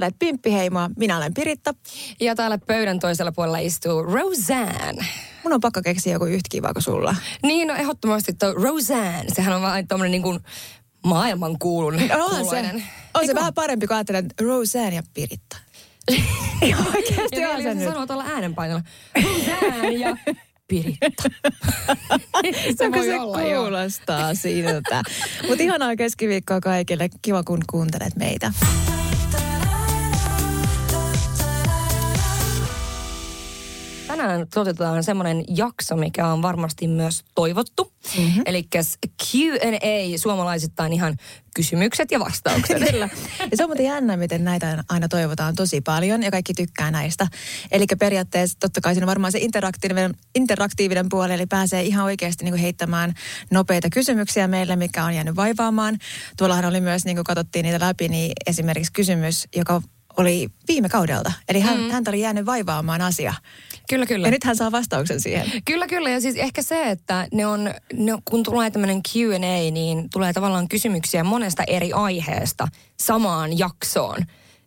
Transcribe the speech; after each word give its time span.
Kuuntelet 0.00 0.18
Pimppiheimoa, 0.18 0.90
minä 0.98 1.16
olen 1.16 1.34
Piritta. 1.34 1.74
Ja 2.20 2.34
täällä 2.34 2.58
pöydän 2.58 3.00
toisella 3.00 3.32
puolella 3.32 3.58
istuu 3.58 4.02
Roseanne. 4.02 5.06
Mun 5.44 5.52
on 5.52 5.60
pakko 5.60 5.80
keksiä 5.84 6.12
joku 6.12 6.24
yhtä 6.24 6.48
kiva 6.50 6.72
kuin 6.72 6.82
sulla. 6.82 7.16
Niin, 7.42 7.68
no 7.68 7.74
ehdottomasti 7.74 8.32
tuo 8.32 8.52
Roseanne. 8.52 9.34
Sehän 9.34 9.56
on 9.56 9.62
vaan 9.62 9.88
tommonen 9.88 10.10
niin 10.10 10.22
kuin 10.22 10.40
maailman 11.06 11.58
kuulun. 11.58 11.94
On 11.94 12.46
se, 12.50 12.82
on 13.14 13.26
se 13.26 13.34
vähän 13.34 13.54
parempi 13.54 13.86
kuin 13.86 13.96
ajattelen 13.96 14.26
Roseanne 14.40 14.94
ja 14.96 15.02
Piritta. 15.14 15.56
Oikeasti 16.94 17.40
Ja 17.40 17.50
on 17.50 17.62
se 17.62 17.74
nyt. 17.74 17.84
sanoo 17.88 18.06
tuolla 18.06 18.24
äänenpainolla. 18.24 18.82
Roseanne 19.22 19.90
ja 19.90 20.16
Piritta. 20.68 21.22
se 22.78 22.84
Onko 22.84 23.02
se 23.02 23.20
olla, 23.20 23.38
kuulostaa 23.40 24.34
siltä. 24.34 25.02
Mutta 25.48 25.62
ihanaa 25.62 25.96
keskiviikkoa 25.96 26.60
kaikille. 26.60 27.08
Kiva, 27.22 27.42
kun 27.42 27.60
kuuntelet 27.70 28.16
meitä. 28.16 28.52
Tänään 34.10 34.46
toteutetaan 34.54 35.04
semmoinen 35.04 35.44
jakso, 35.56 35.96
mikä 35.96 36.26
on 36.26 36.42
varmasti 36.42 36.88
myös 36.88 37.24
toivottu. 37.34 37.92
Mm-hmm. 38.18 38.42
Eli 38.46 38.68
Q&A, 39.22 40.18
suomalaisittain 40.18 40.92
ihan 40.92 41.16
kysymykset 41.54 42.10
ja 42.10 42.20
vastaukset. 42.20 42.78
Kyllä. 42.90 43.08
Ja 43.50 43.56
se 43.56 43.64
on 43.64 43.68
muuten 43.68 43.84
jännä, 43.84 44.16
miten 44.16 44.44
näitä 44.44 44.84
aina 44.88 45.08
toivotaan 45.08 45.54
tosi 45.54 45.80
paljon 45.80 46.22
ja 46.22 46.30
kaikki 46.30 46.54
tykkää 46.54 46.90
näistä. 46.90 47.26
Eli 47.72 47.86
periaatteessa 47.98 48.58
totta 48.60 48.80
kai 48.80 48.94
siinä 48.94 49.04
on 49.04 49.08
varmaan 49.08 49.32
se 49.32 49.38
interaktiivinen, 49.38 50.14
interaktiivinen 50.34 51.06
puoli, 51.08 51.32
eli 51.32 51.46
pääsee 51.46 51.82
ihan 51.82 52.04
oikeasti 52.04 52.44
niin 52.44 52.52
kuin 52.52 52.62
heittämään 52.62 53.14
nopeita 53.50 53.90
kysymyksiä 53.90 54.48
meille, 54.48 54.76
mikä 54.76 55.04
on 55.04 55.14
jäänyt 55.14 55.36
vaivaamaan. 55.36 55.98
Tuollahan 56.36 56.64
oli 56.64 56.80
myös, 56.80 57.04
niin 57.04 57.16
kuin 57.16 57.24
katsottiin 57.24 57.62
niitä 57.62 57.86
läpi, 57.86 58.08
niin 58.08 58.32
esimerkiksi 58.46 58.92
kysymys, 58.92 59.48
joka 59.56 59.82
oli 60.20 60.48
viime 60.68 60.88
kaudelta. 60.88 61.32
Eli 61.48 61.60
hän, 61.60 61.78
mm. 61.80 61.90
häntä 61.90 62.10
oli 62.10 62.20
jäänyt 62.20 62.46
vaivaamaan 62.46 63.00
asia. 63.00 63.34
Kyllä, 63.88 64.06
kyllä. 64.06 64.26
Ja 64.26 64.30
nyt 64.30 64.44
hän 64.44 64.56
saa 64.56 64.72
vastauksen 64.72 65.20
siihen. 65.20 65.46
Kyllä, 65.64 65.86
kyllä. 65.86 66.10
Ja 66.10 66.20
siis 66.20 66.36
ehkä 66.36 66.62
se, 66.62 66.90
että 66.90 67.28
ne 67.32 67.46
on, 67.46 67.74
ne, 67.92 68.12
kun 68.24 68.42
tulee 68.42 68.70
tämmöinen 68.70 69.00
Q&A, 69.02 69.70
niin 69.70 70.10
tulee 70.10 70.32
tavallaan 70.32 70.68
kysymyksiä 70.68 71.24
monesta 71.24 71.62
eri 71.66 71.92
aiheesta 71.92 72.68
samaan 73.00 73.58
jaksoon. 73.58 74.18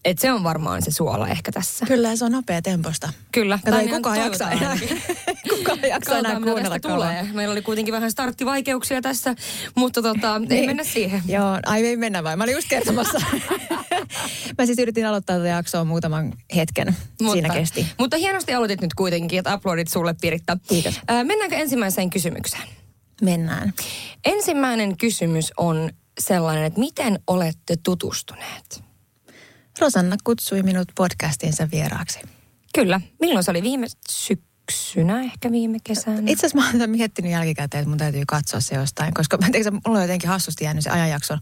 Et 0.06 0.20
se 0.20 0.32
on 0.32 0.44
varmaan 0.44 0.82
se 0.82 0.92
suola 0.92 1.28
ehkä 1.28 1.52
tässä. 1.52 1.86
Kyllä, 1.86 2.16
se 2.16 2.26
on 2.26 2.32
nopea 2.32 2.62
temposta. 2.62 3.10
Kyllä. 3.32 3.60
Kato, 3.66 3.78
ei 3.78 3.88
Tai 3.88 3.96
kukaan 3.96 4.20
jaksa 4.20 4.52
enää, 4.52 4.78
kukaan 5.50 5.80
jaksa 5.90 6.18
enää 6.18 6.40
kuunnella 6.42 6.80
tulee. 6.80 7.28
Meillä 7.34 7.52
oli 7.52 7.62
kuitenkin 7.62 7.92
vähän 7.94 8.12
starttivaikeuksia 8.12 9.02
tässä, 9.02 9.36
mutta 9.76 10.02
tota, 10.02 10.36
ei 10.36 10.48
Niin. 10.48 10.66
mennä 10.66 10.84
siihen. 10.84 11.22
Joo, 11.28 11.60
ai 11.66 11.86
ei 11.86 11.98
mennä 11.98 12.24
vai? 12.24 12.38
Mä 12.38 12.44
olin 12.44 12.56
just 12.56 12.70
kertomassa. 12.70 13.22
Mä 14.58 14.66
siis 14.66 14.80
yritin 14.80 15.06
aloittaa 15.06 15.38
tätä 15.38 15.48
jaksoa 15.48 15.84
muutaman 15.84 16.34
hetken. 16.56 16.96
Siinä 17.32 17.50
kesti. 17.50 17.88
Mutta 18.00 18.18
hienosti 18.18 18.54
aloitit 18.54 18.82
nyt 18.82 18.94
kuitenkin, 18.94 19.40
että 19.40 19.56
uploadit 19.56 19.88
sulle 19.88 20.16
Piritta. 20.22 20.58
Kiitos. 20.68 21.00
Ää, 21.08 21.24
mennäänkö 21.24 21.56
ensimmäiseen 21.56 22.10
kysymykseen? 22.10 22.68
Mennään. 23.22 23.74
Ensimmäinen 24.26 24.98
kysymys 24.98 25.54
on 25.58 25.90
sellainen, 26.20 26.64
että 26.64 26.80
miten 26.80 27.20
olette 27.28 27.76
tutustuneet? 27.84 28.84
Rosanna 29.80 30.16
kutsui 30.24 30.64
minut 30.64 30.88
podcastinsa 30.96 31.68
vieraaksi. 31.72 32.20
Kyllä. 32.76 33.02
Milloin 33.22 33.44
se 33.44 33.52
oli? 33.52 33.64
Viime 33.64 33.88
syksynä, 34.10 35.22
ehkä 35.22 35.52
viime 35.52 35.78
kesänä? 35.84 36.22
Itse 36.28 36.46
asiassa 36.46 36.58
mä 36.58 36.72
tätä 36.72 36.88
miettinyt 36.88 37.32
jälkikäteen, 37.32 37.82
että 37.82 37.90
mun 37.90 37.98
täytyy 37.98 38.24
katsoa 38.28 38.60
se 38.60 38.76
jostain, 38.76 39.14
koska 39.14 39.38
mä 39.38 39.50
tiedän, 39.52 39.74
mulla 39.74 40.00
on 40.00 40.04
jotenkin 40.04 40.30
hassusti 40.30 40.64
jäänyt 40.64 40.84
se 40.84 40.90
ajanjakso. 40.90 41.38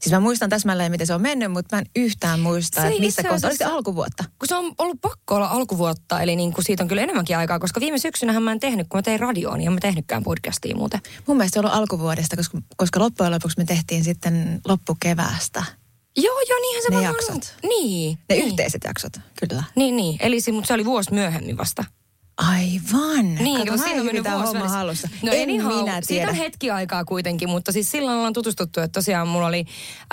Siis 0.00 0.12
mä 0.12 0.20
muistan 0.20 0.50
täsmälleen, 0.50 0.90
miten 0.90 1.06
se 1.06 1.14
on 1.14 1.22
mennyt, 1.22 1.52
mutta 1.52 1.76
mä 1.76 1.80
en 1.80 1.86
yhtään 1.96 2.40
muista, 2.40 2.80
Se 2.80 2.88
että 2.88 3.04
itse 3.04 3.22
kohtaa. 3.22 3.48
Oli 3.48 3.56
se 3.56 3.64
alkuvuotta. 3.64 4.24
kun 4.38 4.48
se 4.48 4.56
on 4.56 4.72
ollut 4.78 5.00
pakko 5.00 5.34
olla 5.34 5.46
alkuvuotta, 5.46 6.20
eli 6.22 6.36
niin 6.36 6.52
kuin 6.52 6.64
siitä 6.64 6.82
on 6.82 6.88
kyllä 6.88 7.02
enemmänkin 7.02 7.36
aikaa, 7.38 7.58
koska 7.58 7.80
viime 7.80 7.98
syksynähän 7.98 8.42
mä 8.42 8.52
en 8.52 8.60
tehnyt, 8.60 8.86
kun 8.88 8.98
mä 8.98 9.02
tein 9.02 9.20
radioon, 9.20 9.58
niin 9.58 9.66
en 9.66 9.72
mä 9.72 9.80
tehnytkään 9.80 10.22
podcastia 10.22 10.76
muuten. 10.76 11.00
Mun 11.26 11.36
mielestä 11.36 11.54
se 11.54 11.58
on 11.60 11.64
ollut 11.64 11.78
alkuvuodesta, 11.78 12.36
koska, 12.36 12.58
koska 12.76 13.00
loppujen 13.00 13.32
lopuksi 13.32 13.58
me 13.58 13.64
tehtiin 13.64 14.04
sitten 14.04 14.60
loppukeväästä 14.68 15.64
Joo, 16.16 16.40
joo, 16.48 16.58
niinhän 16.60 16.82
se 16.82 16.94
Ne 16.94 17.02
jaksot. 17.02 17.34
on. 17.34 17.68
Niin. 17.68 18.18
ne 18.28 18.34
niin. 18.34 18.46
yhteiset 18.48 18.84
jaksot. 18.84 19.12
Kyllä. 19.48 19.64
Niin, 19.76 19.96
niin. 19.96 20.16
Eli 20.20 20.40
se, 20.40 20.52
mutta 20.52 20.68
se 20.68 20.74
oli 20.74 20.84
vuosi 20.84 21.14
myöhemmin 21.14 21.56
vasta. 21.56 21.84
Aivan. 22.38 23.34
Niin, 23.34 23.66
Kato, 23.66 23.76
siinä 23.76 23.92
en 23.92 24.00
on 24.00 24.06
mennyt 24.06 24.26
homma 24.46 24.68
hallussa. 24.68 25.08
No 25.22 25.32
en 25.32 25.42
anyhow, 25.42 25.76
minä 25.76 25.92
Siitä 25.92 26.06
tiedä. 26.06 26.30
on 26.30 26.34
hetki 26.34 26.70
aikaa 26.70 27.04
kuitenkin, 27.04 27.48
mutta 27.48 27.72
siis 27.72 27.90
silloin 27.90 28.16
ollaan 28.16 28.32
tutustuttu, 28.32 28.80
että 28.80 28.98
tosiaan 28.98 29.28
mulla 29.28 29.46
oli 29.46 29.64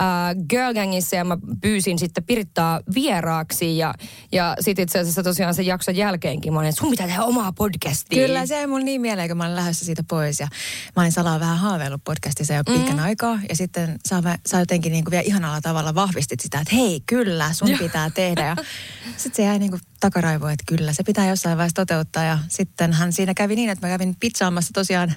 äh, 0.01 0.05
Girl 0.49 0.73
Gangissa 0.73 1.15
ja 1.15 1.25
mä 1.25 1.37
pyysin 1.61 1.99
sitten 1.99 2.23
Pirittaa 2.23 2.79
vieraaksi 2.95 3.77
ja, 3.77 3.93
ja 4.31 4.55
sitten 4.59 4.83
itse 4.83 4.99
asiassa 4.99 5.23
tosiaan 5.23 5.53
sen 5.53 5.65
jakson 5.65 5.95
jälkeenkin 5.95 6.53
mä 6.53 6.59
olin, 6.59 6.69
että 6.69 6.79
sun 6.79 6.91
pitää 6.91 7.07
tehdä 7.07 7.23
omaa 7.23 7.51
podcastia. 7.51 8.27
Kyllä, 8.27 8.45
se 8.45 8.59
ei 8.59 8.67
mulla 8.67 8.85
niin 8.85 9.01
mieleen, 9.01 9.27
kun 9.27 9.37
mä 9.37 9.45
olin 9.45 9.55
lähdössä 9.55 9.85
siitä 9.85 10.03
pois. 10.09 10.39
Ja 10.39 10.47
mä 10.95 11.01
olin 11.01 11.11
salaa 11.11 11.39
vähän 11.39 11.57
haaveillut 11.57 12.03
podcastissa 12.03 12.53
jo 12.53 12.63
pitkän 12.63 12.97
mm. 12.97 13.03
aikaa. 13.03 13.39
Ja 13.49 13.55
sitten 13.55 13.99
sä, 14.09 14.23
sä 14.45 14.59
jotenkin 14.59 14.91
niin 14.91 15.03
kuin 15.03 15.11
vielä 15.11 15.23
ihanalla 15.25 15.61
tavalla 15.61 15.95
vahvistit 15.95 16.39
sitä, 16.39 16.59
että 16.59 16.75
hei, 16.75 17.01
kyllä, 17.05 17.53
sun 17.53 17.69
pitää 17.79 18.09
tehdä. 18.09 18.45
Ja 18.45 18.55
sitten 19.17 19.35
se 19.35 19.43
jäi 19.43 19.59
niin 19.59 19.71
kuin 19.71 19.81
takaraivoon, 19.99 20.51
että 20.51 20.63
kyllä, 20.67 20.93
se 20.93 21.03
pitää 21.03 21.29
jossain 21.29 21.57
vaiheessa 21.57 21.75
toteuttaa. 21.75 22.14
Ja 22.23 22.39
sittenhän 22.47 23.13
siinä 23.13 23.33
kävi 23.33 23.55
niin, 23.55 23.69
että 23.69 23.87
mä 23.87 23.91
kävin 23.93 24.15
pizzaamassa 24.19 24.73
tosiaan 24.73 25.13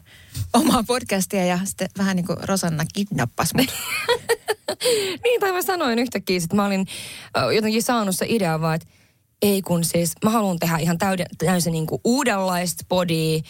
omaa 0.53 0.83
podcastia 0.83 1.45
ja 1.45 1.59
sitten 1.65 1.89
vähän 1.99 2.17
niin 2.17 2.27
kuin 2.27 2.39
Rosanna 2.43 2.85
kidnappasi 2.95 3.57
mut. 3.57 3.67
Niin, 5.25 5.41
tai 5.41 5.53
mä 5.53 5.63
sanoin 5.63 5.99
yhtäkkiä, 5.99 6.37
että 6.37 6.57
mä 6.57 6.67
olin 6.67 6.87
jotenkin 7.55 7.83
saanut 7.83 8.17
se 8.17 8.27
idea 8.29 8.61
vaan, 8.61 8.75
että 8.75 8.87
ei 9.43 9.63
kun 9.63 9.85
siis, 9.85 10.13
mä 10.25 10.31
haluan 10.31 10.59
tehdä 10.59 10.77
ihan 10.77 10.99
täyden, 10.99 11.27
täysin 11.39 11.73
niin 11.73 11.87
kuin 11.87 12.01
uudenlaista 12.05 12.85
bodia, 12.89 13.41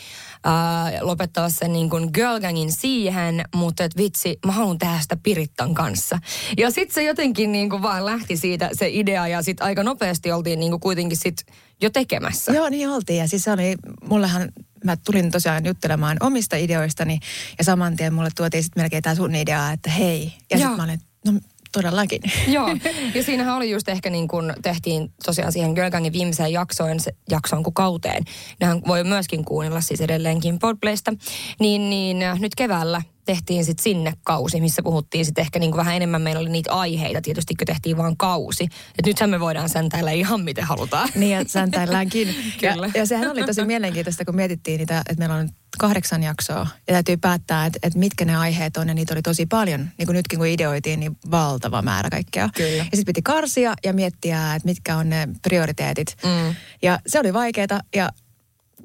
äh, 0.46 1.00
lopettaa 1.00 1.48
sen 1.50 1.72
niin 1.72 1.90
kuin 1.90 2.10
girl 2.14 2.40
gangin 2.40 2.72
siihen, 2.72 3.44
mutta 3.54 3.84
et 3.84 3.96
vitsi, 3.96 4.38
mä 4.46 4.52
haluan 4.52 4.78
tehdä 4.78 4.98
sitä 5.00 5.16
Pirittan 5.22 5.74
kanssa. 5.74 6.18
Ja 6.58 6.70
sitten 6.70 6.94
se 6.94 7.02
jotenkin 7.02 7.52
niin 7.52 7.70
kuin 7.70 7.82
vaan 7.82 8.04
lähti 8.04 8.36
siitä 8.36 8.70
se 8.72 8.88
idea 8.88 9.28
ja 9.28 9.42
sitten 9.42 9.66
aika 9.66 9.82
nopeasti 9.82 10.32
oltiin 10.32 10.60
niin 10.60 10.70
kuin 10.70 10.80
kuitenkin 10.80 11.18
sit 11.18 11.46
jo 11.82 11.90
tekemässä. 11.90 12.52
Joo, 12.52 12.68
niin 12.68 12.88
oltiin. 12.88 13.18
Ja 13.18 13.28
siis 13.28 13.44
se 13.44 13.52
oli, 13.52 13.76
mullehan, 14.08 14.52
mä 14.84 14.96
tulin 14.96 15.30
tosiaan 15.30 15.66
juttelemaan 15.66 16.16
omista 16.20 16.56
ideoistani 16.56 17.20
ja 17.58 17.64
saman 17.64 17.96
tien 17.96 18.14
mulle 18.14 18.30
tuotiin 18.36 18.62
sitten 18.62 18.82
melkein 18.82 19.02
tämä 19.02 19.14
sun 19.14 19.34
idea, 19.34 19.72
että 19.72 19.90
hei. 19.90 20.32
Ja 20.50 20.58
sitten 20.58 20.76
mä 20.76 20.84
olin, 20.84 21.00
no 21.26 21.32
todellakin. 21.72 22.22
Joo, 22.48 22.68
ja 23.14 23.22
siinähän 23.22 23.56
oli 23.56 23.70
just 23.70 23.88
ehkä 23.88 24.10
niin 24.10 24.28
kuin 24.28 24.52
tehtiin 24.62 25.12
tosiaan 25.24 25.52
siihen 25.52 25.72
Girl 25.72 25.90
Gangin 25.90 26.12
viimeiseen 26.12 26.52
jaksoon, 26.52 26.96
jaksoon 27.30 27.62
kuin 27.62 27.74
kauteen. 27.74 28.24
Nehän 28.60 28.82
voi 28.86 29.04
myöskin 29.04 29.44
kuunnella 29.44 29.80
siis 29.80 30.00
edelleenkin 30.00 30.58
Podplaysta. 30.58 31.12
Niin, 31.60 31.90
niin 31.90 32.18
nyt 32.38 32.54
keväällä 32.54 33.02
tehtiin 33.28 33.64
sitten 33.64 33.82
sinne 33.82 34.12
kausi, 34.24 34.60
missä 34.60 34.82
puhuttiin 34.82 35.24
sitten 35.24 35.42
ehkä 35.42 35.58
niin 35.58 35.70
kuin 35.70 35.78
vähän 35.78 35.96
enemmän. 35.96 36.22
Meillä 36.22 36.40
oli 36.40 36.48
niitä 36.48 36.72
aiheita 36.72 37.20
tietysti, 37.22 37.54
kun 37.54 37.66
tehtiin 37.66 37.96
vaan 37.96 38.16
kausi. 38.16 38.64
Että 38.64 39.06
nythän 39.06 39.30
me 39.30 39.40
voidaan 39.40 39.68
säntäillä 39.68 40.10
ihan 40.10 40.40
miten 40.40 40.64
halutaan. 40.64 41.08
Niin, 41.14 41.32
ja 41.32 41.44
säntäilläänkin. 41.46 42.28
Kyllä. 42.60 42.86
Ja, 42.86 43.00
ja 43.00 43.06
sehän 43.06 43.30
oli 43.30 43.44
tosi 43.44 43.64
mielenkiintoista, 43.64 44.24
kun 44.24 44.36
mietittiin 44.36 44.78
niitä, 44.78 44.98
että 44.98 45.14
meillä 45.18 45.34
on 45.34 45.48
kahdeksan 45.78 46.22
jaksoa. 46.22 46.66
Ja 46.86 46.92
täytyy 46.92 47.16
päättää, 47.16 47.66
että, 47.66 47.78
että 47.82 47.98
mitkä 47.98 48.24
ne 48.24 48.36
aiheet 48.36 48.76
on, 48.76 48.88
ja 48.88 48.94
niitä 48.94 49.14
oli 49.14 49.22
tosi 49.22 49.46
paljon. 49.46 49.88
Niin 49.98 50.06
kuin 50.06 50.16
nytkin, 50.16 50.38
kun 50.38 50.48
ideoitiin, 50.48 51.00
niin 51.00 51.16
valtava 51.30 51.82
määrä 51.82 52.10
kaikkea. 52.10 52.48
Kyllä. 52.54 52.76
Ja 52.76 52.84
sitten 52.84 53.06
piti 53.06 53.22
karsia 53.22 53.74
ja 53.84 53.92
miettiä, 53.92 54.54
että 54.54 54.68
mitkä 54.68 54.96
on 54.96 55.10
ne 55.10 55.28
prioriteetit. 55.42 56.16
Mm. 56.24 56.54
Ja 56.82 56.98
se 57.06 57.20
oli 57.20 57.32
vaikeaa, 57.32 57.80
ja 57.96 58.10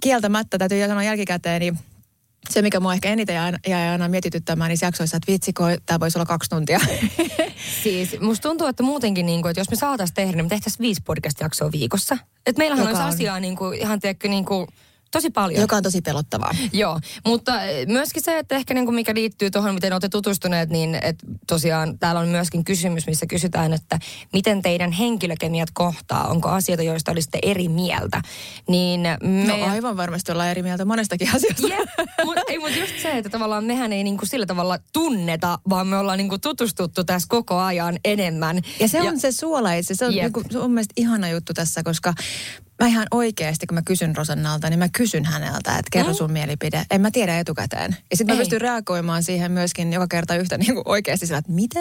kieltämättä 0.03 0.57
täytyy 0.57 0.87
sanoa 0.87 1.03
jälkikäteen, 1.03 1.59
niin 1.59 1.77
se, 2.49 2.61
mikä 2.61 2.79
mua 2.79 2.93
ehkä 2.93 3.09
eniten 3.09 3.35
jäi, 3.35 3.53
jäi 3.67 3.89
aina 3.89 4.07
mietityttämään 4.07 4.69
niissä 4.69 4.85
jaksoissa, 4.85 5.17
että 5.17 5.31
vitsi, 5.31 5.53
tämä 5.85 5.99
voisi 5.99 6.17
olla 6.17 6.25
kaksi 6.25 6.49
tuntia. 6.49 6.79
Siis 7.83 8.19
musta 8.21 8.49
tuntuu, 8.49 8.67
että 8.67 8.83
muutenkin, 8.83 9.25
niin 9.25 9.41
kuin, 9.41 9.49
että 9.49 9.59
jos 9.61 9.69
me 9.69 9.75
saataisiin 9.75 10.15
tehdä, 10.15 10.31
niin 10.37 10.45
me 10.45 10.49
tehtäisiin 10.49 10.81
viisi 10.83 11.01
podcast-jaksoa 11.05 11.71
viikossa. 11.71 12.17
Että 12.45 12.59
meillähän 12.59 12.83
Joka 12.87 12.89
olisi 12.89 13.03
on- 13.03 13.09
asiaa 13.15 13.39
niin 13.39 13.55
kuin, 13.55 13.79
ihan 13.79 13.99
tiedätkö, 13.99 14.27
niin 14.27 14.45
kuin, 14.45 14.67
tosi 15.13 15.29
paljon. 15.29 15.61
Joka 15.61 15.75
on 15.75 15.83
tosi 15.83 16.01
pelottavaa. 16.01 16.51
Joo, 16.73 16.99
mutta 17.25 17.63
eh, 17.63 17.87
myöskin 17.87 18.23
se, 18.23 18.37
että 18.37 18.55
ehkä 18.55 18.73
niin 18.73 18.85
kuin 18.85 18.95
mikä 18.95 19.13
liittyy 19.13 19.51
tuohon, 19.51 19.73
miten 19.73 19.93
olette 19.93 20.09
tutustuneet, 20.09 20.69
niin 20.69 20.95
että 20.95 21.27
tosiaan 21.47 21.99
täällä 21.99 22.21
on 22.21 22.27
myöskin 22.27 22.63
kysymys, 22.63 23.07
missä 23.07 23.25
kysytään, 23.25 23.73
että 23.73 23.99
miten 24.33 24.61
teidän 24.61 24.91
henkilökemiat 24.91 25.69
kohtaa, 25.73 26.27
onko 26.27 26.49
asioita, 26.49 26.83
joista 26.83 27.11
olisitte 27.11 27.39
eri 27.41 27.69
mieltä. 27.69 28.21
Niin 28.67 29.01
me... 29.21 29.47
No 29.47 29.65
aivan 29.65 29.97
varmasti 29.97 30.31
ollaan 30.31 30.49
eri 30.49 30.63
mieltä 30.63 30.85
monestakin 30.85 31.35
asiasta. 31.35 31.67
Yeah, 31.67 31.87
mut, 32.25 32.37
ei, 32.47 32.59
mutta 32.59 32.79
just 32.79 32.99
se, 33.01 33.17
että 33.17 33.29
tavallaan 33.29 33.63
mehän 33.63 33.93
ei 33.93 34.03
niin 34.03 34.17
kuin 34.17 34.29
sillä 34.29 34.45
tavalla 34.45 34.77
tunneta, 34.93 35.59
vaan 35.69 35.87
me 35.87 35.97
ollaan 35.97 36.17
niin 36.17 36.29
kuin 36.29 36.41
tutustuttu 36.41 37.03
tässä 37.03 37.27
koko 37.29 37.59
ajan 37.59 37.99
enemmän. 38.05 38.61
Ja 38.79 38.87
se 38.87 39.01
on 39.01 39.05
ja, 39.05 39.19
se 39.19 39.31
suola 39.31 39.73
itse, 39.73 39.95
se 39.95 40.05
on, 40.05 40.13
yep. 40.13 40.23
niin 40.23 40.33
kuin, 40.33 40.45
se 40.51 40.59
on 40.59 40.71
mielestäni 40.71 41.01
ihana 41.01 41.29
juttu 41.29 41.53
tässä, 41.53 41.83
koska 41.83 42.13
mä 42.83 42.87
ihan 42.87 43.07
oikeasti, 43.11 43.67
kun 43.67 43.75
mä 43.75 43.81
kysyn 43.81 44.15
Rosannalta, 44.15 44.69
niin 44.69 44.79
mä 44.79 44.89
kysyn 44.89 45.25
häneltä, 45.25 45.71
että 45.71 45.89
kerro 45.91 46.11
mm. 46.11 46.17
sun 46.17 46.31
mielipide. 46.31 46.85
En 46.91 47.01
mä 47.01 47.11
tiedä 47.11 47.39
etukäteen. 47.39 47.97
Ja 48.11 48.17
sitten 48.17 48.35
mä 48.35 48.39
pystyn 48.39 48.61
reagoimaan 48.61 49.23
siihen 49.23 49.51
myöskin 49.51 49.93
joka 49.93 50.07
kerta 50.07 50.35
yhtä 50.35 50.57
niin 50.63 50.73
kuin 50.73 50.83
oikeasti 50.85 51.27
sillä, 51.27 51.37
että 51.37 51.51
mitä? 51.51 51.79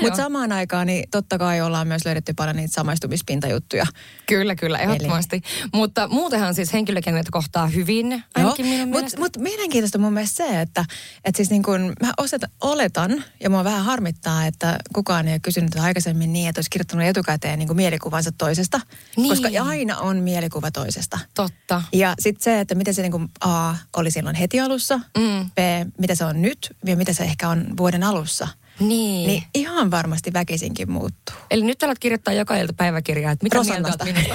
Mutta 0.00 0.16
samaan 0.16 0.52
aikaan 0.52 0.86
niin 0.86 1.08
totta 1.10 1.38
kai 1.38 1.60
ollaan 1.60 1.86
myös 1.86 2.04
löydetty 2.04 2.34
paljon 2.34 2.56
niitä 2.56 2.74
samaistumispintajuttuja. 2.74 3.86
Kyllä, 4.26 4.54
kyllä, 4.54 4.78
ehdottomasti. 4.78 5.36
Eli... 5.36 5.70
Mutta 5.74 6.08
muutenhan 6.08 6.54
siis 6.54 6.72
henkilökennät 6.72 7.30
kohtaa 7.30 7.66
hyvin, 7.66 8.24
ainakin 8.34 8.66
minun 8.66 8.88
Mutta 8.88 9.18
mut 9.18 9.36
mielenkiintoista 9.36 9.98
mun 9.98 10.12
mielestä 10.12 10.36
se, 10.36 10.60
että 10.60 10.84
et 11.24 11.36
siis 11.36 11.50
niin 11.50 11.62
kun 11.62 11.92
mä 12.02 12.12
oseta, 12.18 12.48
oletan, 12.60 13.24
ja 13.40 13.50
mua 13.50 13.64
vähän 13.64 13.84
harmittaa, 13.84 14.46
että 14.46 14.78
kukaan 14.94 15.28
ei 15.28 15.34
ole 15.34 15.40
kysynyt 15.40 15.76
aikaisemmin 15.76 16.32
niin, 16.32 16.48
että 16.48 16.58
olisi 16.58 16.70
kirjoittanut 16.70 17.06
etukäteen 17.06 17.58
niin 17.58 17.66
kuin 17.66 17.76
mielikuvansa 17.76 18.32
toisesta. 18.32 18.80
Niin. 19.16 19.28
Koska 19.28 19.48
aina 19.62 19.98
on 19.98 20.16
mielikuva 20.30 20.70
toisesta. 20.70 21.18
Totta. 21.34 21.82
Ja 21.92 22.14
sitten 22.18 22.42
se, 22.42 22.60
että 22.60 22.74
miten 22.74 22.94
se 22.94 23.02
niin 23.02 23.12
kuin 23.12 23.28
A 23.40 23.74
oli 23.96 24.10
silloin 24.10 24.36
heti 24.36 24.60
alussa, 24.60 25.00
mm. 25.18 25.50
B, 25.50 25.58
mitä 25.98 26.14
se 26.14 26.24
on 26.24 26.42
nyt 26.42 26.76
ja 26.86 26.96
mitä 26.96 27.12
se 27.12 27.24
ehkä 27.24 27.48
on 27.48 27.76
vuoden 27.76 28.02
alussa. 28.02 28.48
Niin. 28.80 29.26
Niin 29.26 29.42
ihan 29.54 29.90
varmasti 29.90 30.32
väkisinkin 30.32 30.90
muuttuu. 30.92 31.36
Eli 31.50 31.64
nyt 31.64 31.82
alat 31.82 31.98
kirjoittaa 31.98 32.34
joka 32.34 32.56
ilta 32.56 32.72
päiväkirjaa, 32.76 33.32
että 33.32 33.44
mitä 33.44 33.56
Rosannasta. 33.56 34.04
mieltä 34.04 34.34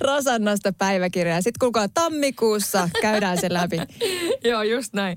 Rosannasta 0.08 0.72
päiväkirjaa. 0.72 1.42
Sitten 1.42 1.58
kuulkaa 1.60 1.88
tammikuussa 1.88 2.88
käydään 3.02 3.40
se 3.40 3.52
läpi. 3.52 3.76
Joo, 4.50 4.62
just 4.62 4.92
näin. 4.92 5.16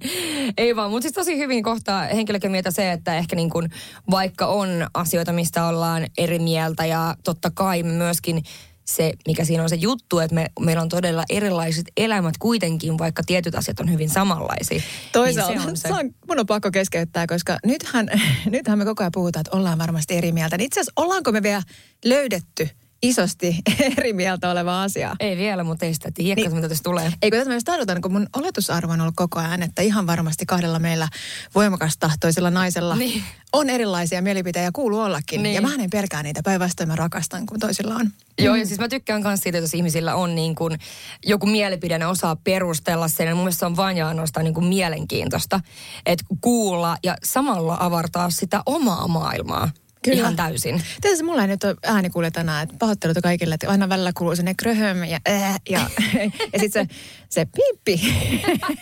Ei 0.58 0.76
vaan, 0.76 0.92
mutta 0.92 1.02
siis 1.02 1.14
tosi 1.14 1.38
hyvin 1.38 1.64
kohtaa 1.64 2.02
henkilökemieltä 2.02 2.72
se, 2.72 2.92
että 2.92 3.18
ehkä 3.18 3.36
niin 3.36 3.50
kuin, 3.50 3.70
vaikka 4.12 4.48
on 4.48 4.70
asioita, 4.94 5.34
mistä 5.34 5.66
ollaan 5.66 6.08
eri 6.18 6.40
mieltä 6.40 6.86
ja 6.86 7.16
totta 7.24 7.52
kai 7.54 7.84
myöskin 7.84 8.44
se, 8.86 9.14
mikä 9.28 9.46
siinä 9.46 9.64
on 9.64 9.70
se 9.70 9.76
juttu, 9.76 10.20
että 10.20 10.36
me, 10.36 10.48
meillä 10.60 10.82
on 10.82 10.90
todella 10.90 11.24
erilaiset 11.30 11.86
elämät 11.98 12.38
kuitenkin, 12.38 12.98
vaikka 12.98 13.24
tietyt 13.26 13.56
asiat 13.56 13.80
on 13.80 13.92
hyvin 13.92 14.10
samanlaisia. 14.10 14.82
Toisaalta 15.12 15.52
niin 15.52 15.78
se 15.78 15.94
on 15.94 15.98
se. 15.98 16.14
mun 16.28 16.40
on 16.40 16.46
pakko 16.46 16.72
keskeyttää, 16.72 17.28
koska 17.28 17.58
nythän, 17.66 18.10
nythän 18.52 18.78
me 18.78 18.86
koko 18.86 19.04
ajan 19.04 19.12
puhutaan, 19.12 19.42
että 19.42 19.58
ollaan 19.58 19.78
varmasti 19.78 20.16
eri 20.16 20.32
mieltä. 20.32 20.58
Niin 20.58 20.66
itse 20.66 20.80
asiassa 20.80 20.94
ollaanko 20.96 21.32
me 21.32 21.44
vielä 21.44 21.64
löydetty– 22.06 22.70
isosti 23.04 23.58
eri 23.98 24.14
mieltä 24.14 24.52
oleva 24.52 24.84
asia. 24.84 25.16
Ei 25.20 25.38
vielä, 25.38 25.64
mutta 25.64 25.86
ei 25.86 25.94
sitä 25.94 26.12
tiedä, 26.14 26.42
niin, 26.42 26.56
mitä 26.56 26.70
tässä 26.70 26.84
tulee. 26.84 27.14
Ei 27.22 27.32
kun 27.32 27.40
tätä 27.40 27.50
myös 27.50 27.64
tarkoitan, 27.64 28.02
kun 28.02 28.14
mun 28.14 28.28
oletusarvo 28.36 28.94
on 28.94 29.02
ollut 29.02 29.16
koko 29.18 29.40
ajan, 29.40 29.64
että 29.64 29.82
ihan 29.82 30.08
varmasti 30.08 30.46
kahdella 30.46 30.80
meillä 30.80 31.08
voimakas 31.56 31.98
tahtoisella 31.98 32.52
naisella 32.52 32.96
niin. 32.96 33.24
on 33.54 33.70
erilaisia 33.70 34.22
mielipiteitä 34.22 34.66
ja 34.66 34.72
kuuluu 34.72 35.00
ollakin. 35.00 35.44
Niin. 35.44 35.56
Ja 35.56 35.62
mä 35.62 35.74
en 35.80 35.90
pelkää 35.90 36.24
niitä, 36.24 36.44
päinvastoin 36.44 36.90
mä 36.90 36.96
rakastan, 36.96 37.46
kun 37.46 37.60
toisilla 37.60 37.96
on. 37.96 38.10
Joo, 38.40 38.56
ja 38.56 38.66
siis 38.66 38.80
mä 38.80 38.90
tykkään 38.90 39.22
myös 39.24 39.40
siitä, 39.40 39.58
että 39.58 39.66
jos 39.66 39.74
ihmisillä 39.74 40.16
on 40.16 40.36
niin 40.36 40.56
kuin 40.56 40.80
joku 41.26 41.46
mielipide, 41.46 41.98
ne 41.98 42.08
osaa 42.08 42.36
perustella 42.36 43.08
sen. 43.08 43.28
Ja 43.28 43.36
mun 43.36 43.44
mielestä 43.44 43.60
se 43.60 43.66
on 43.66 43.76
vain 43.76 43.98
ja 43.98 44.08
ainoastaan 44.08 44.44
niin 44.44 44.54
kuin 44.54 44.66
mielenkiintoista, 44.66 45.60
että 46.06 46.26
kuulla 46.42 46.98
ja 47.04 47.18
samalla 47.24 47.78
avartaa 47.80 48.30
sitä 48.30 48.62
omaa 48.66 49.08
maailmaa. 49.08 49.70
Kyllä. 50.04 50.18
Ihan 50.18 50.36
täysin. 50.36 50.84
Tässä 51.02 51.24
mulla 51.24 51.42
ei 51.42 51.48
nyt 51.48 51.64
ole 51.64 51.76
ääni 51.84 52.10
kuule 52.10 52.32
tänään, 52.32 52.64
että 52.64 52.76
pahoittelut 52.80 53.18
kaikille, 53.24 53.56
että 53.56 53.70
aina 53.70 53.90
välillä 53.90 54.12
kuuluu 54.18 54.36
sinne 54.36 54.54
kröhöm 54.54 55.04
ja 55.04 55.20
äh, 55.30 55.62
ja, 55.70 55.80
ja 56.54 56.60
sitten 56.60 56.88
se, 56.88 56.96
se 57.34 57.48
piippi. 57.56 58.14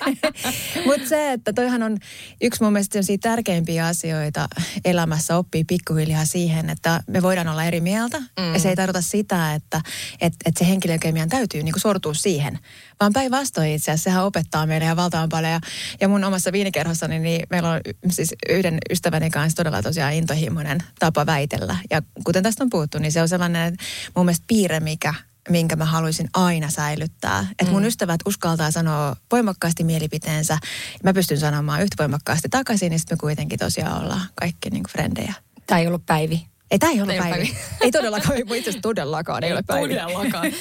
Mutta 0.85 1.09
se, 1.09 1.31
että 1.31 1.53
toihan 1.53 1.83
on 1.83 1.97
yksi 2.41 2.63
mun 2.63 2.73
mielestä 2.73 2.99
tärkeimpiä 3.21 3.85
asioita 3.85 4.47
elämässä 4.85 5.37
oppii 5.37 5.63
pikkuhiljaa 5.63 6.25
siihen, 6.25 6.69
että 6.69 7.03
me 7.07 7.21
voidaan 7.21 7.47
olla 7.47 7.63
eri 7.63 7.81
mieltä. 7.81 8.19
Mm. 8.19 8.53
Ja 8.53 8.59
se 8.59 8.69
ei 8.69 8.75
tarkoita 8.75 9.01
sitä, 9.01 9.53
että, 9.53 9.81
että, 10.21 10.37
että 10.45 10.59
se 10.59 10.67
henkilökemian 10.67 11.29
täytyy 11.29 11.63
niin 11.63 11.73
sortua 11.77 12.13
siihen. 12.13 12.59
Vaan 12.99 13.13
päinvastoin 13.13 13.71
itse 13.71 13.91
asiassa 13.91 14.03
sehän 14.03 14.25
opettaa 14.25 14.65
meille 14.65 14.85
ihan 14.85 14.97
valtavan 14.97 15.29
paljon. 15.29 15.51
Ja, 15.51 15.59
ja 16.01 16.07
mun 16.07 16.23
omassa 16.23 16.51
viinikerhossani, 16.51 17.19
niin 17.19 17.47
meillä 17.49 17.69
on 17.71 17.81
siis 18.09 18.35
yhden 18.49 18.77
ystäväni 18.89 19.29
kanssa 19.29 19.57
todella 19.57 19.81
tosiaan 19.81 20.13
intohimoinen 20.13 20.79
tapa 20.99 21.25
väitellä. 21.25 21.75
Ja 21.89 22.01
kuten 22.23 22.43
tästä 22.43 22.63
on 22.63 22.69
puhuttu, 22.69 22.99
niin 22.99 23.11
se 23.11 23.21
on 23.21 23.29
sellainen 23.29 23.77
mun 24.15 24.25
mielestä 24.25 24.45
piirre, 24.47 24.79
mikä 24.79 25.13
minkä 25.49 25.75
mä 25.75 25.85
haluaisin 25.85 26.29
aina 26.33 26.69
säilyttää. 26.69 27.47
Että 27.59 27.71
mun 27.71 27.81
mm. 27.81 27.87
ystävät 27.87 28.19
uskaltaa 28.25 28.71
sanoa 28.71 29.15
voimakkaasti 29.31 29.83
mielipiteensä. 29.83 30.57
Mä 31.03 31.13
pystyn 31.13 31.39
sanomaan 31.39 31.81
yhtä 31.81 31.95
voimakkaasti 31.99 32.49
takaisin, 32.49 32.89
niin 32.89 32.99
sitten 32.99 33.15
me 33.17 33.19
kuitenkin 33.19 33.59
tosiaan 33.59 34.03
ollaan 34.03 34.21
kaikki 34.35 34.69
niin 34.69 34.83
kuin 34.83 34.91
frendejä. 34.91 35.33
Tämä 35.67 35.79
ei 35.79 35.87
ollut 35.87 36.05
Päivi. 36.05 36.51
Ei, 36.71 36.79
tämä 36.79 36.91
ei 36.91 37.01
ole 37.01 37.17
päivi. 37.17 37.29
päivi. 37.29 37.57
ei 37.81 37.91
todellakaan, 37.91 38.37
itse 38.37 38.59
asiassa 38.59 38.81
todellakaan 38.81 39.43
ei, 39.43 39.47
ei 39.47 39.53
ole 39.53 39.63
päivi. 39.67 39.95
Todellakaan. 39.95 40.51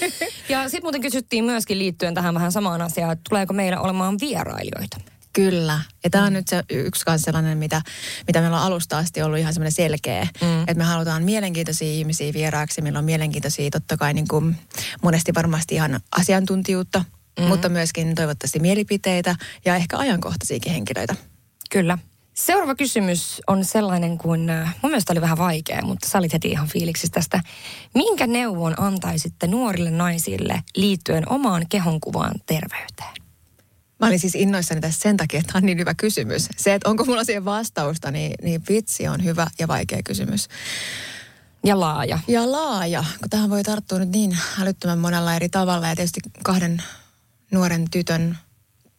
ja 0.48 0.62
sitten 0.62 0.82
muuten 0.82 1.00
kysyttiin 1.00 1.44
myöskin 1.44 1.78
liittyen 1.78 2.14
tähän 2.14 2.34
vähän 2.34 2.52
samaan 2.52 2.82
asiaan, 2.82 3.12
että 3.12 3.22
tuleeko 3.28 3.52
meillä 3.52 3.80
olemaan 3.80 4.16
vierailijoita? 4.20 4.96
Kyllä. 5.32 5.80
Ja 6.04 6.10
tämä 6.10 6.24
on 6.24 6.32
mm. 6.32 6.34
nyt 6.34 6.48
se 6.48 6.62
yksi 6.70 7.04
kanssa 7.04 7.24
sellainen, 7.24 7.58
mitä, 7.58 7.82
mitä 8.26 8.40
meillä 8.40 8.56
on 8.56 8.62
alusta 8.62 8.98
asti 8.98 9.22
ollut 9.22 9.38
ihan 9.38 9.52
semmoinen 9.54 9.72
selkeä. 9.72 10.28
Mm. 10.40 10.60
Että 10.60 10.74
me 10.74 10.84
halutaan 10.84 11.22
mielenkiintoisia 11.22 11.92
ihmisiä 11.92 12.32
vieraaksi. 12.32 12.82
Meillä 12.82 12.98
on 12.98 13.04
mielenkiintoisia 13.04 13.70
totta 13.70 13.96
kai 13.96 14.14
niin 14.14 14.28
kuin 14.28 14.56
monesti 15.02 15.34
varmasti 15.34 15.74
ihan 15.74 16.00
asiantuntijuutta, 16.18 17.04
mm. 17.40 17.44
mutta 17.44 17.68
myöskin 17.68 18.14
toivottavasti 18.14 18.58
mielipiteitä 18.58 19.36
ja 19.64 19.76
ehkä 19.76 19.98
ajankohtaisiakin 19.98 20.72
henkilöitä. 20.72 21.14
Kyllä. 21.70 21.98
Seuraava 22.34 22.74
kysymys 22.74 23.42
on 23.46 23.64
sellainen 23.64 24.18
kuin, 24.18 24.50
äh, 24.50 24.76
mun 24.82 24.90
mielestä 24.90 25.12
oli 25.12 25.20
vähän 25.20 25.38
vaikea, 25.38 25.82
mutta 25.82 26.08
sä 26.08 26.18
olit 26.18 26.32
heti 26.32 26.48
ihan 26.48 26.68
fiiliksissä 26.68 27.12
tästä. 27.14 27.40
Minkä 27.94 28.26
neuvon 28.26 28.74
antaisitte 28.80 29.46
nuorille 29.46 29.90
naisille 29.90 30.62
liittyen 30.76 31.32
omaan 31.32 31.66
kehonkuvaan 31.68 32.34
terveyteen? 32.46 33.19
Mä 34.00 34.06
olin 34.06 34.20
siis 34.20 34.34
innoissani 34.34 34.80
tässä 34.80 35.00
sen 35.00 35.16
takia, 35.16 35.40
että 35.40 35.52
tämä 35.52 35.58
on 35.58 35.66
niin 35.66 35.78
hyvä 35.78 35.94
kysymys. 35.94 36.48
Se, 36.56 36.74
että 36.74 36.90
onko 36.90 37.04
mulla 37.04 37.24
siihen 37.24 37.44
vastausta, 37.44 38.10
niin, 38.10 38.34
niin 38.42 38.62
vitsi 38.68 39.08
on 39.08 39.24
hyvä 39.24 39.46
ja 39.58 39.68
vaikea 39.68 40.00
kysymys. 40.04 40.48
Ja 41.64 41.80
laaja. 41.80 42.18
Ja 42.28 42.52
laaja, 42.52 43.04
kun 43.18 43.30
tähän 43.30 43.50
voi 43.50 43.62
tarttua 43.62 43.98
nyt 43.98 44.08
niin 44.08 44.38
älyttömän 44.60 44.98
monella 44.98 45.34
eri 45.34 45.48
tavalla. 45.48 45.88
Ja 45.88 45.96
tietysti 45.96 46.20
kahden 46.44 46.82
nuoren 47.50 47.90
tytön 47.90 48.38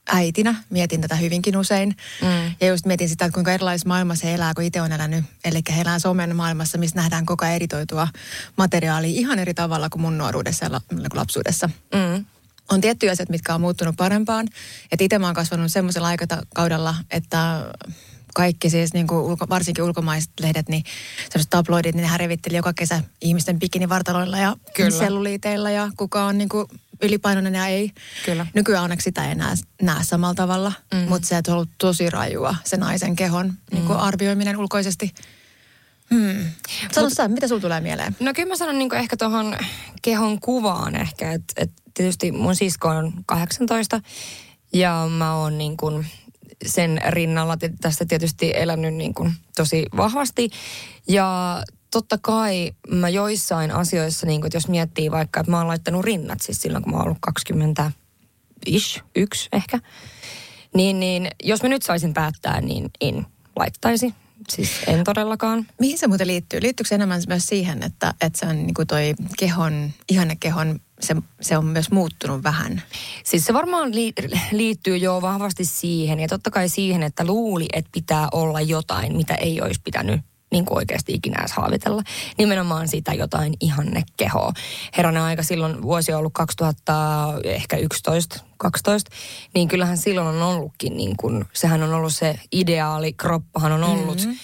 äitinä 0.08 0.56
mietin 0.70 1.02
tätä 1.02 1.16
hyvinkin 1.16 1.58
usein. 1.58 1.96
Mm. 2.22 2.56
Ja 2.62 2.68
just 2.68 2.86
mietin 2.86 3.10
sitä, 3.10 3.26
että 3.26 3.34
kuinka 3.34 3.52
erilaisessa 3.52 3.88
maailmassa 3.88 4.28
he 4.28 4.34
elää, 4.34 4.54
kun 4.54 4.64
itse 4.64 4.82
on 4.82 4.92
elänyt. 4.92 5.26
Eli 5.46 5.62
he 5.76 5.82
elää 5.82 6.00
somen 6.00 6.36
maailmassa, 6.36 6.78
missä 6.78 6.96
nähdään 6.96 7.26
koko 7.26 7.46
ajan 7.46 7.56
editoitua 7.56 8.08
materiaalia 8.58 9.20
ihan 9.20 9.40
eri 9.40 9.54
tavalla 9.54 9.90
kuin 9.90 10.02
mun 10.02 10.18
nuoruudessa 10.18 10.66
ja 10.66 10.82
lapsuudessa. 11.14 11.70
Mm 11.94 12.26
on 12.72 12.82
tiettyjä 12.82 13.12
asioita, 13.12 13.32
mitkä 13.32 13.56
on 13.56 13.62
muuttunut 13.62 13.96
parempaan. 13.96 14.48
Että 14.92 15.04
itse 15.04 15.20
mä 15.20 15.26
oon 15.26 15.36
kasvanut 15.36 15.72
semmoisella 15.72 16.08
aikakaudella, 16.08 16.96
että 17.12 17.66
kaikki 18.34 18.70
siis 18.70 18.94
niin 18.94 19.08
kuin 19.08 19.20
ulko, 19.20 19.46
varsinkin 19.50 19.84
ulkomaiset 19.84 20.32
lehdet, 20.40 20.70
niin 20.70 20.84
sellaiset 21.30 21.50
tabloidit, 21.50 21.96
niin 21.96 22.02
nehän 22.02 22.20
revitteli 22.20 22.56
joka 22.56 22.74
kesä 22.74 23.04
ihmisten 23.22 23.60
bikinivartaloilla 23.60 24.38
ja 24.38 24.56
Kyllä. 24.74 24.98
selluliiteilla 24.98 25.72
ja 25.72 25.92
kuka 25.98 26.26
on 26.26 26.38
niin 26.38 26.50
kuin 26.50 26.68
ylipainoinen 27.02 27.56
ja 27.56 27.68
ei. 27.68 27.92
Kyllä. 28.26 28.46
Nykyään 28.54 28.84
onneksi 28.84 29.04
sitä 29.04 29.30
ei 29.30 29.36
näe, 29.36 29.56
näe 29.82 30.04
samalla 30.04 30.36
tavalla, 30.36 30.74
mm. 30.94 31.00
mutta 31.00 31.28
se 31.28 31.36
on 31.36 31.54
ollut 31.54 31.70
tosi 31.78 32.10
rajua 32.10 32.56
se 32.64 32.78
naisen 32.78 33.16
kehon 33.16 33.48
mm. 33.48 33.56
niin 33.72 33.88
kuin 33.88 34.00
arvioiminen 34.00 34.58
ulkoisesti. 34.58 35.14
Hmm. 36.14 36.52
Sano 36.92 37.08
Mut, 37.08 37.14
sä, 37.14 37.28
mitä 37.28 37.48
sulla 37.48 37.62
tulee 37.62 37.82
mieleen? 37.82 38.16
No 38.20 38.34
kyllä 38.34 38.48
mä 38.48 38.56
sanon 38.56 38.80
niin 38.80 38.94
ehkä 38.94 39.18
tuohon 39.18 39.58
kehon 40.02 40.40
kuvaan 40.40 40.96
ehkä, 40.96 41.32
että 41.32 41.54
et 41.58 41.72
tietysti 41.94 42.32
mun 42.32 42.56
sisko 42.56 42.88
on 42.88 43.14
18 43.26 44.02
ja 44.74 45.08
mä 45.18 45.36
oon 45.36 45.58
niin 45.58 45.78
kuin 45.78 46.06
sen 46.66 47.02
rinnalla 47.08 47.58
tästä 47.82 48.06
tietysti 48.06 48.52
elänyt 48.56 48.94
niin 48.94 49.14
kuin 49.14 49.34
tosi 49.56 49.86
vahvasti. 49.98 50.50
Ja 51.08 51.64
totta 51.92 52.18
kai 52.22 52.72
mä 52.88 53.10
joissain 53.10 53.72
asioissa, 53.72 54.28
niin 54.28 54.42
kuin, 54.42 54.48
että 54.48 54.58
jos 54.58 54.68
miettii 54.68 55.12
vaikka, 55.12 55.40
että 55.40 55.52
mä 55.52 55.58
oon 55.58 55.68
laittanut 55.68 56.06
rinnat, 56.06 56.42
siis 56.42 56.62
silloin 56.62 56.84
kun 56.84 56.92
mä 56.92 56.98
oon 56.98 57.06
ollut 57.06 57.18
20 57.22 57.92
ish, 58.66 59.04
yksi 59.16 59.50
ehkä, 59.54 59.80
niin, 60.76 61.00
niin 61.00 61.28
jos 61.44 61.64
mä 61.64 61.70
nyt 61.70 61.84
saisin 61.84 62.14
päättää, 62.14 62.62
niin 62.62 62.90
en 63.02 63.26
laittaisi 63.56 64.14
Siis 64.50 64.70
en 64.88 65.04
todellakaan. 65.04 65.68
Mihin 65.80 65.98
se 65.98 66.08
muuten 66.08 66.28
liittyy? 66.28 66.62
Liittyykö 66.62 66.88
se 66.88 66.96
enemmän 66.96 67.22
myös 67.28 67.46
siihen, 67.48 67.84
että, 67.84 68.14
että 68.22 68.40
se 68.40 68.46
on 68.46 68.58
niin 68.58 68.74
kuin 68.74 68.88
toi 68.88 69.14
kehon, 69.38 69.92
ihannekehon, 70.10 70.80
se, 71.00 71.16
se 71.42 71.58
on 71.58 71.66
myös 71.66 71.92
muuttunut 71.92 72.44
vähän? 72.44 72.82
Siis 73.24 73.46
se 73.46 73.54
varmaan 73.54 73.96
li, 73.96 74.14
liittyy 74.52 74.98
jo 74.98 75.22
vahvasti 75.22 75.66
siihen 75.66 76.20
ja 76.20 76.28
totta 76.28 76.52
kai 76.52 76.70
siihen, 76.70 77.04
että 77.04 77.26
luuli, 77.26 77.66
että 77.74 77.90
pitää 77.94 78.28
olla 78.32 78.62
jotain, 78.62 79.18
mitä 79.18 79.36
ei 79.36 79.62
olisi 79.62 79.82
pitänyt 79.84 80.22
niin 80.52 80.66
kuin 80.66 80.78
oikeasti 80.78 81.14
ikinä 81.14 81.40
edes 81.40 81.52
haavitella. 81.52 82.02
Nimenomaan 82.38 82.88
sitä 82.88 83.14
jotain 83.14 83.54
ihannekehoa. 83.60 84.54
Herranen 84.98 85.24
aika 85.24 85.44
silloin, 85.44 85.82
vuosi 85.82 86.14
on 86.14 86.20
ollut 86.20 86.34
2000, 86.34 87.34
ehkä 87.44 87.78
11, 87.78 88.40
12, 88.58 89.12
niin 89.54 89.68
kyllähän 89.68 89.98
silloin 89.98 90.28
on 90.28 90.42
ollutkin 90.42 90.98
niin 90.98 91.18
kuin, 91.18 91.46
sehän 91.54 91.84
on 91.84 91.94
ollut 91.94 92.14
se 92.14 92.40
ideaali, 92.52 93.14
kroppahan 93.14 93.72
on 93.72 93.84
ollut 93.84 94.18
mm-hmm. 94.18 94.38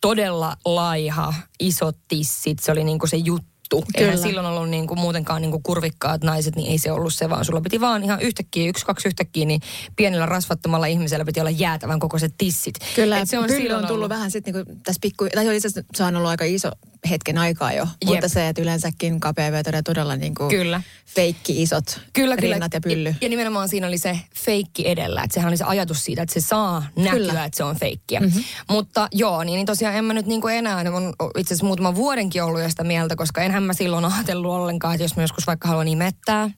todella 0.00 0.56
laiha, 0.64 1.34
isot 1.60 1.96
tissit, 2.08 2.58
se 2.58 2.72
oli 2.72 2.84
niin 2.84 2.98
kuin 2.98 3.10
se 3.10 3.16
juttu 3.16 3.51
juttu. 3.76 3.92
Kyllä. 3.96 4.12
Eihän 4.12 4.22
silloin 4.22 4.46
ollut 4.46 4.70
niin 4.70 4.86
kuin 4.86 5.00
muutenkaan 5.00 5.42
niin 5.42 5.50
kuin 5.50 5.62
kurvikkaat 5.62 6.24
naiset, 6.24 6.56
niin 6.56 6.70
ei 6.70 6.78
se 6.78 6.92
ollut 6.92 7.14
se, 7.14 7.30
vaan 7.30 7.44
sulla 7.44 7.60
piti 7.60 7.80
vaan 7.80 8.04
ihan 8.04 8.20
yhtäkkiä, 8.20 8.68
yksi, 8.68 8.86
kaksi 8.86 9.08
yhtäkkiä, 9.08 9.44
niin 9.44 9.60
pienellä 9.96 10.26
rasvattomalla 10.26 10.86
ihmisellä 10.86 11.24
piti 11.24 11.40
olla 11.40 11.50
jäätävän 11.50 11.98
kokoiset 11.98 12.34
tissit. 12.38 12.74
Kyllä, 12.94 13.18
Et 13.18 13.28
se 13.28 13.38
on, 13.38 13.44
on 13.44 13.50
tullut 13.50 13.90
ollut... 13.90 14.08
vähän 14.08 14.30
sitten 14.30 14.54
niin 14.54 14.82
tässä 14.82 15.00
pikku, 15.02 15.26
tai 15.34 15.56
itse 15.56 15.68
asiassa 15.68 15.82
se 15.94 16.04
on 16.04 16.16
ollut 16.16 16.30
aika 16.30 16.44
iso 16.44 16.70
hetken 17.10 17.38
aikaa 17.38 17.72
jo, 17.72 17.82
Jep. 17.82 17.88
mutta 18.04 18.28
se, 18.28 18.48
että 18.48 18.62
yleensäkin 18.62 19.20
kapea 19.20 19.52
vetää 19.52 19.82
todella 19.82 20.16
niin 20.16 20.34
kuin 20.34 20.50
kyllä. 20.50 20.82
feikki 21.06 21.62
isot 21.62 22.00
kyllä, 22.12 22.36
rinnat 22.36 22.56
kyllä. 22.56 22.68
ja 22.72 22.80
pylly. 22.80 23.08
Ja, 23.08 23.14
ja 23.20 23.28
nimenomaan 23.28 23.68
siinä 23.68 23.86
oli 23.86 23.98
se 23.98 24.20
feikki 24.36 24.88
edellä, 24.88 25.22
että 25.22 25.34
sehän 25.34 25.48
oli 25.48 25.56
se 25.56 25.64
ajatus 25.64 26.04
siitä, 26.04 26.22
että 26.22 26.34
se 26.34 26.40
saa 26.40 26.86
näkyä, 26.96 27.12
kyllä. 27.12 27.44
että 27.44 27.56
se 27.56 27.64
on 27.64 27.76
feikkiä. 27.76 28.20
Mm-hmm. 28.20 28.44
Mutta 28.70 29.08
joo, 29.12 29.44
niin, 29.44 29.56
niin 29.56 29.66
tosiaan 29.66 29.94
en 29.94 30.04
mä 30.04 30.14
nyt 30.14 30.26
niin 30.26 30.40
kuin 30.40 30.54
enää, 30.54 30.76
on 30.76 31.12
itse 31.38 31.54
asiassa 31.54 31.66
muutama 31.66 31.94
vuodenkin 31.94 32.42
ollut 32.42 32.62
jo 32.62 32.70
sitä 32.70 32.84
mieltä, 32.84 33.16
koska 33.16 33.42
enhän 33.42 33.62
mä 33.62 33.72
silloin 33.72 34.04
ajatellut 34.04 34.52
ollenkaan, 34.52 34.94
että 34.94 35.04
jos 35.04 35.16
mä 35.16 35.22
joskus 35.22 35.46
vaikka 35.46 35.68
haluan 35.68 35.88
imettää, 35.88 36.50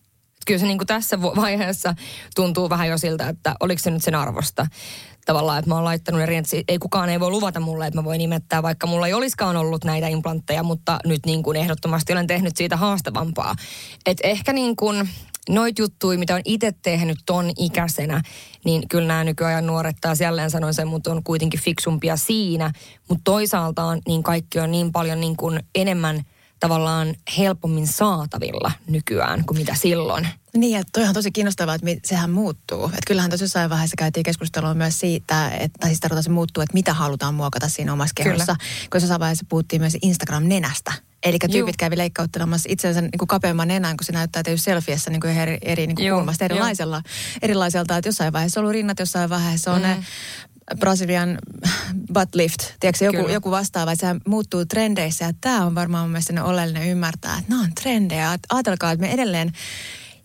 kyllä 0.47 0.61
se 0.61 0.67
niin 0.67 0.79
kuin 0.79 0.87
tässä 0.87 1.23
vaiheessa 1.23 1.95
tuntuu 2.35 2.71
vähän 2.71 2.89
jo 2.89 2.99
siltä, 2.99 3.29
että 3.29 3.55
oliko 3.61 3.83
se 3.83 3.91
nyt 3.91 4.03
sen 4.03 4.15
arvosta 4.15 4.67
tavallaan, 5.25 5.59
että 5.59 5.69
mä 5.69 5.75
oon 5.75 5.85
laittanut 5.85 6.21
eri, 6.21 6.43
ei 6.69 6.79
kukaan 6.79 7.09
ei 7.09 7.21
voi 7.21 7.31
luvata 7.31 7.61
mulle, 7.61 7.87
että 7.87 7.99
mä 8.01 8.05
voin 8.05 8.21
imettää, 8.21 8.63
vaikka 8.63 8.87
mulla 8.87 9.07
ei 9.07 9.15
olisikaan 9.15 9.57
ollut 9.57 9.85
näitä 9.85 10.09
implantteja, 10.09 10.63
mutta 10.63 10.99
nyt 11.05 11.27
niin 11.27 11.43
kuin 11.43 11.57
ehdottomasti 11.57 12.13
olen 12.13 12.27
tehnyt 12.27 12.57
siitä 12.57 12.77
haastavampaa. 12.77 13.55
Et 14.07 14.19
ehkä 14.23 14.53
niin 14.53 14.77
kuin 14.77 15.09
noit 15.49 15.79
juttui, 15.79 16.17
mitä 16.17 16.35
on 16.35 16.43
itse 16.45 16.73
tehnyt 16.83 17.19
ton 17.27 17.51
ikäisenä, 17.59 18.23
niin 18.65 18.89
kyllä 18.89 19.09
nämä 19.09 19.25
nykyajan 19.25 19.67
nuoret 19.67 19.97
taas 20.01 20.21
jälleen 20.21 20.51
sanoin 20.51 20.75
sen, 20.75 20.89
mutta 20.89 21.13
on 21.13 21.25
kuitenkin 21.25 21.61
fiksumpia 21.61 22.17
siinä. 22.17 22.73
Mutta 23.09 23.23
toisaalta 23.25 23.85
on, 23.85 24.01
niin 24.09 24.23
kaikki 24.23 24.61
on 24.61 24.71
niin 24.71 24.93
paljon 24.93 25.21
niin 25.21 25.37
kuin 25.37 25.61
enemmän– 25.75 26.23
tavallaan 26.69 27.15
helpommin 27.39 27.87
saatavilla 27.87 28.73
nykyään 28.87 29.45
kuin 29.45 29.59
mitä 29.59 29.75
silloin. 29.75 30.29
Niin, 30.57 30.79
että 30.79 30.91
toihan 30.93 31.11
on 31.11 31.15
tosi 31.15 31.33
kiinnostavaa, 31.33 31.75
että 31.75 31.87
sehän 32.05 32.31
muuttuu. 32.31 32.85
Että 32.85 33.01
kyllähän 33.07 33.31
tuossa 33.31 33.45
jossain 33.45 33.71
vaiheessa 33.71 33.97
käytiin 33.99 34.25
keskustelua 34.25 34.75
myös 34.75 35.01
siitä, 35.01 35.49
että 35.49 35.87
siis 35.87 36.01
tarkoittaa 36.01 36.23
se 36.23 36.31
muuttuu, 36.31 36.63
että 36.63 36.75
mitä 36.75 36.95
halutaan 36.95 37.35
muokata 37.35 37.69
siinä 37.69 37.93
omassa 37.93 38.13
kehossa. 38.15 38.57
Kyllä. 38.57 38.89
Kun 38.91 39.01
jossain 39.01 39.21
vaiheessa 39.21 39.47
puhuttiin 39.49 39.83
myös 39.83 39.97
Instagram-nenästä. 40.03 40.93
Eli 41.23 41.39
tyypit 41.51 41.77
kävi 41.77 41.99
leikkauttelemassa 41.99 42.69
itsensä 42.73 43.01
niin 43.01 43.19
kuin 43.19 43.29
kapeamman 43.29 43.69
nenän, 43.69 43.97
kun 43.97 44.05
se 44.05 44.13
näyttää 44.13 44.43
tietysti 44.43 44.65
selfiessä 44.65 45.11
niin 45.11 45.21
kuin 45.21 45.37
eri, 45.37 45.59
eri 45.63 45.87
niin 45.87 45.97
kuin 45.97 46.13
kulmasta 46.13 46.45
erilaisella, 46.45 47.03
erilaiselta. 47.43 47.97
Että 47.97 48.09
jossain 48.09 48.33
vaiheessa 48.33 48.61
on 48.61 48.63
ollut 48.63 48.73
rinnat, 48.73 48.99
jossain 48.99 49.31
vaiheessa 49.31 49.73
on 49.73 49.81
mm. 49.81 49.87
ne 49.87 50.05
Brasilian 50.79 51.39
butt 52.13 52.35
lift, 52.35 52.59
tiedätkö, 52.81 53.05
joku, 53.05 53.29
joku 53.29 53.51
vastaava, 53.51 53.93
että 53.93 54.15
se 54.15 54.21
muuttuu 54.27 54.65
trendeissä. 54.65 55.25
Ja 55.25 55.33
tämä 55.41 55.67
on 55.67 55.75
varmaan 55.75 56.05
mun 56.05 56.11
mielestä 56.11 56.45
oleellinen 56.45 56.89
ymmärtää, 56.89 57.39
että 57.39 57.51
nämä 57.51 57.63
on 57.63 57.75
trendejä. 57.83 58.39
Ajatelkaa, 58.49 58.93
että 58.93 59.07
me 59.07 59.13
edelleen 59.13 59.53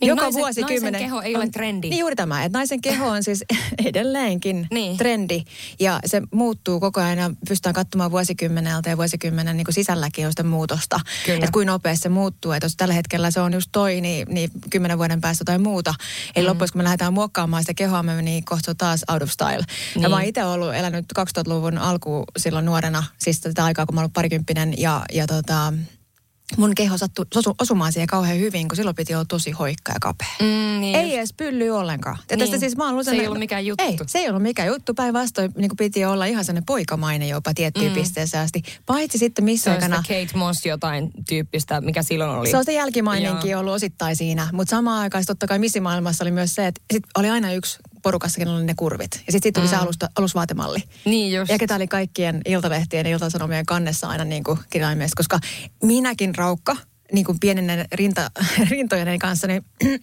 niin 0.01 0.09
Joka 0.09 0.21
naisen, 0.21 0.41
vuosikymmenen. 0.41 0.93
Naisen 0.93 1.09
keho 1.09 1.21
ei 1.21 1.35
ole 1.35 1.49
trendi. 1.49 1.89
Niin 1.89 1.99
juuri 1.99 2.15
tämä, 2.15 2.43
että 2.43 2.57
naisen 2.57 2.81
keho 2.81 3.07
on 3.07 3.23
siis 3.23 3.43
edelleenkin 3.85 4.67
niin. 4.71 4.97
trendi. 4.97 5.43
Ja 5.79 5.99
se 6.05 6.21
muuttuu 6.31 6.79
koko 6.79 7.01
ajan 7.01 7.17
ja 7.17 7.31
pystytään 7.47 7.75
katsomaan 7.75 8.11
vuosikymmeneltä 8.11 8.89
ja 8.89 8.97
vuosikymmenen 8.97 9.57
niin 9.57 9.65
kuin 9.65 9.75
sisälläkin 9.75 10.25
on 10.25 10.31
sitä 10.31 10.43
muutosta. 10.43 10.99
Että 11.27 11.51
kuin 11.51 11.67
nopeasti 11.67 12.03
se 12.03 12.09
muuttuu. 12.09 12.51
Että 12.51 12.65
jos 12.65 12.75
tällä 12.75 12.93
hetkellä 12.93 13.31
se 13.31 13.41
on 13.41 13.53
just 13.53 13.69
toi, 13.71 14.01
niin, 14.01 14.27
niin 14.29 14.51
kymmenen 14.69 14.97
vuoden 14.97 15.21
päästä 15.21 15.45
tai 15.45 15.57
muuta. 15.57 15.93
Eli 16.35 16.45
mm. 16.45 16.49
loppujen 16.49 16.69
kun 16.71 16.79
me 16.79 16.83
lähdetään 16.83 17.13
muokkaamaan 17.13 17.63
sitä 17.63 17.73
kehoa, 17.73 18.03
me 18.03 18.21
niin 18.21 18.45
kohta 18.45 18.75
taas 18.75 19.05
out 19.11 19.21
of 19.21 19.29
style. 19.29 19.65
Niin. 19.95 20.03
Ja 20.03 20.09
mä 20.09 20.15
oon 20.15 20.25
itse 20.25 20.43
ollut 20.43 20.75
elänyt 20.75 21.05
2000-luvun 21.19 21.77
alku 21.77 22.23
silloin 22.37 22.65
nuorena, 22.65 23.03
siis 23.17 23.39
tätä 23.39 23.65
aikaa 23.65 23.85
kun 23.85 23.95
mä 23.95 24.01
ollut 24.01 24.13
parikymppinen 24.13 24.73
ja, 24.77 25.05
ja 25.13 25.27
tota, 25.27 25.73
mun 26.57 26.75
keho 26.75 26.97
sattui 26.97 27.25
osumaan 27.59 27.93
siihen 27.93 28.07
kauhean 28.07 28.39
hyvin, 28.39 28.67
kun 28.67 28.75
silloin 28.75 28.95
piti 28.95 29.15
olla 29.15 29.25
tosi 29.25 29.51
hoikka 29.51 29.91
ja 29.91 29.99
kapea. 30.01 30.27
Mm, 30.39 30.79
niin 30.81 30.95
ei 30.95 31.17
edes 31.17 31.33
pylly 31.33 31.69
ollenkaan. 31.69 32.17
Niin. 32.29 32.39
tästä 32.39 32.59
siis 32.59 32.77
mä 32.77 33.03
se 33.03 33.11
ei 33.11 33.27
ollut 33.27 33.39
mikään 33.39 33.65
juttu. 33.65 33.83
Ei, 33.83 33.97
se 34.07 34.19
ei 34.19 34.29
ollut 34.29 34.43
mikään 34.43 34.67
juttu. 34.67 34.93
Päinvastoin 34.93 35.51
niin 35.57 35.71
piti 35.77 36.05
olla 36.05 36.25
ihan 36.25 36.45
sellainen 36.45 36.65
poikamainen 36.65 37.29
jopa 37.29 37.53
tiettyyn 37.53 37.91
mm. 37.91 37.93
pisteeseen 37.93 38.43
asti. 38.43 38.63
Paitsi 38.85 39.17
sitten 39.17 39.45
missä 39.45 39.71
aikana... 39.71 40.03
Se 40.07 40.25
Kate 40.25 40.37
Moss 40.37 40.65
jotain 40.65 41.11
tyyppistä, 41.29 41.81
mikä 41.81 42.03
silloin 42.03 42.31
oli. 42.31 42.51
Se 42.51 42.57
on 42.57 42.65
se 42.65 42.73
jälkimainenkin 42.73 43.57
ollut 43.57 43.73
osittain 43.73 44.15
siinä. 44.15 44.47
Mutta 44.51 44.71
samaan 44.71 45.01
aikaan 45.01 45.23
totta 45.27 45.47
kai 45.47 45.59
missimaailmassa 45.59 46.23
oli 46.23 46.31
myös 46.31 46.55
se, 46.55 46.67
että 46.67 46.81
sit 46.93 47.03
oli 47.17 47.29
aina 47.29 47.53
yksi 47.53 47.79
porukassakin 48.03 48.47
oli 48.47 48.63
ne 48.63 48.73
kurvit. 48.77 49.11
Ja 49.13 49.31
sitten 49.31 49.41
sit 49.41 49.53
tuli 49.53 49.65
mm. 49.65 49.69
se 49.69 49.75
alusta, 49.75 50.09
alusvaatemalli. 50.15 50.83
Niin 51.05 51.37
just. 51.37 51.51
Ja 51.51 51.57
ketä 51.57 51.75
oli 51.75 51.87
kaikkien 51.87 52.41
iltalehtien 52.45 53.05
ja 53.05 53.11
iltasanomien 53.11 53.65
kannessa 53.65 54.07
aina 54.07 54.25
niin 54.25 54.43
kuin 54.43 54.59
kirjaimesti. 54.69 55.15
Koska 55.17 55.39
minäkin 55.83 56.35
raukka, 56.35 56.77
niin 57.11 57.25
kuin 57.25 57.39
pienenen 57.39 57.85
rinta, 57.91 58.31
rintojeni 58.69 59.19
kanssa, 59.19 59.47
niin 59.47 59.65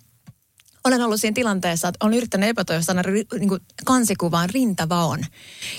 olen 0.86 1.02
ollut 1.02 1.20
siinä 1.20 1.34
tilanteessa, 1.34 1.88
että 1.88 2.06
olen 2.06 2.16
yrittänyt 2.16 2.48
epätoivosta 2.48 2.94
niin 2.94 3.48
kuin 3.48 3.60
kansikuvaan 3.84 4.50
rintavaon. 4.50 5.20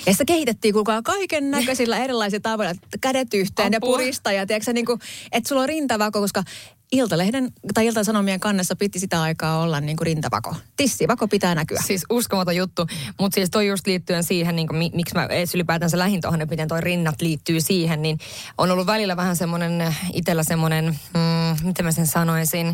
Ja 0.05 0.11
sitä 0.11 0.25
kehitettiin 0.25 0.73
kukaan 0.73 1.03
kaiken 1.03 1.51
näköisillä 1.51 1.97
erilaisilla 1.97 2.41
tavoilla, 2.41 2.73
kädet 3.01 3.33
yhteen 3.33 3.75
Apua. 3.75 3.89
ja 3.89 3.97
puristaa. 3.97 4.33
Ja 4.33 4.47
tiedätkö, 4.47 4.73
niin 4.73 4.85
kuin, 4.85 4.99
että 5.31 5.49
sulla 5.49 5.61
on 5.61 5.69
rintavako, 5.69 6.19
koska 6.19 6.43
Iltalehden 6.91 7.51
tai 7.73 7.85
Iltasanomien 7.85 8.39
kannessa 8.39 8.75
piti 8.75 8.99
sitä 8.99 9.21
aikaa 9.21 9.59
olla 9.59 9.81
niin 9.81 9.97
kuin 9.97 10.05
rintavako. 10.05 10.55
Tissivako 10.77 11.27
pitää 11.27 11.55
näkyä. 11.55 11.79
Siis 11.85 12.05
uskomaton 12.09 12.55
juttu. 12.55 12.87
Mutta 13.19 13.35
siis 13.35 13.49
toi 13.49 13.67
just 13.67 13.87
liittyen 13.87 14.23
siihen, 14.23 14.55
niin 14.55 14.67
kuin, 14.67 14.91
miksi 14.93 15.15
mä 15.15 15.25
edes 15.25 15.55
ylipäätänsä 15.55 15.97
lähin 15.97 16.21
tuohon, 16.21 16.41
että 16.41 16.53
miten 16.53 16.67
toi 16.67 16.81
rinnat 16.81 17.21
liittyy 17.21 17.61
siihen, 17.61 18.01
niin 18.01 18.17
on 18.57 18.71
ollut 18.71 18.87
välillä 18.87 19.17
vähän 19.17 19.35
semmoinen, 19.35 19.95
itsellä 20.13 20.43
semmoinen, 20.43 20.85
mm, 20.85 21.67
miten 21.67 21.85
mä 21.85 21.91
sen 21.91 22.07
sanoisin, 22.07 22.67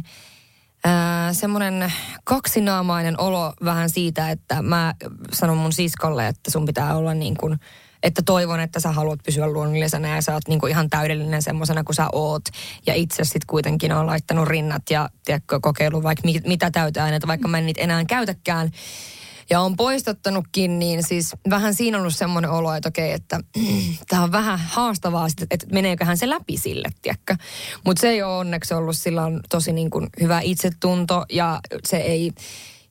äh, 0.86 0.92
semmoinen 1.32 1.94
kaksinaamainen 2.24 3.20
olo 3.20 3.54
vähän 3.66 3.90
siitä, 3.90 4.32
että 4.32 4.62
mä 4.62 4.96
sanon 5.32 5.58
mun 5.58 5.74
siskolle, 5.74 6.28
että 6.28 6.52
sun 6.52 6.66
pitää 6.66 6.96
olla 6.96 7.14
niin 7.14 7.38
kuin– 7.38 7.60
että 8.04 8.22
toivon, 8.26 8.60
että 8.60 8.80
sä 8.80 8.92
haluat 8.92 9.20
pysyä 9.26 9.48
luonnollisena 9.48 10.08
ja 10.08 10.22
sä 10.22 10.34
oot 10.34 10.48
niinku 10.48 10.68
ihan 10.68 10.90
täydellinen 10.90 11.42
semmoisena 11.42 11.84
kuin 11.84 11.96
sä 11.96 12.08
oot. 12.12 12.44
Ja 12.88 12.94
itse 12.94 13.24
sitten 13.24 13.48
kuitenkin 13.48 13.92
on 13.92 14.08
laittanut 14.08 14.48
rinnat 14.48 14.90
ja 14.90 15.10
tiedätkö, 15.26 15.60
kokeillut 15.62 16.04
vaikka 16.04 16.22
mit, 16.26 16.48
mitä 16.48 16.72
täyteaineita, 16.72 17.28
vaikka 17.28 17.48
mä 17.48 17.58
en 17.58 17.66
niitä 17.66 17.82
enää 17.82 18.06
käytäkään. 18.06 18.72
Ja 19.50 19.62
on 19.62 19.76
poistattanutkin, 19.76 20.80
niin 20.80 21.04
siis 21.04 21.36
vähän 21.50 21.74
siinä 21.74 21.98
on 21.98 22.02
ollut 22.02 22.16
semmoinen 22.16 22.52
olo, 22.52 22.74
että 22.74 22.90
okei, 22.90 23.12
että 23.12 23.40
tämä 24.10 24.24
on 24.24 24.32
vähän 24.32 24.60
haastavaa, 24.60 25.28
että 25.52 25.68
meneeköhän 25.72 26.18
se 26.18 26.30
läpi 26.30 26.58
sille, 26.58 26.90
tiedätkö. 27.02 27.36
Mutta 27.86 28.02
se 28.02 28.10
ei 28.10 28.24
ole 28.24 28.38
onneksi 28.38 28.74
ollut, 28.74 28.98
sillä 28.98 29.26
on 29.26 29.40
tosi 29.50 29.74
niin 29.74 29.90
kuin 29.90 30.10
hyvä 30.22 30.40
itsetunto 30.42 31.26
ja 31.30 31.60
se 31.86 31.98
ei 31.98 32.32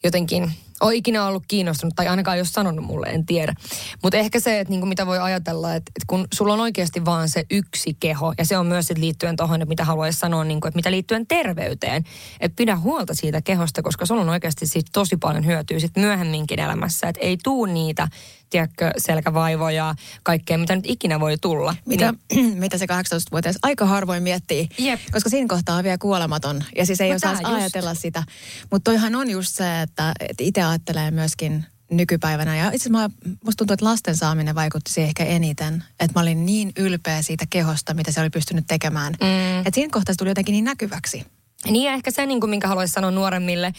jotenkin 0.04 0.52
ole 0.82 0.94
ikinä 0.94 1.26
ollut 1.26 1.44
kiinnostunut, 1.48 1.96
tai 1.96 2.08
ainakaan 2.08 2.38
jos 2.38 2.52
sanonut 2.52 2.84
mulle, 2.84 3.06
en 3.06 3.26
tiedä. 3.26 3.54
Mutta 4.02 4.18
ehkä 4.18 4.40
se, 4.40 4.60
että 4.60 4.70
niinku 4.70 4.86
mitä 4.86 5.06
voi 5.06 5.18
ajatella, 5.18 5.74
että, 5.74 5.92
kun 6.06 6.26
sulla 6.34 6.52
on 6.52 6.60
oikeasti 6.60 7.04
vaan 7.04 7.28
se 7.28 7.44
yksi 7.50 7.96
keho, 8.00 8.34
ja 8.38 8.44
se 8.44 8.58
on 8.58 8.66
myös 8.66 8.86
sit 8.86 8.98
liittyen 8.98 9.36
tuohon, 9.36 9.62
että 9.62 9.68
mitä 9.68 9.84
haluaisi 9.84 10.18
sanoa, 10.18 10.44
niinku, 10.44 10.68
että 10.68 10.78
mitä 10.78 10.90
liittyen 10.90 11.26
terveyteen, 11.26 12.04
että 12.40 12.56
pidä 12.56 12.76
huolta 12.76 13.14
siitä 13.14 13.42
kehosta, 13.42 13.82
koska 13.82 14.06
sulla 14.06 14.22
on 14.22 14.28
oikeasti 14.28 14.66
siitä 14.66 14.90
tosi 14.92 15.16
paljon 15.16 15.46
hyötyä 15.46 15.78
sit 15.78 15.96
myöhemminkin 15.96 16.60
elämässä, 16.60 17.08
että 17.08 17.20
ei 17.20 17.38
tuu 17.44 17.66
niitä 17.66 18.08
tiedätkö, 18.52 18.90
selkävaivoja, 18.98 19.94
kaikkea, 20.22 20.58
mitä 20.58 20.76
nyt 20.76 20.84
ikinä 20.88 21.20
voi 21.20 21.36
tulla. 21.40 21.76
Mitä, 21.86 22.14
niin. 22.34 22.58
mitä 22.58 22.78
se 22.82 22.84
18-vuotias 22.84 23.58
aika 23.62 23.86
harvoin 23.86 24.22
miettii, 24.22 24.68
Jep. 24.78 25.00
koska 25.12 25.30
siinä 25.30 25.48
kohtaa 25.48 25.76
on 25.76 25.84
vielä 25.84 25.98
kuolematon. 25.98 26.64
Ja 26.76 26.86
siis 26.86 27.00
ei 27.00 27.10
no 27.10 27.16
osaa 27.16 27.36
ajatella 27.42 27.94
sitä. 27.94 28.22
Mutta 28.70 28.90
toihan 28.90 29.14
on 29.14 29.30
just 29.30 29.56
se, 29.56 29.82
että, 29.82 30.12
että 30.20 30.44
itse 30.44 30.62
ajattelee 30.62 31.10
myöskin 31.10 31.66
nykypäivänä. 31.90 32.56
Ja 32.56 32.70
itse 32.72 32.90
asiassa 32.90 33.10
musta 33.44 33.58
tuntuu, 33.58 33.74
että 33.74 33.84
lasten 33.84 34.16
saaminen 34.16 34.54
vaikutti 34.54 34.92
siihen 34.92 35.08
ehkä 35.08 35.24
eniten. 35.24 35.84
Että 36.00 36.18
mä 36.18 36.22
olin 36.22 36.46
niin 36.46 36.72
ylpeä 36.76 37.22
siitä 37.22 37.44
kehosta, 37.50 37.94
mitä 37.94 38.12
se 38.12 38.20
oli 38.20 38.30
pystynyt 38.30 38.64
tekemään. 38.66 39.14
Mm. 39.20 39.58
Että 39.58 39.74
siinä 39.74 39.90
kohtaa 39.92 40.12
se 40.12 40.18
tuli 40.18 40.30
jotenkin 40.30 40.52
niin 40.52 40.64
näkyväksi. 40.64 41.26
Niin 41.70 41.84
ja 41.84 41.92
ehkä 41.92 42.10
se, 42.10 42.26
niin 42.26 42.40
kuin, 42.40 42.50
minkä 42.50 42.68
haluaisin 42.68 42.94
sanoa 42.94 43.10
nuoremmille, 43.10 43.72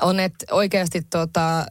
on, 0.00 0.20
että 0.20 0.46
oikeasti 0.50 1.02
tota, 1.02 1.66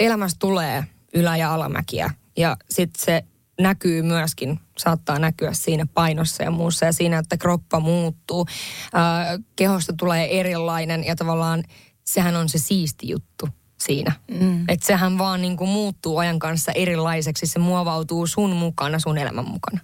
elämästä 0.00 0.38
tulee 0.38 0.84
ylä- 1.14 1.36
ja 1.36 1.54
alamäkiä. 1.54 2.10
Ja 2.36 2.56
sitten 2.70 3.04
se 3.04 3.24
näkyy 3.60 4.02
myöskin, 4.02 4.60
saattaa 4.78 5.18
näkyä 5.18 5.52
siinä 5.52 5.86
painossa 5.94 6.42
ja 6.42 6.50
muussa 6.50 6.86
ja 6.86 6.92
siinä, 6.92 7.18
että 7.18 7.36
kroppa 7.36 7.80
muuttuu. 7.80 8.46
Kehosta 9.56 9.92
tulee 9.92 10.40
erilainen 10.40 11.04
ja 11.04 11.16
tavallaan 11.16 11.64
sehän 12.04 12.36
on 12.36 12.48
se 12.48 12.58
siisti 12.58 13.08
juttu 13.08 13.48
siinä. 13.80 14.12
Mm. 14.40 14.64
Että 14.68 14.86
sehän 14.86 15.18
vaan 15.18 15.40
niin 15.40 15.56
kuin 15.56 15.70
muuttuu 15.70 16.18
ajan 16.18 16.38
kanssa 16.38 16.72
erilaiseksi. 16.72 17.46
Se 17.46 17.58
muovautuu 17.58 18.26
sun 18.26 18.56
mukana, 18.56 18.98
sun 18.98 19.18
elämän 19.18 19.48
mukana. 19.48 19.80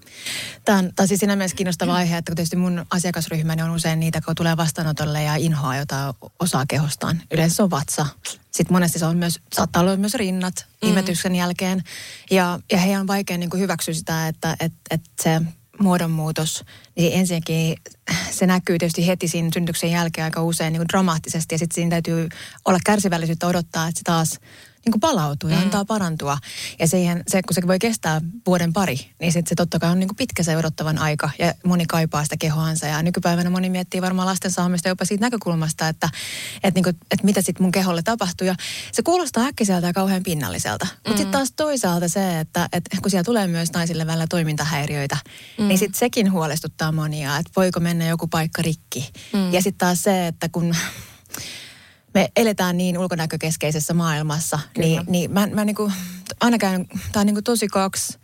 Tämä 0.64 0.78
on, 0.78 1.08
siis 1.08 1.20
siinä 1.20 1.36
mielessä 1.36 1.56
kiinnostava 1.56 1.92
mm. 1.92 1.96
aihe, 1.96 2.16
että 2.16 2.30
kun 2.30 2.36
tietysti 2.36 2.56
mun 2.56 2.86
asiakasryhmäni 2.90 3.62
on 3.62 3.70
usein 3.70 4.00
niitä, 4.00 4.20
kun 4.20 4.34
tulee 4.34 4.56
vastaanotolle 4.56 5.22
ja 5.22 5.34
inhoa 5.36 5.76
jotain 5.76 6.14
osaa 6.38 6.64
kehostaan. 6.68 7.22
Yleensä 7.30 7.56
se 7.56 7.62
on 7.62 7.70
vatsa. 7.70 8.06
Sitten 8.50 8.72
monesti 8.74 8.98
se 8.98 9.06
on 9.06 9.16
myös, 9.16 9.40
saattaa 9.52 9.82
olla 9.82 9.96
myös 9.96 10.14
rinnat 10.14 10.66
mm. 10.82 10.88
imetyksen 10.88 11.34
jälkeen. 11.34 11.84
Ja, 12.30 12.60
ja 12.72 12.78
heidän 12.78 13.00
on 13.00 13.06
vaikea 13.06 13.38
niin 13.38 13.50
kuin 13.50 13.60
hyväksyä 13.60 13.94
sitä, 13.94 14.28
että, 14.28 14.56
että, 14.60 14.78
että 14.90 15.10
se 15.22 15.40
muodonmuutos, 15.78 16.64
niin 16.97 17.12
ensinnäkin 17.18 17.76
se 18.30 18.47
näkyy 18.47 18.78
tietysti 18.78 19.06
heti 19.06 19.28
siinä 19.28 19.50
synnytyksen 19.54 19.90
jälkeen 19.90 20.25
aika 20.25 20.42
usein 20.42 20.73
niin 20.73 20.80
kuin 20.80 20.88
dramaattisesti 20.88 21.54
ja 21.54 21.59
sitten 21.59 21.75
siinä 21.75 21.90
täytyy 21.90 22.28
olla 22.64 22.78
kärsivällisyyttä 22.87 23.47
odottaa, 23.47 23.88
että 23.88 23.99
se 23.99 24.04
taas 24.04 24.40
niin 24.87 25.00
palautuu 25.00 25.50
ja 25.50 25.57
mm. 25.57 25.62
antaa 25.62 25.85
parantua. 25.85 26.38
Ja 26.78 26.88
siihen, 26.88 27.23
se, 27.28 27.43
kun 27.43 27.55
se 27.55 27.66
voi 27.66 27.78
kestää 27.78 28.21
vuoden 28.47 28.73
pari, 28.73 28.99
niin 29.21 29.33
sit 29.33 29.47
se 29.47 29.55
totta 29.55 29.78
kai 29.78 29.90
on 29.90 29.99
niin 29.99 30.16
pitkä 30.16 30.43
se 30.43 30.57
odottavan 30.57 30.99
aika 30.99 31.31
ja 31.38 31.55
moni 31.64 31.87
kaipaa 31.87 32.25
sitä 32.25 32.37
kehoansa. 32.37 32.87
Ja 32.87 33.02
nykypäivänä 33.02 33.50
moni 33.50 33.71
miettii 33.71 34.02
varmaan 34.02 34.28
lasten 34.28 34.50
saamista 34.50 34.88
jopa 34.88 35.05
siitä 35.05 35.25
näkökulmasta, 35.25 35.88
että, 35.88 36.09
että, 36.62 36.78
niin 36.78 36.85
kuin, 36.85 36.97
että 37.11 37.25
mitä 37.25 37.43
sitten 37.43 37.62
mun 37.62 37.73
keholle 37.73 38.02
tapahtuu. 38.02 38.47
Ja 38.47 38.55
se 38.93 39.02
kuulostaa 39.02 39.45
äkkiseltä 39.45 39.87
ja 39.87 39.93
kauhean 39.93 40.23
pinnalliselta. 40.23 40.87
Mutta 40.95 41.11
mm. 41.11 41.16
sitten 41.16 41.33
taas 41.33 41.52
toisaalta 41.57 42.09
se, 42.09 42.40
että, 42.40 42.69
että 42.73 42.97
kun 43.02 43.11
siellä 43.11 43.25
tulee 43.25 43.47
myös 43.47 43.73
naisille 43.73 44.07
välillä 44.07 44.26
toimintahäiriöitä, 44.26 45.16
mm. 45.59 45.69
niin 45.69 45.78
sitten 45.78 45.99
sekin 45.99 46.33
huolestuttaa 46.33 46.93
monia, 46.93 47.37
että 47.37 47.52
voiko 47.57 47.81
mennä 47.81 48.07
joku 48.07 48.26
paikka 48.26 48.62
rikki. 48.62 49.12
Mm. 49.33 49.52
Ja 49.52 49.62
sitten 49.62 49.78
taas 49.78 50.02
se, 50.02 50.26
että 50.26 50.49
kun 50.49 50.76
me 52.16 52.28
eletään 52.37 52.76
niin 52.76 52.99
ulkonäkökeskeisessä 52.99 53.94
maailmassa, 53.94 54.58
Kyllä. 54.75 54.87
niin, 54.88 55.02
niin 55.06 55.32
mä, 55.32 55.46
mä 55.46 55.64
niin 55.64 55.76
kuin, 55.76 55.92
aina 56.40 56.58
käyn, 56.58 56.87
tämä 57.12 57.20
on 57.20 57.26
niin 57.26 57.35
kuin 57.35 57.44
tosi 57.44 57.68
kaksi 57.68 58.18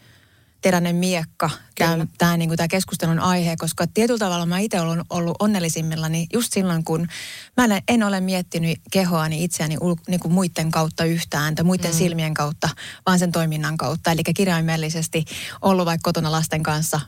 teräinen 0.63 0.97
miekka, 0.97 1.51
tämä, 1.79 2.07
tämä, 2.19 2.37
niin 2.37 2.49
kuin 2.49 2.57
tämä 2.57 2.69
keskustelun 2.69 3.21
aihe, 3.21 3.57
koska 3.57 3.87
tietyllä 3.87 4.19
tavalla 4.19 4.47
mä 4.47 4.59
itse 4.59 4.81
olen 4.81 5.05
ollut 5.11 5.37
onnellisimmillani 5.39 6.27
just 6.33 6.53
silloin, 6.53 6.85
kun 6.85 7.09
mä 7.57 7.65
en, 7.65 7.83
en 7.89 8.03
ole 8.03 8.21
miettinyt 8.21 8.79
kehoani 8.91 9.45
itseäni 9.45 9.77
ul, 9.81 9.95
niin 10.09 10.21
kuin 10.21 10.33
muiden 10.33 10.71
kautta 10.71 11.05
yhtään 11.05 11.55
tai 11.55 11.65
muiden 11.65 11.91
mm. 11.91 11.97
silmien 11.97 12.35
kautta, 12.35 12.69
vaan 13.07 13.19
sen 13.19 13.33
toiminnan 13.33 13.77
kautta. 13.77 14.13
Eli 14.13 14.23
kirjaimellisesti 14.37 15.25
ollut 15.63 15.87
vaikka 15.87 16.09
kotona 16.09 16.33
lasten 16.33 16.63
kanssa 16.63 17.01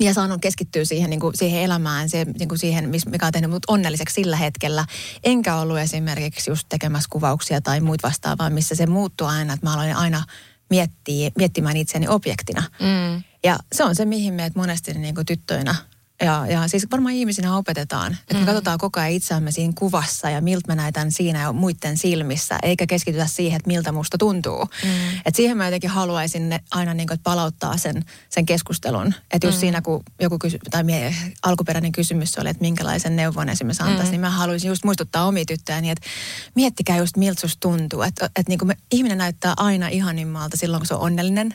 ja 0.00 0.14
saanut 0.14 0.40
keskittyä 0.40 0.84
siihen, 0.84 1.10
niin 1.10 1.20
kuin, 1.20 1.36
siihen 1.36 1.62
elämään, 1.62 2.08
se, 2.08 2.24
niin 2.38 2.48
kuin 2.48 2.58
siihen, 2.58 2.90
mikä 3.06 3.26
on 3.26 3.32
tehnyt 3.32 3.50
mut 3.50 3.62
onnelliseksi 3.68 4.14
sillä 4.14 4.36
hetkellä. 4.36 4.84
Enkä 5.24 5.56
ollut 5.56 5.78
esimerkiksi 5.78 6.50
just 6.50 6.66
tekemässä 6.68 7.08
kuvauksia 7.12 7.60
tai 7.60 7.80
muut 7.80 8.02
vastaavaa, 8.02 8.50
missä 8.50 8.74
se 8.74 8.86
muuttuu 8.86 9.26
aina, 9.26 9.52
että 9.52 9.66
mä 9.66 9.74
aloin 9.74 9.96
aina 9.96 10.24
miettiä, 10.70 11.30
miettimään 11.36 11.76
itseäni 11.76 12.08
objektina. 12.08 12.62
Mm. 12.80 13.22
Ja 13.44 13.58
se 13.72 13.84
on 13.84 13.94
se, 13.94 14.04
mihin 14.04 14.34
meidät 14.34 14.54
monesti 14.54 14.92
niin 14.92 15.14
kuin 15.14 15.26
tyttöinä 15.26 15.74
ja, 16.22 16.46
ja 16.46 16.68
siis 16.68 16.86
varmaan 16.90 17.14
ihmisinä 17.14 17.56
opetetaan, 17.56 18.12
että 18.12 18.34
mm. 18.34 18.40
me 18.40 18.46
katsotaan 18.46 18.78
koko 18.78 19.00
ajan 19.00 19.12
itseämme 19.12 19.50
siinä 19.50 19.72
kuvassa 19.78 20.30
ja 20.30 20.40
miltä 20.40 20.72
mä 20.72 20.74
näytän 20.74 21.12
siinä 21.12 21.40
ja 21.40 21.52
muiden 21.52 21.96
silmissä, 21.96 22.58
eikä 22.62 22.86
keskitytä 22.86 23.26
siihen, 23.26 23.56
että 23.56 23.68
miltä 23.68 23.92
musta 23.92 24.18
tuntuu. 24.18 24.64
Mm. 24.64 24.90
Et 25.24 25.34
siihen 25.34 25.56
mä 25.56 25.64
jotenkin 25.64 25.90
haluaisin 25.90 26.48
ne 26.48 26.60
aina 26.70 26.94
niin 26.94 27.08
kuin, 27.08 27.20
palauttaa 27.22 27.76
sen, 27.76 28.04
sen 28.28 28.46
keskustelun. 28.46 29.14
Että 29.30 29.46
just 29.46 29.58
mm. 29.58 29.60
siinä, 29.60 29.82
kun 29.82 30.02
joku 30.20 30.38
kysy, 30.38 30.58
tai 30.70 30.84
mie, 30.84 31.14
alkuperäinen 31.42 31.92
kysymys 31.92 32.38
oli, 32.38 32.48
että 32.48 32.60
minkälaisen 32.60 33.16
neuvon 33.16 33.48
esimerkiksi 33.48 33.82
antaisin, 33.82 34.06
mm. 34.06 34.10
niin 34.10 34.20
mä 34.20 34.30
haluaisin 34.30 34.68
just 34.68 34.84
muistuttaa 34.84 35.24
omia 35.24 35.44
tyttöjäni, 35.44 35.90
että 35.90 36.08
miettikää 36.54 36.96
just 36.96 37.16
miltä 37.16 37.40
susta 37.40 37.60
tuntuu. 37.60 38.02
Että 38.02 38.30
et, 38.36 38.48
niin 38.48 38.58
kuin 38.58 38.66
me, 38.66 38.76
ihminen 38.92 39.18
näyttää 39.18 39.54
aina 39.56 39.88
ihanimmalta 39.88 40.56
silloin, 40.56 40.80
kun 40.80 40.86
se 40.86 40.94
on 40.94 41.00
onnellinen 41.00 41.54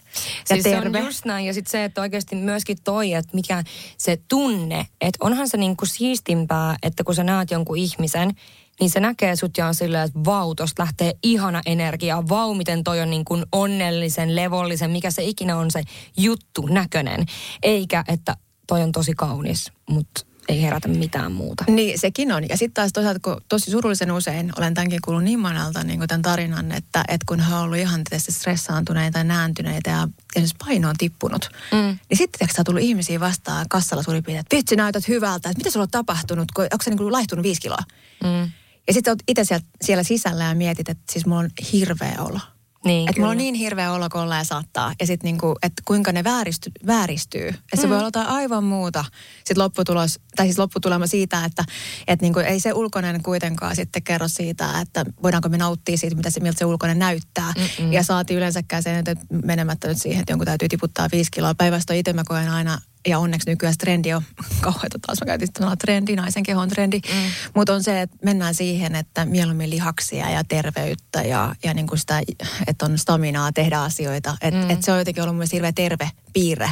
ja 0.50 0.56
siis 0.56 0.64
terve. 0.64 0.92
se 0.92 1.00
on 1.00 1.06
just 1.06 1.26
näin. 1.26 1.46
Ja 1.46 1.54
sitten 1.54 1.72
se, 1.72 1.84
että 1.84 2.02
oikeasti 2.02 2.36
myöskin 2.36 2.78
toi, 2.84 3.14
että 3.14 3.36
mikä 3.36 3.64
se 3.98 4.18
tuntuu 4.28 4.53
tunne, 4.54 4.88
että 5.02 5.18
onhan 5.26 5.48
se 5.48 5.58
niinku 5.58 5.86
siistimpää, 5.86 6.76
että 6.84 7.04
kun 7.04 7.16
sä 7.16 7.24
näet 7.24 7.52
jonkun 7.52 7.78
ihmisen, 7.78 8.32
niin 8.80 8.90
se 8.90 9.00
näkee 9.00 9.36
sut 9.36 9.58
ja 9.58 9.68
on 9.68 9.76
silleen, 9.76 10.04
että 10.04 10.20
vau, 10.26 10.56
tosta 10.56 10.84
lähtee 10.84 11.14
ihana 11.24 11.62
energia, 11.66 12.24
vau, 12.30 12.54
miten 12.54 12.84
toi 12.84 13.02
on 13.02 13.10
niin 13.10 13.26
kuin 13.26 13.46
onnellisen, 13.52 14.36
levollisen, 14.36 14.92
mikä 14.92 15.12
se 15.12 15.24
ikinä 15.24 15.58
on 15.58 15.72
se 15.72 15.84
juttu 16.18 16.66
näköinen. 16.66 17.26
Eikä, 17.64 18.04
että 18.08 18.38
toi 18.68 18.82
on 18.82 18.92
tosi 18.92 19.14
kaunis, 19.14 19.72
mutta 19.90 20.26
ei 20.50 20.62
herätä 20.62 20.88
mitään 20.88 21.32
muuta. 21.32 21.64
Niin, 21.68 22.00
sekin 22.00 22.32
on. 22.32 22.50
Ja 22.50 22.58
sitten 22.58 22.74
taas 22.74 22.94
toisaalta, 22.94 23.20
kun 23.20 23.42
tosi 23.50 23.72
surullisen 23.72 24.12
usein 24.12 24.52
olen 24.58 24.74
tämänkin 24.74 25.00
kuullut 25.06 25.24
niin 25.24 25.40
monelta 25.40 25.84
niin 25.84 26.08
tämän 26.08 26.22
tarinan, 26.22 26.72
että, 26.72 27.04
että 27.08 27.26
kun 27.26 27.40
he 27.40 27.56
on 27.56 27.62
ollut 27.62 27.78
ihan 27.78 28.02
tietysti 28.10 28.32
stressaantuneita 28.32 29.18
ja 29.18 29.24
nääntyneitä 29.24 29.90
ja 29.90 30.08
esimerkiksi 30.36 30.56
paino 30.66 30.90
on 30.90 30.96
tippunut, 30.98 31.50
mm. 31.72 31.98
niin 32.10 32.18
sitten 32.18 32.48
on 32.60 32.66
tullut 32.66 32.84
ihmisiä 32.84 33.20
vastaan 33.20 33.66
kassalla 33.70 34.04
suurin 34.04 34.24
piirtein, 34.24 34.40
että 34.40 34.56
vitsi 34.56 34.76
näytät 34.76 35.08
hyvältä, 35.08 35.50
että 35.50 35.60
mitä 35.60 35.70
sulla 35.70 35.84
on 35.84 35.92
tapahtunut, 35.92 36.50
onko 36.58 36.84
se 36.84 36.90
niin 36.90 36.98
kuin 36.98 37.12
laihtunut 37.12 37.44
viisi 37.44 37.62
kiloa? 37.62 37.84
Mm. 38.24 38.52
Ja 38.88 38.94
sitten 38.94 39.12
olet 39.12 39.24
itse 39.28 39.44
siellä, 39.44 39.66
siellä 39.82 40.04
sisällä 40.04 40.44
ja 40.44 40.56
mietit, 40.56 40.90
että 40.90 41.14
siis 41.14 41.26
mulla 41.26 41.42
on 41.42 41.50
hirveä 41.74 42.16
olo. 42.20 42.40
Niin, 42.86 43.10
että 43.10 43.22
mulla 43.22 43.32
on 43.32 43.38
niin 43.38 43.56
hirveä 43.56 43.92
olo, 43.92 44.10
kun 44.10 44.30
ja 44.30 44.44
saattaa. 44.44 44.94
Ja 45.00 45.08
sitten 45.08 45.28
niinku, 45.28 45.56
että 45.64 45.82
kuinka 45.86 46.12
ne 46.12 46.24
vääristy, 46.24 46.72
vääristyy. 46.88 47.48
Että 47.48 47.76
se 47.76 47.84
mm. 47.84 47.90
voi 47.90 47.98
olla 47.98 48.08
jotain 48.08 48.28
aivan 48.28 48.64
muuta. 48.64 49.06
Sitten 49.38 49.64
lopputulos, 49.64 50.20
tai 50.36 50.46
siis 50.46 50.60
lopputulema 50.60 51.08
siitä, 51.08 51.46
että 51.46 51.64
et 52.08 52.22
niinku, 52.22 52.40
ei 52.40 52.60
se 52.60 52.74
ulkoinen 52.74 53.24
kuitenkaan 53.24 53.76
sitten 53.76 54.04
kerro 54.04 54.28
siitä, 54.28 54.82
että 54.82 55.06
voidaanko 55.24 55.50
me 55.50 55.58
nauttia 55.58 55.98
siitä, 55.98 56.16
mitä 56.16 56.30
se, 56.30 56.40
miltä 56.40 56.60
se 56.60 56.66
ulkoinen 56.66 57.00
näyttää. 57.00 57.54
Mm-mm. 57.58 57.94
Ja 57.94 58.04
saati 58.04 58.34
yleensäkään 58.34 58.84
sen, 58.84 58.96
että 58.96 59.16
menemättä 59.44 59.88
nyt 59.88 60.02
siihen, 60.02 60.20
että 60.20 60.32
jonkun 60.32 60.46
täytyy 60.46 60.70
tiputtaa 60.70 61.08
viisi 61.12 61.32
kiloa. 61.32 61.56
Päivästä 61.56 61.94
itse 61.94 62.14
mä 62.14 62.24
koen 62.28 62.50
aina 62.50 62.82
ja 63.08 63.20
onneksi 63.20 63.50
nykyään 63.50 63.76
trendi 63.78 64.14
on 64.14 64.22
kauheita 64.62 65.00
taas, 65.00 65.18
mä 65.22 65.26
käytin 65.26 65.48
sanaa 65.60 65.76
trendi, 65.76 66.16
naisen 66.16 66.44
kehon 66.44 66.70
trendi, 66.70 67.00
mm. 67.00 67.32
mutta 67.56 67.74
on 67.74 67.84
se, 67.84 68.02
että 68.02 68.18
mennään 68.24 68.56
siihen, 68.56 68.96
että 68.96 69.26
mieluummin 69.26 69.70
lihaksia 69.70 70.30
ja 70.30 70.44
terveyttä 70.44 71.22
ja, 71.22 71.56
ja 71.64 71.74
niin 71.74 71.88
kuin 71.88 72.00
sitä, 72.00 72.22
että 72.68 72.86
on 72.86 72.98
staminaa 72.98 73.52
tehdä 73.52 73.82
asioita. 73.82 74.38
Että 74.42 74.62
mm. 74.62 74.70
et 74.70 74.84
se 74.84 74.92
on 74.92 74.98
jotenkin 74.98 75.24
ollut 75.24 75.38
myös 75.38 75.54
hirveä 75.54 75.72
terve 75.72 76.12
piirre. 76.34 76.72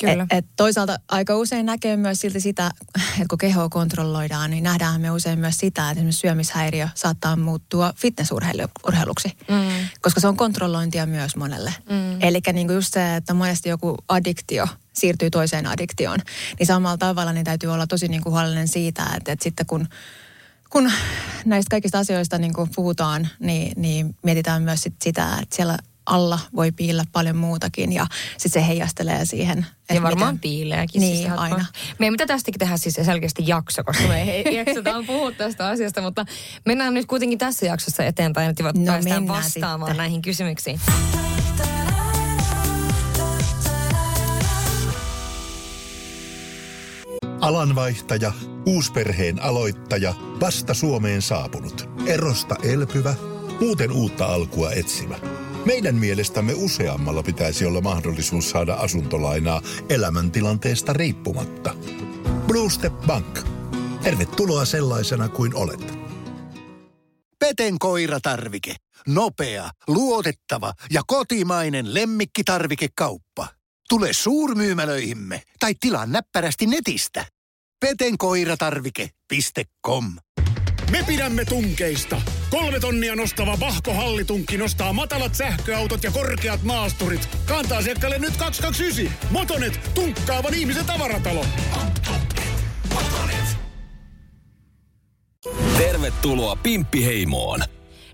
Kyllä. 0.00 0.26
Et, 0.30 0.38
et 0.38 0.46
toisaalta 0.56 0.98
aika 1.08 1.36
usein 1.36 1.66
näkee 1.66 1.96
myös 1.96 2.20
silti 2.20 2.40
sitä, 2.40 2.70
että 2.96 3.28
kun 3.28 3.38
kehoa 3.38 3.68
kontrolloidaan, 3.68 4.50
niin 4.50 4.64
nähdään 4.64 5.00
me 5.00 5.10
usein 5.10 5.38
myös 5.38 5.58
sitä, 5.58 5.82
että 5.82 5.90
esimerkiksi 5.90 6.20
syömishäiriö 6.20 6.88
saattaa 6.94 7.36
muuttua 7.36 7.92
fitnessurheiluksi, 7.96 9.36
mm. 9.48 9.88
koska 10.00 10.20
se 10.20 10.28
on 10.28 10.36
kontrollointia 10.36 11.06
myös 11.06 11.36
monelle. 11.36 11.74
Mm. 11.90 12.22
Eli 12.22 12.40
niin 12.52 12.72
just 12.72 12.94
se, 12.94 13.16
että 13.16 13.34
monesti 13.34 13.68
joku 13.68 13.96
addiktio 14.08 14.68
siirtyy 14.92 15.30
toiseen 15.30 15.66
addiktioon, 15.66 16.18
niin 16.58 16.66
samalla 16.66 16.98
tavalla 16.98 17.32
niin 17.32 17.44
täytyy 17.44 17.72
olla 17.72 17.86
tosi 17.86 18.08
niin 18.08 18.22
kuin 18.22 18.32
huolellinen 18.32 18.68
siitä, 18.68 19.02
että, 19.16 19.32
että 19.32 19.42
sitten 19.42 19.66
kun 19.66 19.88
kun 20.70 20.92
näistä 21.44 21.70
kaikista 21.70 21.98
asioista 21.98 22.38
niin 22.38 22.52
kuin 22.52 22.70
puhutaan, 22.74 23.28
niin, 23.38 23.72
niin 23.76 24.16
mietitään 24.22 24.62
myös 24.62 24.82
sit 24.82 24.94
sitä, 25.02 25.38
että 25.42 25.56
siellä 25.56 25.78
alla 26.08 26.38
voi 26.56 26.72
piillä 26.72 27.04
paljon 27.12 27.36
muutakin 27.36 27.92
ja 27.92 28.06
sitten 28.38 28.62
se 28.62 28.68
heijastelee 28.68 29.24
siihen. 29.24 29.66
Ja 29.94 30.02
varmaan 30.02 30.34
miten... 30.34 30.40
piileekin. 30.40 31.00
Niin, 31.00 31.16
siis 31.16 31.30
aina. 31.36 31.66
Meidän 31.98 32.12
mitä 32.12 32.26
tästäkin 32.26 32.58
tehdä 32.58 32.76
siis 32.76 32.94
selkeästi 32.94 33.42
jakso, 33.46 33.84
koska 33.84 34.08
me 34.08 34.22
ei 34.22 34.56
jaksotaan 34.58 35.06
puhua 35.06 35.32
tästä 35.32 35.68
asiasta, 35.68 36.02
mutta 36.02 36.24
mennään 36.64 36.94
nyt 36.94 37.06
kuitenkin 37.06 37.38
tässä 37.38 37.66
jaksossa 37.66 38.04
eteenpäin, 38.04 38.50
että 38.50 38.62
no, 38.62 38.72
päästään 38.86 39.28
vastaamaan 39.28 39.90
sitten. 39.90 39.96
näihin 39.96 40.22
kysymyksiin. 40.22 40.80
Alanvaihtaja, 47.40 48.32
uusperheen 48.66 49.42
aloittaja, 49.42 50.14
vasta 50.40 50.74
Suomeen 50.74 51.22
saapunut, 51.22 51.88
erosta 52.06 52.56
elpyvä, 52.62 53.14
muuten 53.60 53.92
uutta 53.92 54.26
alkua 54.26 54.72
etsimä. 54.72 55.16
Meidän 55.68 55.94
mielestämme 55.94 56.52
useammalla 56.56 57.22
pitäisi 57.22 57.66
olla 57.66 57.80
mahdollisuus 57.80 58.50
saada 58.50 58.74
asuntolainaa 58.74 59.62
elämäntilanteesta 59.88 60.92
riippumatta. 60.92 61.74
Blue 62.46 62.70
Step 62.70 62.92
Bank. 63.06 63.38
Tervetuloa 64.02 64.64
sellaisena 64.64 65.28
kuin 65.28 65.54
olet. 65.54 65.98
Peten 67.38 67.78
koiratarvike. 67.78 68.76
Nopea, 69.08 69.70
luotettava 69.88 70.72
ja 70.90 71.02
kotimainen 71.06 71.94
lemmikkitarvikekauppa. 71.94 73.48
Tule 73.88 74.12
suurmyymälöihimme 74.12 75.42
tai 75.60 75.74
tilaa 75.80 76.06
näppärästi 76.06 76.66
netistä. 76.66 77.24
petenkoiratarvike.com 77.80 80.04
Me 80.90 81.04
pidämme 81.06 81.44
tunkeista 81.44 82.20
Kolme 82.50 82.80
tonnia 82.80 83.16
nostava 83.16 83.60
Vahko 83.60 83.94
Hallitunkki 83.94 84.58
nostaa 84.58 84.92
matalat 84.92 85.34
sähköautot 85.34 86.04
ja 86.04 86.10
korkeat 86.10 86.62
maasturit. 86.62 87.28
Kanta-asiakkaalle 87.46 88.18
nyt 88.18 88.36
229. 88.36 89.30
Motonet, 89.30 89.80
tunkkaavan 89.94 90.54
ihmisen 90.54 90.86
tavaratalo. 90.86 91.44
Tervetuloa 95.78 96.56
Pimppiheimoon. 96.56 97.60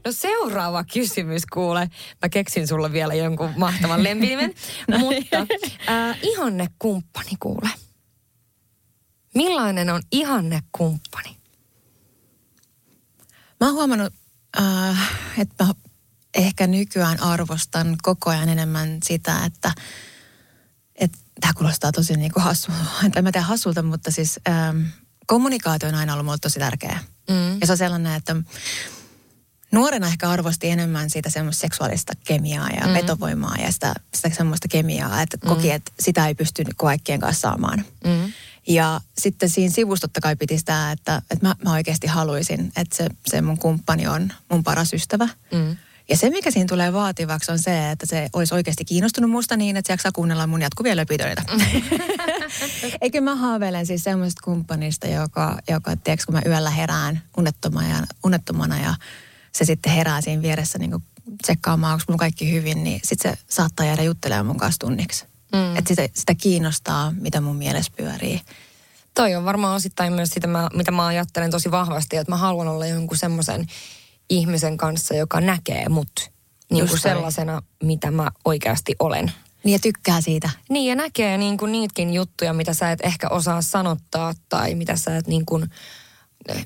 No 0.05 0.13
seuraava 0.13 0.85
kysymys 0.93 1.47
kuule. 1.47 1.89
Mä 2.23 2.29
keksin 2.29 2.69
sulle 2.69 2.93
vielä 2.93 3.15
jonkun 3.15 3.51
mahtavan 3.57 4.05
lempinimen. 4.05 4.55
Mutta 4.99 5.47
äh, 5.89 6.19
ihanne 6.23 6.67
kumppani 6.79 7.31
kuule. 7.41 7.71
Millainen 9.35 9.91
on 9.91 10.03
ihanne 10.13 10.61
kumppani? 10.73 11.37
Mä 13.61 13.67
oon 13.67 13.75
huomannut, 13.75 14.13
äh, 14.59 15.11
että 15.39 15.65
mä 15.65 15.75
ehkä 16.35 16.67
nykyään 16.67 17.21
arvostan 17.21 17.97
koko 18.03 18.31
ajan 18.31 18.49
enemmän 18.49 18.99
sitä, 19.05 19.45
että, 19.45 19.73
että 20.95 21.19
tämä 21.41 21.53
kuulostaa 21.55 21.93
tosi 21.93 22.17
niin 22.17 22.33
kuin 22.33 22.45
hassu, 22.45 22.73
en 23.17 23.25
mä 23.25 23.33
tiedä 23.33 23.47
hassulta, 23.47 23.83
mutta 23.83 24.11
siis 24.11 24.41
ähm, 24.49 24.83
kommunikaatio 25.27 25.89
on 25.89 25.95
aina 25.95 26.13
ollut 26.13 26.25
mulle 26.25 26.39
tosi 26.41 26.59
tärkeä. 26.59 26.99
Mm. 27.31 27.61
Ja 27.61 27.67
se 27.67 27.73
on 27.73 27.79
sellainen, 27.79 28.15
että 28.15 28.37
nuorena 29.75 30.07
ehkä 30.07 30.31
arvosti 30.31 30.71
enemmän 30.71 31.11
siitä 31.11 31.31
semmoista 31.31 31.61
seksuaalista 31.61 32.13
kemiaa 32.25 32.69
ja 32.81 32.87
mm. 32.87 32.95
vetovoimaa 32.95 33.57
ja 33.57 33.73
sitä, 33.73 33.95
sitä 34.15 34.37
semmoista 34.37 34.69
kemiaa, 34.69 35.23
että 35.23 35.37
mm. 35.37 35.49
koki, 35.49 35.71
että 35.71 35.93
sitä 36.01 36.27
ei 36.27 36.35
pysty 36.35 36.65
kaikkien 36.77 37.21
kanssa 37.21 37.41
saamaan. 37.41 37.85
Mm. 38.05 38.33
Ja 38.69 39.01
sitten 39.19 39.49
siinä 39.49 39.75
sivussa 39.75 40.09
totta 40.09 40.21
kai 40.21 40.37
piti 40.37 40.59
sitä, 40.59 40.93
että, 40.93 41.23
että 41.31 41.47
mä, 41.47 41.55
mä 41.65 41.73
oikeasti 41.73 42.07
haluaisin, 42.07 42.73
että 42.77 42.97
se, 42.97 43.07
se 43.27 43.41
mun 43.41 43.59
kumppani 43.59 44.07
on 44.07 44.33
mun 44.51 44.65
paras 44.65 44.93
ystävä. 44.93 45.29
Mm. 45.53 45.77
Ja 46.09 46.17
se, 46.17 46.31
mikä 46.31 46.51
siinä 46.51 46.69
tulee 46.69 46.93
vaativaksi, 46.93 47.53
on 47.53 47.59
se, 47.59 47.91
että 47.91 48.07
se 48.07 48.29
olisi 48.33 48.55
oikeasti 48.55 48.85
kiinnostunut 48.85 49.31
musta 49.31 49.57
niin, 49.57 49.77
että 49.77 49.87
se 49.87 49.93
jaksaa 49.93 50.13
kuunnella 50.13 50.47
mun 50.47 50.63
jatkuvia 50.63 50.97
löpidöitä. 50.97 51.43
Eikö 53.01 53.21
mä 53.21 53.35
haaveilen 53.35 53.87
siis 53.87 54.05
semmoista 54.05 54.41
kumppanista, 54.45 55.07
joka, 55.07 55.59
joka 55.69 55.97
tiedätkö, 55.97 56.27
kun 56.27 56.35
mä 56.35 56.43
yöllä 56.47 56.71
herään 56.71 57.23
unettomana 57.37 57.89
ja, 57.89 58.07
unettomana 58.25 58.81
ja 58.81 58.95
se 59.55 59.65
sitten 59.65 59.93
herää 59.93 60.21
siinä 60.21 60.43
vieressä 60.43 60.79
niin 60.79 61.05
tsekkaamaan, 61.43 61.93
onko 61.93 62.05
mun 62.09 62.19
kaikki 62.19 62.53
hyvin, 62.53 62.85
niin 62.85 63.01
sitten 63.05 63.33
se 63.33 63.39
saattaa 63.49 63.87
jäädä 63.87 64.03
juttelemaan 64.03 64.47
mun 64.47 64.57
kanssa 64.57 64.79
tunniksi. 64.79 65.25
Mm. 65.53 65.77
Että 65.77 65.89
sitä, 65.89 66.09
sitä 66.15 66.35
kiinnostaa, 66.35 67.13
mitä 67.21 67.41
mun 67.41 67.57
mielessä 67.57 67.93
pyörii. 67.97 68.41
Toi 69.15 69.35
on 69.35 69.45
varmaan 69.45 69.77
osittain 69.77 70.13
myös 70.13 70.29
sitä, 70.29 70.49
mitä 70.75 70.91
mä 70.91 71.07
ajattelen 71.07 71.51
tosi 71.51 71.71
vahvasti, 71.71 72.17
että 72.17 72.33
mä 72.33 72.37
haluan 72.37 72.69
olla 72.69 72.87
jonkun 72.87 73.17
semmoisen 73.17 73.67
ihmisen 74.31 74.77
kanssa, 74.77 75.15
joka 75.15 75.41
näkee 75.41 75.89
mut 75.89 76.31
niin 76.71 76.89
kuin 76.89 77.01
sellaisena, 77.01 77.63
mitä 77.83 78.11
mä 78.11 78.31
oikeasti 78.45 78.95
olen. 78.99 79.33
Niin 79.65 79.73
ja 79.73 79.79
tykkää 79.79 80.21
siitä. 80.21 80.51
Niin 80.69 80.87
ja 80.87 80.95
näkee 80.95 81.39
niin 81.39 81.57
kuin 81.57 81.73
niitäkin 81.73 82.15
juttuja, 82.15 82.53
mitä 82.53 82.75
sä 82.75 82.93
et 82.93 83.01
ehkä 83.03 83.29
osaa 83.29 83.63
sanottaa 83.63 84.35
tai 84.49 84.75
mitä 84.75 84.97
sä 84.97 85.17
et 85.17 85.27
niin 85.27 85.47
kuin, 85.47 85.71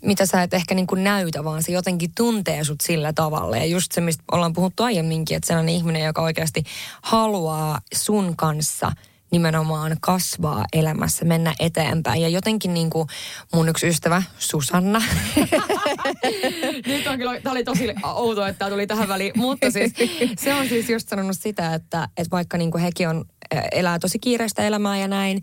mitä 0.02 0.26
sä 0.26 0.42
et 0.42 0.54
ehkä 0.54 0.74
niin 0.74 0.86
kuin 0.86 1.04
näytä, 1.04 1.44
vaan 1.44 1.62
se 1.62 1.72
jotenkin 1.72 2.10
tuntee 2.16 2.64
sut 2.64 2.80
sillä 2.80 3.12
tavalla. 3.12 3.56
Ja 3.56 3.66
just 3.66 3.92
se, 3.92 4.00
mistä 4.00 4.24
ollaan 4.32 4.52
puhuttu 4.52 4.82
aiemminkin, 4.82 5.36
että 5.36 5.46
sellainen 5.46 5.74
ihminen, 5.74 6.04
joka 6.04 6.22
oikeasti 6.22 6.64
haluaa 7.02 7.80
sun 7.94 8.36
kanssa– 8.36 8.92
nimenomaan 9.30 9.96
kasvaa 10.00 10.64
elämässä, 10.72 11.24
mennä 11.24 11.54
eteenpäin. 11.58 12.22
Ja 12.22 12.28
jotenkin 12.28 12.74
niin 12.74 12.90
kuin 12.90 13.08
mun 13.54 13.68
yksi 13.68 13.88
ystävä, 13.88 14.22
Susanna. 14.38 15.02
Nyt 16.86 17.06
on 17.06 17.18
kyllä, 17.18 17.40
tämä 17.40 17.52
oli 17.52 17.64
tosi 17.64 17.88
outoa, 18.02 18.48
että 18.48 18.58
tämä 18.58 18.70
tuli 18.70 18.86
tähän 18.86 19.08
väliin. 19.08 19.32
Mutta 19.36 19.70
siis 19.70 19.92
se 20.38 20.54
on 20.54 20.68
siis 20.68 20.90
just 20.90 21.08
sanonut 21.08 21.36
sitä, 21.40 21.74
että, 21.74 22.08
että 22.16 22.30
vaikka 22.30 22.58
niin 22.58 22.70
kuin 22.70 22.82
hekin 22.82 23.08
on, 23.08 23.24
elää 23.72 23.98
tosi 23.98 24.18
kiireistä 24.18 24.62
elämää 24.62 24.98
ja 24.98 25.08
näin, 25.08 25.42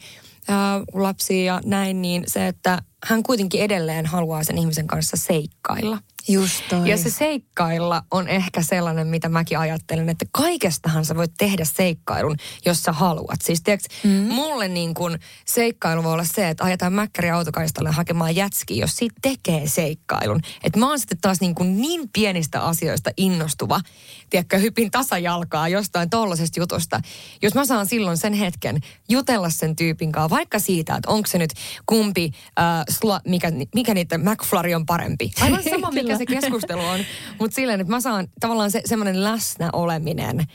lapsia 0.94 1.44
ja 1.44 1.62
näin, 1.66 2.02
niin 2.02 2.24
se, 2.28 2.48
että 2.48 2.82
hän 3.06 3.24
kuitenkin 3.24 3.62
edelleen 3.62 4.06
haluaa 4.06 4.44
sen 4.44 4.58
ihmisen 4.58 4.88
kanssa 4.88 5.18
seikkailla. 5.18 5.98
Just 6.28 6.64
toi. 6.70 6.90
Ja 6.90 6.98
se 6.98 7.10
seikkailla 7.10 8.04
on 8.12 8.28
ehkä 8.28 8.62
sellainen, 8.62 9.08
mitä 9.08 9.30
mäkin 9.30 9.60
ajattelen, 9.60 10.10
että 10.10 10.26
kaikestahan 10.32 11.06
sä 11.06 11.16
voit 11.16 11.32
tehdä 11.38 11.66
seikkailun, 11.66 12.36
jos 12.66 12.84
sä 12.84 12.92
haluat. 12.92 13.42
Siis 13.44 13.62
tiiäks, 13.62 13.86
mm. 14.04 14.10
mulle 14.10 14.68
niin 14.68 14.94
kun 14.94 15.20
seikkailu 15.46 16.04
voi 16.04 16.14
olla 16.14 16.24
se, 16.24 16.50
että 16.50 16.64
ajetaan 16.64 16.94
mäkkäri 16.94 17.30
autokaistalle 17.30 17.92
hakemaan 17.92 18.36
jätskiä, 18.36 18.84
jos 18.84 18.96
siitä 18.96 19.16
tekee 19.22 19.68
seikkailun. 19.68 20.42
Että 20.64 20.80
mä 20.80 20.90
oon 20.90 21.00
sitten 21.00 21.18
taas 21.22 21.42
niin, 21.42 21.56
kun 21.56 21.82
niin 21.82 22.10
pienistä 22.14 22.62
asioista 22.62 23.12
innostuva, 23.18 23.82
tiedätkö, 24.30 24.58
hypin 24.58 24.92
tasajalkaa 24.92 25.70
jostain 25.70 26.10
tollasesta 26.10 26.60
jutusta. 26.60 27.02
Jos 27.42 27.56
mä 27.56 27.66
saan 27.66 27.86
silloin 27.86 28.18
sen 28.18 28.34
hetken 28.34 28.80
jutella 29.10 29.50
sen 29.50 29.76
tyypin 29.76 30.12
kanssa, 30.12 30.36
vaikka 30.36 30.60
siitä, 30.60 30.96
että 30.96 31.12
onko 31.12 31.28
se 31.28 31.38
nyt 31.38 31.54
kumpi, 31.86 32.32
äh, 32.60 32.84
sla, 32.90 33.22
mikä, 33.28 33.52
mikä 33.76 33.94
niiden 33.94 34.22
McFlurry 34.22 34.74
on 34.74 34.86
parempi. 34.86 35.32
Aivan 35.42 35.64
sama, 35.64 35.92
mikä 35.92 36.15
se 36.18 36.26
keskustelu 36.26 36.82
on. 36.86 37.00
Mutta 37.40 37.56
silleen, 37.56 37.82
että 37.82 37.92
mä 37.92 38.02
saan 38.02 38.28
tavallaan 38.40 38.72
se, 38.72 38.82
semmoinen 38.86 39.24
läsnä 39.24 39.70
oleminen 39.74 40.48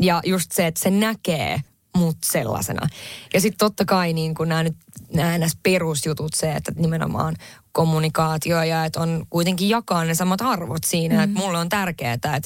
ja 0.00 0.20
just 0.24 0.52
se, 0.52 0.66
että 0.66 0.80
se 0.80 0.90
näkee 0.90 1.60
mut 1.96 2.16
sellaisena. 2.24 2.88
Ja 3.34 3.40
sitten 3.40 3.58
totta 3.58 3.84
kai 3.84 4.12
niin 4.12 4.34
kun 4.34 4.48
nämä 4.48 4.62
nyt 4.62 4.76
nämä 5.14 5.46
perusjutut, 5.62 6.34
se, 6.34 6.52
että 6.52 6.72
nimenomaan 6.76 7.36
kommunikaatio 7.72 8.62
ja 8.62 8.84
että 8.84 9.00
on 9.00 9.26
kuitenkin 9.30 9.68
jakaa 9.68 10.04
ne 10.04 10.14
samat 10.14 10.42
arvot 10.42 10.84
siinä. 10.84 11.14
Mm-hmm. 11.14 11.24
Että 11.24 11.46
mulle 11.46 11.58
on 11.58 11.68
tärkeää, 11.68 12.12
että, 12.12 12.36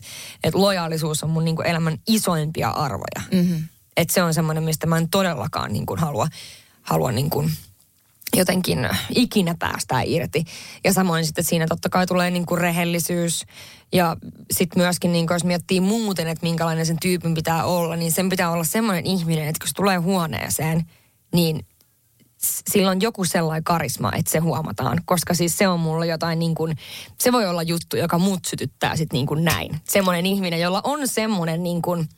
että 0.45 0.61
lojaalisuus 0.61 1.25
on 1.25 1.31
mun 1.31 1.45
niin 1.45 1.67
elämän 1.67 1.99
isoimpia 2.07 2.71
arvoja. 2.71 3.23
Mm-hmm. 3.33 3.65
Että 3.97 4.15
se 4.15 4.23
on 4.23 4.35
semmoinen, 4.35 4.63
mistä 4.63 4.87
mä 4.87 4.99
en 4.99 5.09
todellakaan 5.09 5.73
niin 5.73 5.87
kuin 5.87 6.01
halua, 6.01 6.29
halua 6.83 7.13
niin 7.13 7.31
kuin 7.31 7.51
jotenkin 8.37 8.89
ikinä 9.15 9.55
päästään 9.59 10.05
irti. 10.07 10.45
Ja 10.85 10.93
samoin 10.93 11.27
sitten 11.27 11.45
siinä 11.45 11.67
totta 11.67 11.89
kai 11.89 12.07
tulee 12.07 12.31
niin 12.31 12.47
kuin 12.47 12.61
rehellisyys 12.61 13.47
ja 13.93 14.17
sitten 14.51 14.83
myöskin 14.83 15.13
niin 15.13 15.27
kuin 15.27 15.35
jos 15.35 15.45
miettii 15.45 15.81
muuten, 15.81 16.29
että 16.29 16.47
minkälainen 16.47 16.87
sen 16.87 16.97
tyypin 17.03 17.35
pitää 17.35 17.65
olla, 17.65 17.97
niin 17.97 18.13
sen 18.13 18.29
pitää 18.29 18.51
olla 18.51 18.65
semmoinen 18.65 19.07
ihminen, 19.07 19.49
että 19.49 19.61
kun 19.61 19.69
se 19.69 19.75
tulee 19.75 19.97
huoneeseen, 19.97 20.85
niin 21.35 21.67
sillä 22.71 22.91
on 22.91 23.01
joku 23.01 23.25
sellainen 23.25 23.65
karisma, 23.65 24.13
että 24.17 24.31
se 24.31 24.39
huomataan. 24.39 25.01
Koska 25.05 25.35
siis 25.35 25.59
se 25.59 25.69
on 25.69 25.81
mulla 25.81 26.05
jotain 26.05 26.39
niin 26.39 26.55
kuin, 26.55 26.77
se 27.19 27.33
voi 27.33 27.47
olla 27.47 27.63
juttu, 27.63 27.97
joka 27.97 28.19
mut 28.19 28.45
sytyttää 28.45 28.97
sitten 28.97 29.17
niin 29.17 29.27
kuin 29.27 29.45
näin. 29.45 29.81
Semmoinen 29.89 30.27
ihminen, 30.27 30.61
jolla 30.61 30.81
on 30.85 31.09
semmoinen 31.09 31.63
niin 31.63 31.83
kuin, 31.83 32.09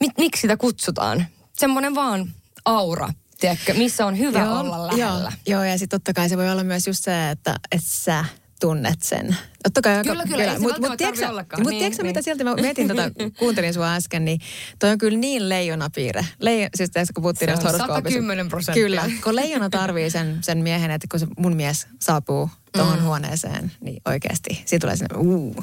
mit, 0.00 0.10
miksi 0.18 0.40
sitä 0.40 0.56
kutsutaan? 0.56 1.26
Semmoinen 1.52 1.94
vaan 1.94 2.32
aura, 2.64 3.08
tiedätkö, 3.40 3.74
missä 3.74 4.06
on 4.06 4.18
hyvä 4.18 4.38
joo, 4.38 4.60
olla 4.60 4.86
lähellä. 4.86 5.32
Joo, 5.46 5.60
joo 5.60 5.64
ja 5.64 5.78
sitten 5.78 6.00
totta 6.00 6.12
kai 6.12 6.28
se 6.28 6.36
voi 6.36 6.50
olla 6.50 6.64
myös 6.64 6.86
just 6.86 7.04
se, 7.04 7.30
että, 7.30 7.54
että 7.72 7.86
sä 7.90 8.24
tunnet 8.60 9.02
sen. 9.02 9.36
Totta 9.62 9.80
kai, 9.82 10.02
kyllä, 10.02 10.24
kyllä, 10.24 10.44
kyllä. 10.44 10.58
Mutta 10.58 10.88
mut, 10.88 10.96
tiedätkö, 10.96 11.26
mut 11.58 11.70
niin, 11.70 11.78
tiedätkö 11.78 12.02
niin. 12.02 12.10
mitä 12.10 12.22
sieltä 12.22 12.44
mä 12.44 12.54
mietin, 12.54 12.88
tota, 12.88 13.02
kuuntelin 13.38 13.74
sua 13.74 13.94
äsken, 13.94 14.24
niin 14.24 14.40
toi 14.78 14.90
on 14.90 14.98
kyllä 14.98 15.18
niin 15.18 15.48
leijonapiirre. 15.48 16.26
Leijo, 16.38 16.68
siis 16.74 16.90
tässä 16.90 17.12
kun 17.12 17.22
puhuttiin 17.22 17.46
näistä 17.46 17.66
horoskoopista. 17.66 18.10
110 18.10 18.48
prosenttia. 18.48 18.84
Kyllä, 18.84 19.10
kun 19.24 19.36
leijona 19.36 19.70
tarvii 19.70 20.10
sen, 20.10 20.38
sen 20.42 20.58
miehen, 20.58 20.90
että 20.90 21.06
kun 21.10 21.20
se 21.20 21.26
mun 21.38 21.56
mies 21.56 21.86
saapuu 22.00 22.50
tuohon 22.72 22.98
mm. 22.98 23.04
huoneeseen, 23.04 23.72
niin 23.80 24.02
oikeasti 24.04 24.62
siitä 24.64 24.80
tulee 24.80 24.96
sinne 24.96 25.16
uu. 25.16 25.54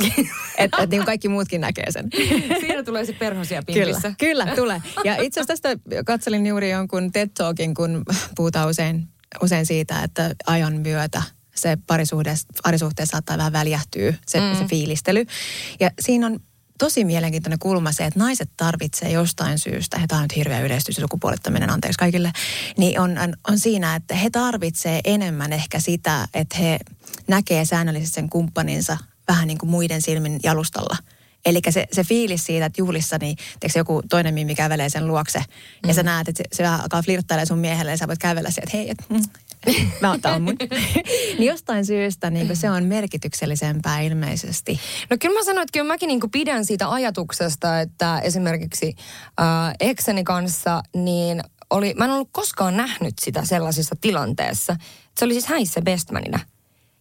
että 0.58 0.78
et, 0.84 0.90
niin 0.90 1.06
kaikki 1.06 1.30
muutkin 1.30 1.62
näkee 1.62 1.92
sen. 1.92 2.10
Siinä 2.60 2.84
tulee 2.84 3.06
se 3.06 3.14
perhosia 3.14 3.64
pimpissä. 3.64 4.14
Kyllä, 4.18 4.44
kyllä 4.44 4.56
tulee. 4.56 4.82
Ja 5.04 5.22
itse 5.22 5.40
asiassa 5.42 5.62
tästä 5.62 5.84
katselin 6.06 6.46
juuri 6.46 6.72
jonkun 6.72 7.12
TED 7.12 7.30
Talkin, 7.38 7.74
kun 7.74 8.04
puhutaan 8.36 8.70
usein, 8.70 9.08
usein 9.42 9.66
siitä, 9.66 10.04
että 10.04 10.36
ajan 10.48 10.74
myötä– 10.74 11.22
se 11.58 11.78
parisuhteessa, 11.88 12.48
parisuhteessa 12.64 13.12
saattaa 13.12 13.38
vähän 13.38 13.54
väljähtyä, 13.54 14.14
se, 14.28 14.40
mm. 14.40 14.58
se 14.58 14.66
fiilistely. 14.66 15.26
Ja 15.80 15.92
siinä 16.00 16.26
on 16.28 16.40
tosi 16.78 17.06
mielenkiintoinen 17.06 17.60
kulma 17.60 17.92
se, 17.92 18.06
että 18.06 18.20
naiset 18.20 18.50
tarvitsee 18.58 19.12
jostain 19.12 19.60
syystä, 19.60 20.00
he 20.00 20.08
tämä 20.08 20.20
on 20.20 20.24
nyt 20.24 20.36
hirveä 20.36 20.60
yleistys 20.60 20.98
ja 20.98 21.02
sukupuolittaminen, 21.02 21.70
anteeksi 21.70 22.00
kaikille, 22.00 22.32
niin 22.78 23.00
on, 23.00 23.18
on, 23.18 23.34
on 23.48 23.60
siinä, 23.60 23.96
että 23.96 24.16
he 24.16 24.30
tarvitsee 24.30 25.02
enemmän 25.04 25.54
ehkä 25.54 25.80
sitä, 25.80 26.28
että 26.34 26.58
he 26.58 26.80
näkee 27.28 27.66
säännöllisesti 27.66 28.16
sen 28.16 28.30
kumppaninsa 28.30 28.98
vähän 29.28 29.48
niin 29.48 29.58
kuin 29.58 29.70
muiden 29.70 30.02
silmin 30.02 30.40
jalustalla. 30.44 30.98
Eli 31.46 31.62
se, 31.70 31.88
se 31.92 32.04
fiilis 32.04 32.46
siitä, 32.46 32.66
että 32.66 32.82
juhlissa 32.82 33.18
niin 33.18 33.38
joku 33.76 34.02
toinen 34.10 34.34
mimmi 34.34 34.56
kävelee 34.56 34.90
sen 34.90 35.08
luokse 35.08 35.40
mm. 35.40 35.88
ja 35.88 35.94
sä 35.94 36.04
näet, 36.04 36.28
että 36.28 36.44
se, 36.44 36.58
se 36.58 36.68
alkaa 36.68 37.02
flirttailemaan 37.02 37.48
sun 37.48 37.60
miehelle 37.60 37.92
ja 37.92 37.98
sä 37.98 38.08
voit 38.08 38.20
kävellä 38.20 38.52
sieltä, 38.52 38.62
että 38.64 38.78
hei, 38.78 38.90
et, 38.90 38.98
mm, 39.10 39.30
Mä 40.02 40.12
otan 40.12 40.42
mun. 40.42 40.56
niin 41.38 41.48
jostain 41.48 41.86
syystä 41.86 42.30
niin 42.30 42.56
se 42.56 42.70
on 42.70 42.84
merkityksellisempää 42.84 44.02
ilmeisesti. 44.02 44.80
No 45.10 45.18
kyllä 45.20 45.40
mä 45.40 45.44
sanoin, 45.44 45.64
että 45.64 45.74
kyllä 45.74 45.94
mäkin 45.94 46.08
niin 46.08 46.32
pidän 46.32 46.66
siitä 46.66 46.92
ajatuksesta, 46.92 47.80
että 47.80 48.20
esimerkiksi 48.20 48.96
äh, 49.40 49.74
ekseni 49.80 50.24
kanssa 50.24 50.84
niin 50.96 51.42
oli, 51.70 51.94
mä 51.98 52.06
en 52.06 52.12
ollut 52.12 52.30
koskaan 52.32 52.78
nähnyt 52.78 53.14
sitä 53.20 53.46
sellaisessa 53.46 53.96
tilanteessa. 54.02 54.76
Se 55.18 55.26
oli 55.26 55.34
siis 55.34 55.46
häissä 55.46 55.82
bestmanina. 55.82 56.40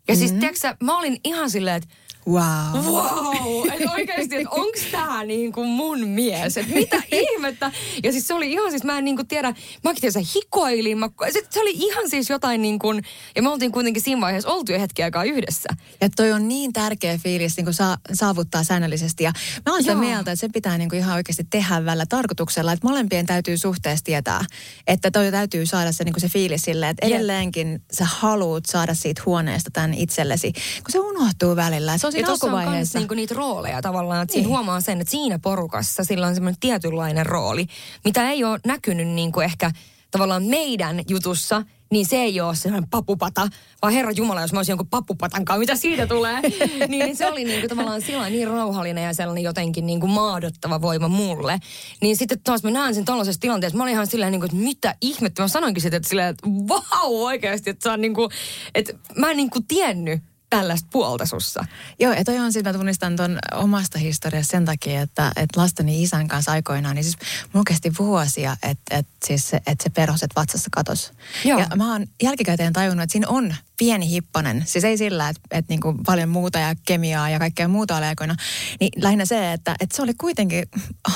Ja 0.09 0.17
siis, 0.17 0.33
tiedätkö 0.33 0.59
sä, 0.59 0.77
mä 0.83 0.99
olin 0.99 1.21
ihan 1.25 1.51
silleen, 1.51 1.77
että 1.77 1.89
Wow. 2.29 2.85
wow, 2.85 3.47
oikeasti, 3.95 4.37
että 4.37 4.51
onks 4.51 4.81
tää 4.93 5.25
niin 5.25 5.53
kuin 5.53 5.69
mun 5.69 6.09
mies, 6.09 6.57
että 6.57 6.75
mitä 6.75 7.03
ihmettä. 7.13 7.73
Ja 8.03 8.13
siis 8.13 8.27
se 8.27 8.35
oli 8.35 8.53
ihan 8.53 8.71
siis, 8.71 8.85
mä 8.85 8.99
en 8.99 9.05
niin 9.05 9.17
kuin 9.17 9.29
tiedä, 9.29 9.55
mäkin 9.85 10.01
tiedä, 10.01 10.13
se 10.13 10.21
hikoilin, 10.35 10.99
mä, 10.99 11.09
se, 11.33 11.43
se, 11.51 11.61
oli 11.61 11.71
ihan 11.75 12.11
siis 12.11 12.31
jotain 12.31 12.63
niin 12.63 12.79
kuin, 12.79 13.03
ja 13.37 13.43
me 13.43 13.49
oltiin 13.49 13.73
kuitenkin 13.73 14.03
siinä 14.03 14.21
vaiheessa 14.21 14.51
oltu 14.51 14.73
jo 14.73 14.81
hetki 14.81 15.03
aikaa 15.03 15.25
yhdessä. 15.25 15.69
Ja 16.01 16.09
toi 16.17 16.33
on 16.33 16.49
niin 16.49 16.73
tärkeä 16.73 17.19
fiilis 17.19 17.57
niin 17.57 17.65
kuin 17.65 17.75
saa, 17.75 17.97
saavuttaa 18.13 18.65
säännöllisesti. 18.65 19.25
Ja 19.25 19.33
mä 19.67 19.73
oon 19.73 19.83
sitä 19.83 19.93
Joo. 19.93 20.01
mieltä, 20.01 20.33
että 20.33 20.41
se 20.41 20.49
pitää 20.49 20.79
niin 20.79 20.89
kuin 20.89 20.99
ihan 20.99 21.17
oikeasti 21.17 21.45
tehdä 21.51 21.85
vällä 21.85 22.07
tarkoituksella, 22.07 22.73
että 22.73 22.87
molempien 22.87 23.27
täytyy 23.27 23.59
suhteessa 23.59 24.05
tietää, 24.05 24.45
että 24.87 25.11
toi 25.11 25.31
täytyy 25.31 25.67
saada 25.67 25.93
se, 25.93 26.05
niin 26.05 26.13
kuin 26.13 26.21
se 26.21 26.29
fiilis 26.29 26.63
silleen, 26.63 26.91
että 26.91 27.07
edelleenkin 27.07 27.83
sä 27.93 28.05
haluut 28.05 28.67
saada 28.67 28.95
siitä 28.95 29.23
huoneesta 29.27 29.71
tämän 29.73 29.95
itsellesi, 29.95 30.53
kun 30.53 30.93
se 30.93 30.99
unohtuu 30.99 31.57
välillä. 31.57 31.99
Se 31.99 32.07
on 32.07 32.16
siinä 32.17 32.33
alkuvaiheessa. 32.33 32.99
niinku 32.99 33.15
niitä 33.15 33.35
rooleja 33.35 33.83
tavallaan, 33.83 34.23
että 34.23 34.33
siinä 34.33 34.47
Niin. 34.47 34.57
huomaa 34.57 34.81
sen, 34.81 35.01
että 35.01 35.11
siinä 35.11 35.39
porukassa 35.39 36.05
sillä 36.05 36.27
on 36.27 36.35
semmoinen 36.35 36.61
tietynlainen 36.61 37.27
rooli, 37.27 37.67
mitä 38.05 38.31
ei 38.31 38.45
ole 38.45 38.59
näkynyt 38.67 39.09
niinku 39.09 39.41
ehkä 39.41 39.71
tavallaan 40.11 40.45
meidän 40.45 41.03
jutussa, 41.09 41.63
niin 41.93 42.07
se 42.07 42.17
ei 42.17 42.41
ole 42.41 42.55
sellainen 42.55 42.91
papupata, 42.91 43.49
vaan 43.83 43.93
Herra 43.93 44.11
Jumala, 44.11 44.41
jos 44.41 44.53
mä 44.53 44.59
olisin 44.59 44.73
jonkun 44.73 44.87
papupatan 44.87 45.45
kanssa, 45.45 45.59
mitä 45.59 45.77
siitä 45.77 46.07
tulee, 46.07 46.41
niin 46.89 47.17
se 47.17 47.27
oli 47.27 47.45
niinku 47.45 47.69
tavallaan 47.69 48.03
sillä 48.03 48.31
niin 48.31 48.49
rauhallinen 48.49 49.05
ja 49.05 49.15
sellainen 49.15 49.45
jotenkin 49.45 49.87
niinku 49.87 50.07
maadottava 50.07 50.81
voima 50.83 51.09
mulle. 51.09 51.59
Niin 52.01 52.17
sitten 52.17 52.41
taas 52.45 52.63
mä 52.63 52.71
näen 52.71 52.95
sen 52.95 53.05
tällaisessa 53.05 53.41
tilanteessa, 53.41 53.77
mä 53.77 53.83
olin 53.83 53.93
ihan 53.93 54.07
silleen, 54.07 54.33
niinku, 54.33 54.45
että 54.45 54.57
mitä 54.57 54.95
ihmettä, 55.01 55.43
mä 55.43 55.49
sanoinkin 55.49 55.83
sitten, 55.83 55.97
että 55.97 56.09
silleen, 56.09 56.29
että 56.29 56.47
vau 56.69 57.25
oikeasti, 57.25 57.71
että, 57.71 57.83
se 57.83 57.91
on 57.91 58.01
niinku, 58.01 58.29
että 58.75 58.93
mä 59.17 59.31
en 59.31 59.37
niinku 59.37 59.59
tiennyt 59.69 60.23
tällaista 60.59 60.89
puolta 60.93 61.27
sussa. 61.27 61.65
Joo, 61.99 62.13
ja 62.13 62.25
toi 62.25 62.39
on 62.39 62.53
sitä, 62.53 62.73
mä 62.73 62.79
tunnistan 62.79 63.17
ton 63.17 63.39
omasta 63.55 63.99
historiasta 63.99 64.51
sen 64.51 64.65
takia, 64.65 65.03
että, 65.03 65.33
että 65.37 65.61
lasteni 65.61 66.03
isän 66.03 66.29
kanssa 66.29 66.53
aikoinaan, 66.53 66.95
niin 66.97 67.05
siis 67.05 67.17
mulla 67.53 67.65
kesti 67.65 67.93
vuosia, 67.99 68.57
että, 68.63 68.97
että, 68.97 69.13
siis 69.25 69.55
että 69.55 69.83
se 69.83 69.91
perhoset 69.91 70.31
vatsassa 70.37 70.69
katos. 70.73 71.13
Joo. 71.45 71.61
Ja 71.61 71.67
mä 71.77 71.93
oon 71.93 72.07
jälkikäteen 72.23 72.73
tajunnut, 72.73 73.03
että 73.03 73.13
siinä 73.13 73.29
on 73.29 73.55
pieni 73.79 74.11
hippanen. 74.11 74.63
Siis 74.67 74.85
ei 74.85 74.99
sillä, 74.99 75.29
että, 75.29 75.43
että 75.51 75.73
niin 75.73 75.81
kuin 75.81 75.99
paljon 76.07 76.29
muuta 76.29 76.59
ja 76.59 76.75
kemiaa 76.87 77.31
ja 77.31 77.39
kaikkea 77.39 77.69
muuta 77.69 77.97
oli 77.97 78.07
aikoina. 78.07 78.37
Niin 78.81 79.03
lähinnä 79.03 79.25
se, 79.25 79.53
että, 79.53 79.77
että 79.81 79.97
se 79.97 80.03
oli 80.03 80.15
kuitenkin 80.15 80.65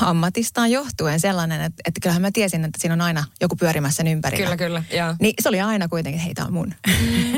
ammatistaan 0.01 0.71
johtuen 0.71 1.21
sellainen, 1.21 1.61
että, 1.61 1.83
että 1.89 2.01
kyllähän 2.01 2.23
mä 2.23 2.31
tiesin, 2.33 2.65
että 2.65 2.81
siinä 2.81 2.95
on 2.95 3.01
aina 3.01 3.25
joku 3.41 3.57
pyörimässä 3.57 3.97
sen 3.97 4.07
ympärillä. 4.07 4.57
Kyllä, 4.57 4.57
kyllä, 4.57 4.83
joo. 4.99 5.15
Niin 5.21 5.35
se 5.43 5.49
oli 5.49 5.61
aina 5.61 5.89
kuitenkin, 5.89 6.17
että 6.19 6.25
hei, 6.25 6.35
tää 6.35 6.45
on 6.45 6.53
mun. 6.53 6.75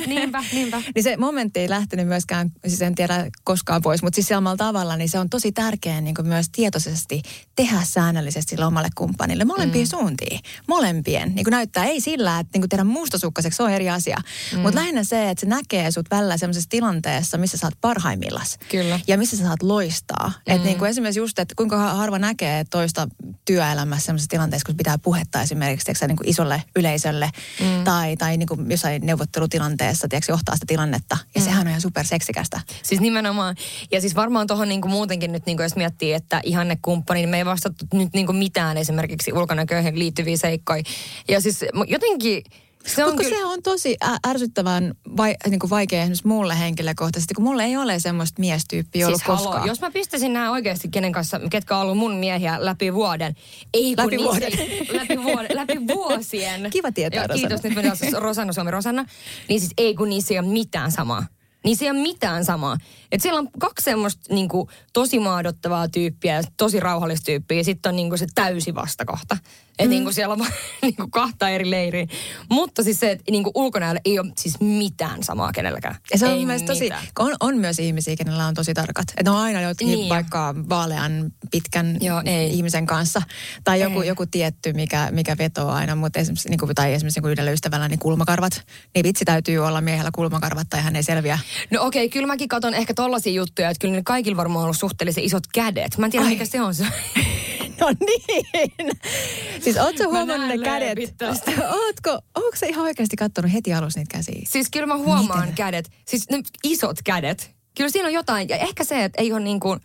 Niinpä, 0.06 0.44
niinpä. 0.52 0.82
Niin 0.94 1.02
se 1.02 1.16
momentti 1.16 1.60
ei 1.60 1.68
lähtenyt 1.92 2.08
myöskään, 2.08 2.50
siis 2.66 2.82
en 2.82 2.94
tiedä 2.94 3.26
koskaan 3.44 3.82
pois, 3.82 4.02
mutta 4.02 4.14
siis 4.14 4.28
samalla 4.28 4.56
tavalla, 4.56 4.96
niin 4.96 5.08
se 5.08 5.18
on 5.18 5.30
tosi 5.30 5.52
tärkeää 5.52 6.00
niin 6.00 6.14
myös 6.22 6.46
tietoisesti 6.52 7.22
tehdä 7.56 7.78
säännöllisesti 7.84 8.50
sille 8.50 8.64
omalle 8.64 8.88
kumppanille. 8.94 9.44
Molempien 9.44 9.86
mm. 9.86 9.90
suuntiin. 9.90 10.40
Molempien. 10.68 11.34
Niin 11.34 11.44
kuin 11.44 11.52
näyttää, 11.52 11.84
ei 11.84 12.00
sillä, 12.00 12.38
että 12.38 12.50
niin 12.54 12.60
kuin 12.60 12.68
tehdä 12.68 12.84
mustasukkaseksi, 12.84 13.56
se 13.56 13.62
on 13.62 13.70
eri 13.70 13.90
asia. 13.90 14.16
Mm. 14.52 14.58
Mutta 14.58 14.80
lähinnä 14.80 15.04
se, 15.04 15.30
että 15.30 15.40
se 15.40 15.46
näkee 15.46 15.90
sut 15.90 16.06
välillä 16.10 16.36
sellaisessa 16.36 16.70
tilanteessa, 16.70 17.38
missä 17.38 17.56
sä 17.58 17.66
oot 17.66 17.74
parhaimmillas. 17.80 18.58
Kyllä. 18.70 19.00
Ja 19.06 19.18
missä 19.18 19.36
sä 19.36 19.42
saat 19.42 19.62
loistaa. 19.62 20.28
Mm. 20.28 20.54
Että 20.54 20.66
niin 20.66 20.78
kuin 20.78 20.90
esimerkiksi 20.90 21.20
just, 21.20 21.38
että 21.38 21.54
kuinka 21.56 21.78
harva 21.78 22.18
näkee 22.18 22.64
toista 22.64 23.08
työelämässä 23.44 24.06
sellaisessa 24.06 24.30
tilanteessa, 24.30 24.66
kun 24.66 24.76
pitää 24.76 24.98
puhetta 24.98 25.42
esimerkiksi 25.42 25.84
tiedätkö, 25.84 26.06
niin 26.06 26.16
kuin 26.16 26.28
isolle 26.28 26.62
yleisölle 26.76 27.30
mm. 27.60 27.84
tai, 27.84 28.16
tai 28.16 28.36
niin 28.36 28.48
kuin 28.48 28.70
jossain 28.70 29.06
neuvottelutilanteessa 29.06 30.08
tiedätkö, 30.08 30.32
johtaa 30.32 30.54
sitä 30.54 30.66
tilannetta. 30.66 31.18
Ja 31.34 31.40
mm. 31.40 31.44
sehän 31.44 31.68
on 31.68 31.71
ihan 31.72 31.80
superseksikästä. 31.80 32.60
Siis 32.82 33.00
nimenomaan. 33.00 33.56
Ja 33.92 34.00
siis 34.00 34.14
varmaan 34.14 34.46
tuohon 34.46 34.68
niinku 34.68 34.88
muutenkin 34.88 35.32
nyt, 35.32 35.46
niinku 35.46 35.62
jos 35.62 35.76
miettii, 35.76 36.12
että 36.12 36.40
ihanne 36.44 36.78
kumppani, 36.82 37.20
niin 37.20 37.28
me 37.28 37.38
ei 37.38 37.44
vastattu 37.44 37.84
nyt 37.92 38.12
niinku 38.12 38.32
mitään 38.32 38.76
esimerkiksi 38.76 39.32
ulkonäköihin 39.32 39.98
liittyviä 39.98 40.36
seikkoja. 40.36 40.82
Ja 41.28 41.40
siis 41.40 41.64
jotenkin 41.86 42.42
se 42.86 43.04
on 43.04 43.16
kyllä... 43.16 43.36
se 43.36 43.44
on 43.44 43.62
tosi 43.62 43.96
ärsyttävän 44.28 44.94
vai, 45.16 45.34
niin 45.50 45.58
kuin 45.58 45.70
vaikea 45.70 46.00
esimerkiksi 46.00 46.26
mulle 46.26 46.58
henkilökohtaisesti, 46.58 47.34
kun 47.34 47.44
mulle 47.44 47.64
ei 47.64 47.76
ole 47.76 47.98
semmoista 47.98 48.40
miestyyppiä 48.40 49.06
ollut 49.06 49.20
Siis 49.26 49.38
koskaan. 49.38 49.66
jos 49.66 49.80
mä 49.80 49.90
pistäisin 49.90 50.32
nämä 50.32 50.50
oikeasti 50.50 50.88
kenen 50.88 51.12
kanssa, 51.12 51.40
ketkä 51.50 51.76
on 51.76 51.82
ollut 51.82 51.98
mun 51.98 52.14
miehiä 52.14 52.56
läpi 52.60 52.94
vuoden. 52.94 53.34
Ei 53.74 53.94
kun 53.96 54.04
Läpi 54.04 54.18
vuoden. 54.18 54.52
läpi, 55.00 55.22
vuoden, 55.22 55.56
läpi 55.56 55.80
vuosien. 55.88 56.70
Kiva 56.70 56.92
tietää, 56.92 57.28
Kiitos, 57.28 57.42
Rosanna. 57.50 57.68
nyt 57.68 57.74
mennään 57.74 57.96
siis 57.96 58.12
Rosanna, 58.12 58.52
Suomi 58.52 58.70
Rosanna. 58.70 59.04
Niin 59.48 59.60
siis 59.60 59.72
ei 59.78 59.94
kun 59.94 60.08
niissä 60.08 60.34
ei 60.34 60.38
ole 60.38 60.48
mitään 60.48 60.92
samaa. 60.92 61.26
Niissä 61.64 61.84
ei 61.84 61.90
ole 61.90 61.98
mitään 61.98 62.44
samaa. 62.44 62.76
Et 63.12 63.20
siellä 63.20 63.38
on 63.38 63.48
kaksi 63.58 63.84
semmoista 63.84 64.34
niinku, 64.34 64.70
tosi 64.92 65.18
maadottavaa 65.18 65.88
tyyppiä 65.88 66.34
ja 66.34 66.42
tosi 66.56 66.80
rauhallista 66.80 67.24
tyyppiä. 67.24 67.58
Ja 67.58 67.64
sitten 67.64 67.90
on 67.90 67.96
niinku, 67.96 68.16
se 68.16 68.26
täysi 68.34 68.74
vastakohta. 68.74 69.36
Että 69.72 69.84
mm. 69.84 69.90
niinku, 69.90 70.12
siellä 70.12 70.32
on 70.32 70.38
vaan 70.38 70.52
niinku, 70.82 71.08
kahta 71.10 71.48
eri 71.48 71.70
leiriä. 71.70 72.06
Mutta 72.50 72.82
siis 72.82 73.00
se, 73.00 73.10
että 73.10 73.30
niinku, 73.30 73.50
ulkonäöllä 73.54 74.00
ei 74.04 74.18
ole 74.18 74.32
siis 74.38 74.60
mitään 74.60 75.22
samaa 75.22 75.52
kenelläkään. 75.52 75.96
Ja 76.12 76.18
se 76.18 76.26
on 76.26 76.32
ei 76.32 76.46
mielestä 76.46 76.66
tosi, 76.66 76.90
on, 77.18 77.34
on 77.40 77.56
myös 77.56 77.78
ihmisiä, 77.78 78.16
kenellä 78.16 78.46
on 78.46 78.54
tosi 78.54 78.74
tarkat. 78.74 79.04
Että 79.16 79.32
on 79.32 79.38
aina 79.38 79.60
jotenkin 79.60 79.86
Niin 79.86 79.98
niin 79.98 80.08
vaikka 80.08 80.54
vaalean 80.68 81.32
pitkän 81.50 81.96
Joo, 82.00 82.22
ei. 82.24 82.54
ihmisen 82.54 82.86
kanssa. 82.86 83.22
Tai 83.64 83.80
joku, 83.80 84.00
Ei. 84.00 84.08
joku 84.08 84.26
tietty, 84.26 84.72
mikä, 84.72 85.08
mikä 85.10 85.36
vetoo 85.38 85.68
aina. 85.68 85.94
Mutta 85.96 86.18
esimerkiksi, 86.18 86.48
niin 86.48 86.58
kuin, 86.58 86.74
tai 86.74 86.94
esimerkiksi 86.94 87.20
niin 87.20 87.32
yhdellä 87.32 87.50
ystävällä, 87.50 87.88
niin 87.88 87.98
kulmakarvat. 87.98 88.62
Niin 88.94 89.02
vitsi 89.04 89.24
täytyy 89.24 89.58
olla 89.58 89.80
miehellä 89.80 90.10
kulmakarvat 90.14 90.66
tai 90.70 90.82
hän 90.82 90.96
ei 90.96 91.02
selviä. 91.02 91.38
No 91.70 91.82
okei, 91.82 92.08
kyllä 92.08 92.26
mäkin 92.26 92.48
katon 92.48 92.74
ehkä 92.74 92.94
tollasia 93.02 93.32
juttuja, 93.32 93.70
että 93.70 93.80
kyllä 93.80 93.94
ne 93.94 94.02
kaikilla 94.04 94.36
varmaan 94.36 94.58
on 94.58 94.64
ollut 94.64 94.76
suhteellisen 94.76 95.24
isot 95.24 95.46
kädet. 95.54 95.98
Mä 95.98 96.06
en 96.06 96.12
tiedä, 96.12 96.26
Ai. 96.26 96.32
mikä 96.32 96.44
se 96.44 96.60
on 96.60 96.74
se. 96.74 96.86
No 97.80 97.88
niin. 98.06 98.90
Siis 99.60 99.76
ootko 99.76 100.04
huomannut 100.04 100.48
ne 100.48 100.58
kädet? 100.58 100.98
Ootko, 101.70 102.10
ootko 102.10 102.56
sä 102.56 102.66
ihan 102.66 102.84
oikeasti 102.84 103.16
kattonut 103.16 103.52
heti 103.52 103.74
alussa 103.74 104.00
niitä 104.00 104.16
käsiä? 104.16 104.42
Siis 104.48 104.70
kyllä 104.70 104.86
mä 104.86 104.96
huomaan 104.96 105.40
Miten? 105.40 105.54
kädet, 105.54 105.90
siis 106.08 106.30
ne 106.30 106.42
isot 106.64 106.96
kädet. 107.04 107.50
Kyllä 107.76 107.90
siinä 107.90 108.08
on 108.08 108.14
jotain, 108.14 108.48
ja 108.48 108.56
ehkä 108.56 108.84
se, 108.84 109.04
että 109.04 109.22
ei 109.22 109.32
ole 109.32 109.40
niin 109.40 109.60
kuin, 109.60 109.80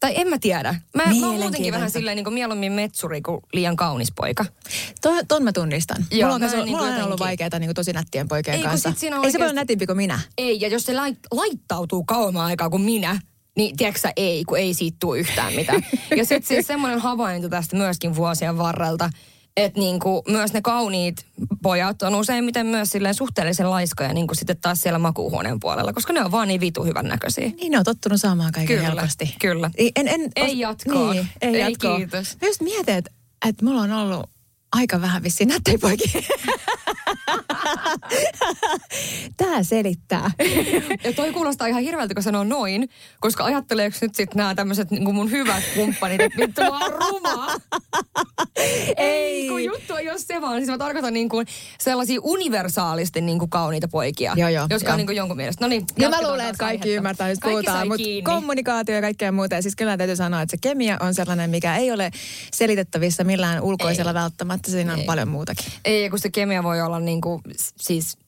tai 0.00 0.12
en 0.16 0.28
mä 0.28 0.38
tiedä. 0.38 0.74
Mä, 0.94 1.02
mä 1.20 1.26
oon 1.26 1.40
muutenkin 1.40 1.72
vähän 1.72 1.90
silleen 1.90 2.16
niin 2.16 2.24
kuin 2.24 2.34
mieluummin 2.34 2.72
metsuri 2.72 3.22
kuin 3.22 3.40
liian 3.52 3.76
kaunis 3.76 4.12
poika. 4.16 4.44
Ton, 5.00 5.26
ton 5.28 5.42
mä 5.42 5.52
tunnistan. 5.52 6.06
Joo, 6.10 6.20
mulla 6.20 6.34
on, 6.34 6.40
mä 6.40 6.44
kanssa, 6.46 6.62
en 6.62 6.68
mulla 6.68 6.86
on 6.86 7.02
ollut 7.02 7.20
vaikeaa 7.20 7.58
niin 7.58 7.74
tosi 7.74 7.92
nättien 7.92 8.28
poikien 8.28 8.56
Ei, 8.56 8.62
kanssa. 8.62 8.88
Ei 8.88 8.94
se 8.94 9.08
paljon 9.08 9.24
oikeesti- 9.24 9.54
nätimpi 9.54 9.86
kuin 9.86 9.96
minä. 9.96 10.20
Ei, 10.38 10.60
ja 10.60 10.68
jos 10.68 10.82
se 10.84 10.94
lait, 10.94 11.18
laittautuu 11.30 12.04
kauemman 12.04 12.44
aikaa 12.46 12.70
kuin 12.70 12.82
minä, 12.82 13.20
niin 13.56 13.76
tiedätkö 13.76 14.00
sä, 14.00 14.12
ei, 14.16 14.44
kun 14.44 14.58
ei 14.58 14.74
siitä 14.74 14.96
tule 15.00 15.18
yhtään 15.18 15.54
mitään. 15.54 15.86
ja 16.16 16.24
sitten 16.24 16.48
siis 16.48 16.66
semmoinen 16.66 16.98
havainto 16.98 17.48
tästä 17.48 17.76
myöskin 17.76 18.16
vuosien 18.16 18.58
varrelta, 18.58 19.10
että 19.56 19.80
niinku 19.80 20.22
myös 20.28 20.52
ne 20.52 20.60
kauniit 20.62 21.26
pojat 21.62 22.02
on 22.02 22.14
useimmiten 22.14 22.66
myös 22.66 22.90
silleen 22.90 23.14
suhteellisen 23.14 23.70
laiskoja 23.70 24.12
niin 24.12 24.26
kuin 24.26 24.36
sitten 24.36 24.56
taas 24.60 24.80
siellä 24.80 24.98
makuuhuoneen 24.98 25.60
puolella, 25.60 25.92
koska 25.92 26.12
ne 26.12 26.24
on 26.24 26.32
vaan 26.32 26.48
niin 26.48 26.60
vitu 26.60 26.84
hyvän 26.84 27.06
näköisiä. 27.08 27.50
Niin 27.56 27.72
ne 27.72 27.78
on 27.78 27.84
tottunut 27.84 28.20
saamaan 28.20 28.52
kaiken 28.52 28.76
Kyllä, 28.76 28.88
helposti. 28.88 29.34
kyllä. 29.40 29.70
Ei, 29.76 29.92
en, 29.96 30.08
en, 30.08 30.32
Ei 30.36 30.58
jatkoa. 30.58 31.12
Niin, 31.12 31.28
ei, 31.40 31.54
Ei 31.54 31.60
jatkoa. 31.60 31.96
kiitos. 31.96 32.36
Mä 32.42 32.48
just 32.48 32.60
mietin, 32.60 32.94
että, 32.96 33.10
että 33.48 33.64
mulla 33.64 33.80
on 33.80 33.92
ollut 33.92 34.30
aika 34.72 35.00
vähän 35.00 35.22
vissiin 35.22 35.48
nättejä 35.48 35.78
poikia. 35.78 36.22
Tää 39.36 39.62
selittää. 39.62 40.30
Ja 41.04 41.12
toi 41.12 41.32
kuulostaa 41.32 41.66
ihan 41.66 41.82
hirveältä, 41.82 42.14
kun 42.14 42.22
sanoo 42.22 42.44
noin, 42.44 42.88
koska 43.20 43.44
ajatteleeko 43.44 43.96
nyt 44.00 44.14
sitten 44.14 44.36
nämä 44.36 44.54
tämmöiset 44.54 44.90
niin 44.90 45.14
mun 45.14 45.30
hyvät 45.30 45.62
kumppanit, 45.74 46.20
että 46.20 46.38
vittu 46.38 46.60
mä 46.60 46.78
oon 46.78 46.92
ruma. 46.92 47.46
ei, 48.96 49.48
kun 49.48 49.64
juttu 49.64 49.94
ei 49.94 50.10
ole 50.10 50.18
se 50.18 50.40
vaan. 50.40 50.56
Siis 50.56 50.68
mä 50.68 50.78
tarkoitan 50.78 51.14
niin 51.14 51.28
kuin 51.28 51.46
sellaisia 51.78 52.20
universaalisti 52.22 53.20
niin 53.20 53.38
kuin 53.38 53.50
kauniita 53.50 53.88
poikia. 53.88 54.32
Joo, 54.36 54.48
joo, 54.48 54.66
Jotka 54.70 54.88
joo. 54.88 54.92
on 54.92 54.96
niin 54.98 55.06
kuin 55.06 55.16
jonkun 55.16 55.36
mielestä. 55.36 55.64
No 55.64 55.68
niin, 55.68 55.84
Ja 55.98 56.08
mä 56.10 56.22
luulen, 56.22 56.46
että 56.46 56.58
kaikki 56.58 56.88
aihetta. 56.88 56.96
ymmärtää, 56.98 57.26
Kaikki 57.26 57.48
puhutaan, 57.50 57.88
mutta 57.88 58.04
kommunikaatio 58.24 58.94
ja 58.94 59.00
kaikkea 59.00 59.32
muuta. 59.32 59.54
Ja 59.54 59.62
siis 59.62 59.76
kyllä 59.76 59.96
täytyy 59.96 60.16
sanoa, 60.16 60.42
että 60.42 60.50
se 60.50 60.58
kemia 60.60 60.96
on 61.00 61.14
sellainen, 61.14 61.50
mikä 61.50 61.76
ei 61.76 61.92
ole 61.92 62.10
selitettävissä 62.52 63.24
millään 63.24 63.62
ulkoisella 63.62 64.14
välttämättä. 64.14 64.59
Siinä 64.68 64.92
on 64.92 64.98
Ei. 64.98 65.04
paljon 65.04 65.28
muutakin. 65.28 65.72
Ei, 65.84 66.10
kun 66.10 66.18
se 66.18 66.30
kemia 66.30 66.62
voi 66.62 66.80
olla 66.80 67.00
niin 67.00 67.20
kuin, 67.20 67.42
siis... 67.76 68.18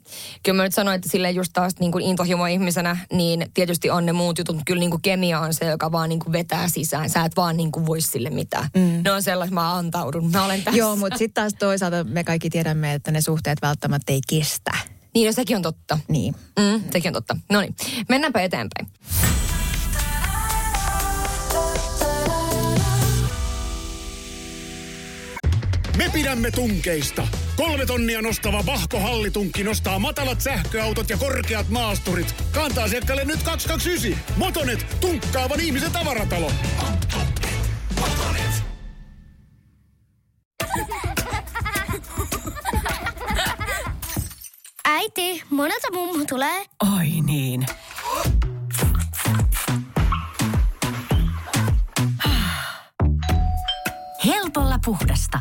Kyllä 0.42 0.56
mä 0.56 0.62
nyt 0.62 0.74
sanoin, 0.74 0.94
että 0.94 1.08
silleen 1.08 1.34
just 1.34 1.52
taas 1.52 1.72
niin 1.80 1.92
kuin 1.92 2.04
intohimo-ihmisenä, 2.04 2.96
niin 3.12 3.50
tietysti 3.54 3.90
on 3.90 4.06
ne 4.06 4.12
muut 4.12 4.38
jutut, 4.38 4.56
mutta 4.56 4.70
kyllä 4.70 4.80
niin 4.80 4.90
kuin 4.90 5.02
kemia 5.02 5.40
on 5.40 5.54
se, 5.54 5.64
joka 5.64 5.92
vaan 5.92 6.08
niin 6.08 6.18
kuin 6.18 6.32
vetää 6.32 6.68
sisään. 6.68 7.10
Sä 7.10 7.24
et 7.24 7.36
vaan 7.36 7.56
niin 7.56 7.72
kuin 7.72 7.86
voi 7.86 8.00
sille 8.00 8.30
mitään. 8.30 8.68
Mm. 8.74 9.00
Ne 9.04 9.12
on 9.12 9.22
sellaiset, 9.22 9.54
mä 9.54 9.76
antaudun, 9.76 10.30
mä 10.30 10.44
olen 10.44 10.62
tässä. 10.62 10.78
Joo, 10.78 10.96
mutta 10.96 11.18
sitten 11.18 11.42
taas 11.42 11.54
toisaalta 11.58 12.04
me 12.04 12.24
kaikki 12.24 12.50
tiedämme, 12.50 12.94
että 12.94 13.10
ne 13.10 13.20
suhteet 13.20 13.62
välttämättä 13.62 14.12
ei 14.12 14.20
kestä. 14.28 14.70
Niin, 15.14 15.26
no 15.26 15.32
sekin 15.32 15.56
on 15.56 15.62
totta. 15.62 15.98
Niin. 16.08 16.34
Mm, 16.60 16.82
sekin 16.92 17.08
on 17.08 17.12
totta. 17.12 17.36
No 17.50 17.60
niin, 17.60 17.74
mennäänpä 18.08 18.40
eteenpäin. 18.40 18.88
Me 25.96 26.10
pidämme 26.12 26.50
tunkeista, 26.50 27.28
Kolme 27.56 27.86
tonnia 27.86 28.22
nostava 28.22 28.66
Vahko 28.66 29.00
Hallitunkki 29.00 29.64
nostaa 29.64 29.98
matalat 29.98 30.40
sähköautot 30.40 31.10
ja 31.10 31.16
korkeat 31.16 31.68
maasturit. 31.68 32.34
Kantaa 32.52 32.84
asiakkaalle 32.84 33.24
nyt 33.24 33.42
229. 33.42 34.36
Motonet, 34.36 34.86
tunkkaavan 35.00 35.60
ihmisen 35.60 35.92
tavaratalo. 35.92 36.52
Äiti, 44.84 45.42
monelta 45.50 45.92
mummu 45.92 46.24
tulee? 46.28 46.64
Oi 46.96 47.08
niin. 47.26 47.66
Helpolla 54.24 54.78
puhdasta. 54.84 55.40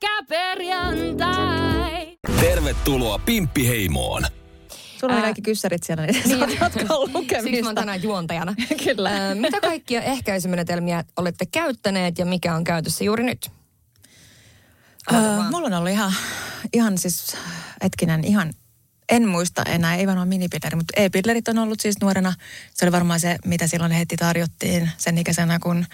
Pyörykkäperjantai. 0.00 2.18
Tervetuloa 2.40 3.18
Pimppiheimoon. 3.18 4.22
Sulla 5.00 5.12
on 5.12 5.18
Ää, 5.18 5.22
kaikki 5.24 5.42
kyssärit 5.42 5.82
siellä, 5.82 6.06
niin 6.06 6.38
saat 6.38 6.50
jatkaa 6.60 7.00
lukemista. 7.00 7.42
Siksi 7.42 7.62
mä 7.62 7.68
oon 7.68 7.74
tänään 7.74 8.02
juontajana. 8.02 8.54
Kyllä. 8.84 9.10
Ää, 9.10 9.34
Mitä 9.34 9.60
kaikkia 9.60 10.02
ehkäisymenetelmiä 10.02 11.04
olette 11.16 11.46
käyttäneet 11.46 12.18
ja 12.18 12.26
mikä 12.26 12.54
on 12.54 12.64
käytössä 12.64 13.04
juuri 13.04 13.24
nyt? 13.24 13.50
Öö, 15.12 15.18
mulla 15.50 15.66
on 15.66 15.72
ollut 15.74 15.90
ihan, 15.90 16.12
ihan 16.72 16.98
siis, 16.98 17.36
hetkinen, 17.82 18.24
ihan, 18.24 18.52
en 19.08 19.28
muista 19.28 19.62
enää, 19.62 19.94
ei 19.94 20.06
varmaan 20.06 20.28
minipilleri, 20.28 20.76
mutta 20.76 20.92
e-pillerit 20.96 21.48
on 21.48 21.58
ollut 21.58 21.80
siis 21.80 21.96
nuorena. 22.00 22.34
Se 22.74 22.84
oli 22.84 22.92
varmaan 22.92 23.20
se, 23.20 23.36
mitä 23.44 23.66
silloin 23.66 23.92
heti 23.92 24.16
tarjottiin 24.16 24.90
sen 24.98 25.18
ikäisenä, 25.18 25.58
kun 25.58 25.86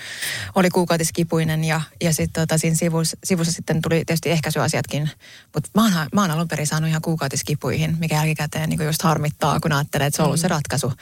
oli 0.54 0.70
kuukautiskipuinen 0.70 1.64
ja, 1.64 1.80
ja 2.00 2.12
sitten 2.14 2.42
tota, 2.42 2.58
siinä 2.58 2.76
sivussa, 2.76 3.16
sivussa 3.24 3.52
sitten 3.52 3.82
tuli 3.82 4.04
tietysti 4.06 4.30
ehkäisyasiatkin. 4.30 5.10
Mutta 5.54 5.70
mä, 5.74 5.82
oon- 5.82 6.08
mä 6.14 6.20
oon 6.20 6.30
alun 6.30 6.48
perin 6.48 6.66
saanut 6.66 6.90
ihan 6.90 7.02
kuukautiskipuihin, 7.02 7.96
mikä 8.00 8.14
jälkikäteen 8.14 8.68
niin 8.68 8.84
just 8.84 9.02
harmittaa, 9.02 9.60
kun 9.60 9.72
ajattelee, 9.72 10.06
että 10.06 10.16
se 10.16 10.22
on 10.22 10.26
ollut 10.26 10.40
se 10.40 10.48
ratkaisu. 10.48 10.92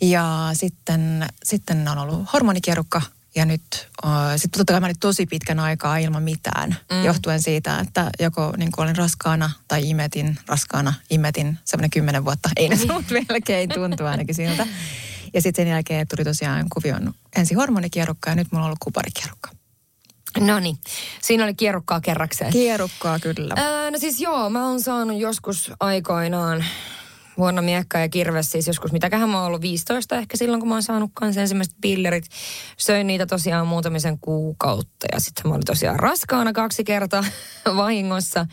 Ja 0.00 0.50
sitten, 0.52 1.26
sitten 1.44 1.88
on 1.88 1.98
ollut 1.98 2.32
hormonikierukka, 2.32 3.02
ja 3.36 3.44
nyt, 3.44 3.88
sitten 4.36 4.58
totta 4.58 4.72
kai 4.72 4.80
mä 4.80 4.86
olin 4.86 4.98
tosi 5.00 5.26
pitkän 5.26 5.60
aikaa 5.60 5.96
ilman 5.96 6.22
mitään, 6.22 6.76
mm. 6.92 7.04
johtuen 7.04 7.42
siitä, 7.42 7.78
että 7.80 8.10
joko 8.20 8.54
niin 8.56 8.72
kuin 8.72 8.84
olin 8.84 8.96
raskaana 8.96 9.50
tai 9.68 9.90
imetin 9.90 10.38
raskaana, 10.46 10.94
imetin 11.10 11.58
semmoinen 11.64 11.90
kymmenen 11.90 12.24
vuotta. 12.24 12.50
Ei 12.56 12.68
ne 12.68 12.76
mutta 12.76 13.14
melkein 13.28 13.68
tuntuu 13.68 14.06
ainakin 14.06 14.34
siltä. 14.34 14.66
Ja 15.34 15.42
sitten 15.42 15.64
sen 15.66 15.70
jälkeen 15.70 16.08
tuli 16.08 16.24
tosiaan 16.24 16.66
kuvion 16.72 17.14
ensin 17.36 17.56
hormonikierukka 17.56 18.30
ja 18.30 18.36
nyt 18.36 18.48
mulla 18.52 18.64
on 18.64 18.66
ollut 18.66 18.78
kuparikierukka. 18.82 19.50
No 20.40 20.60
niin, 20.60 20.78
siinä 21.22 21.44
oli 21.44 21.54
kierrukkaa 21.54 22.00
kerrakseen. 22.00 22.52
Kierukkaa 22.52 23.18
kyllä. 23.18 23.54
Öö, 23.58 23.90
no 23.90 23.98
siis 23.98 24.20
joo, 24.20 24.50
mä 24.50 24.68
oon 24.68 24.80
saanut 24.80 25.18
joskus 25.18 25.72
aikoinaan 25.80 26.64
vuonna 27.38 27.62
miekka 27.62 27.98
ja 27.98 28.08
kirves, 28.08 28.52
siis 28.52 28.66
joskus 28.66 28.92
mitäköhän 28.92 29.28
mä 29.28 29.38
oon 29.38 29.46
ollut 29.46 29.60
15 29.60 30.16
ehkä 30.16 30.36
silloin, 30.36 30.60
kun 30.60 30.68
mä 30.68 30.74
oon 30.74 30.82
saanut 30.82 31.10
kanssa 31.14 31.40
ensimmäiset 31.40 31.74
pillerit. 31.80 32.24
Söin 32.76 33.06
niitä 33.06 33.26
tosiaan 33.26 33.66
muutamisen 33.66 34.18
kuukautta 34.18 35.06
ja 35.12 35.20
sitten 35.20 35.48
mä 35.48 35.54
olin 35.54 35.64
tosiaan 35.66 36.00
raskaana 36.00 36.52
kaksi 36.52 36.84
kertaa 36.84 37.24
vahingossa. 37.76 38.46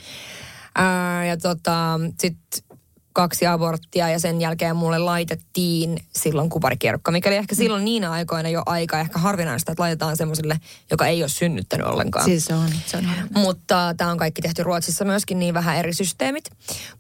Ää, 0.75 1.25
ja 1.25 1.37
tota, 1.37 1.99
sitten 2.19 2.72
kaksi 3.13 3.47
aborttia 3.47 4.09
ja 4.09 4.19
sen 4.19 4.41
jälkeen 4.41 4.75
mulle 4.75 4.97
laitettiin 4.97 5.99
silloin 6.15 6.49
kuparikierukka, 6.49 7.11
mikä 7.11 7.29
oli 7.29 7.35
ehkä 7.35 7.55
silloin 7.55 7.85
niinä 7.85 8.11
aikoina 8.11 8.49
jo 8.49 8.63
aika 8.65 8.99
ehkä 8.99 9.19
harvinaista, 9.19 9.71
että 9.71 9.83
laitetaan 9.83 10.17
semmoiselle, 10.17 10.57
joka 10.91 11.07
ei 11.07 11.23
ole 11.23 11.29
synnyttänyt 11.29 11.87
ollenkaan. 11.87 12.25
Siis 12.25 12.45
se 12.45 12.53
on, 12.53 12.69
se 12.85 12.97
on 12.97 13.05
harvinaista. 13.05 13.39
Mutta 13.39 13.93
tämä 13.97 14.11
on 14.11 14.17
kaikki 14.17 14.41
tehty 14.41 14.63
Ruotsissa 14.63 15.05
myöskin 15.05 15.39
niin 15.39 15.53
vähän 15.53 15.77
eri 15.77 15.93
systeemit. 15.93 16.49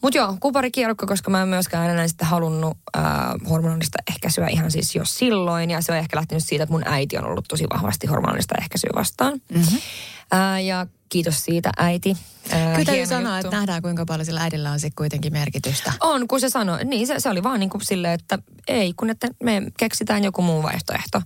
Mutta 0.01 0.17
joo, 0.17 0.37
kuparikierukka, 0.39 1.05
koska 1.05 1.31
mä 1.31 1.41
en 1.41 1.47
myöskään 1.47 1.89
enää 1.89 2.07
sitten 2.07 2.27
halunnut 2.27 2.77
äh, 2.97 3.03
hormonallista 3.49 3.97
ehkäisyä 4.11 4.47
ihan 4.47 4.71
siis 4.71 4.95
jo 4.95 5.05
silloin. 5.05 5.69
Ja 5.69 5.81
se 5.81 5.91
on 5.91 5.97
ehkä 5.97 6.17
lähtenyt 6.17 6.43
siitä, 6.43 6.63
että 6.63 6.73
mun 6.73 6.87
äiti 6.87 7.17
on 7.17 7.25
ollut 7.25 7.45
tosi 7.47 7.65
vahvasti 7.73 8.07
hormonallista 8.07 8.55
ehkäisyä 8.61 8.89
vastaan. 8.95 9.41
Mm-hmm. 9.53 9.77
Äh, 10.33 10.63
ja 10.63 10.87
kiitos 11.13 11.45
siitä 11.45 11.71
äiti. 11.77 12.17
Äh, 12.53 12.71
Kyllä 12.71 12.85
täytyy 12.85 13.05
sanoa, 13.05 13.37
juttu. 13.37 13.47
että 13.47 13.57
nähdään 13.57 13.81
kuinka 13.81 14.05
paljon 14.05 14.25
sillä 14.25 14.41
äidillä 14.41 14.71
on 14.71 14.79
sitten 14.79 14.95
kuitenkin 14.95 15.33
merkitystä. 15.33 15.93
On, 15.99 16.27
kun 16.27 16.39
se 16.39 16.49
sanoi. 16.49 16.85
Niin, 16.85 17.07
se, 17.07 17.19
se 17.19 17.29
oli 17.29 17.43
vaan 17.43 17.59
niin 17.59 17.69
kuin 17.69 17.85
silleen, 17.85 18.13
että 18.13 18.39
ei, 18.67 18.93
kun 18.93 19.09
että 19.09 19.27
me 19.43 19.61
keksitään 19.77 20.23
joku 20.23 20.41
muu 20.41 20.63
vaihtoehto. 20.63 21.21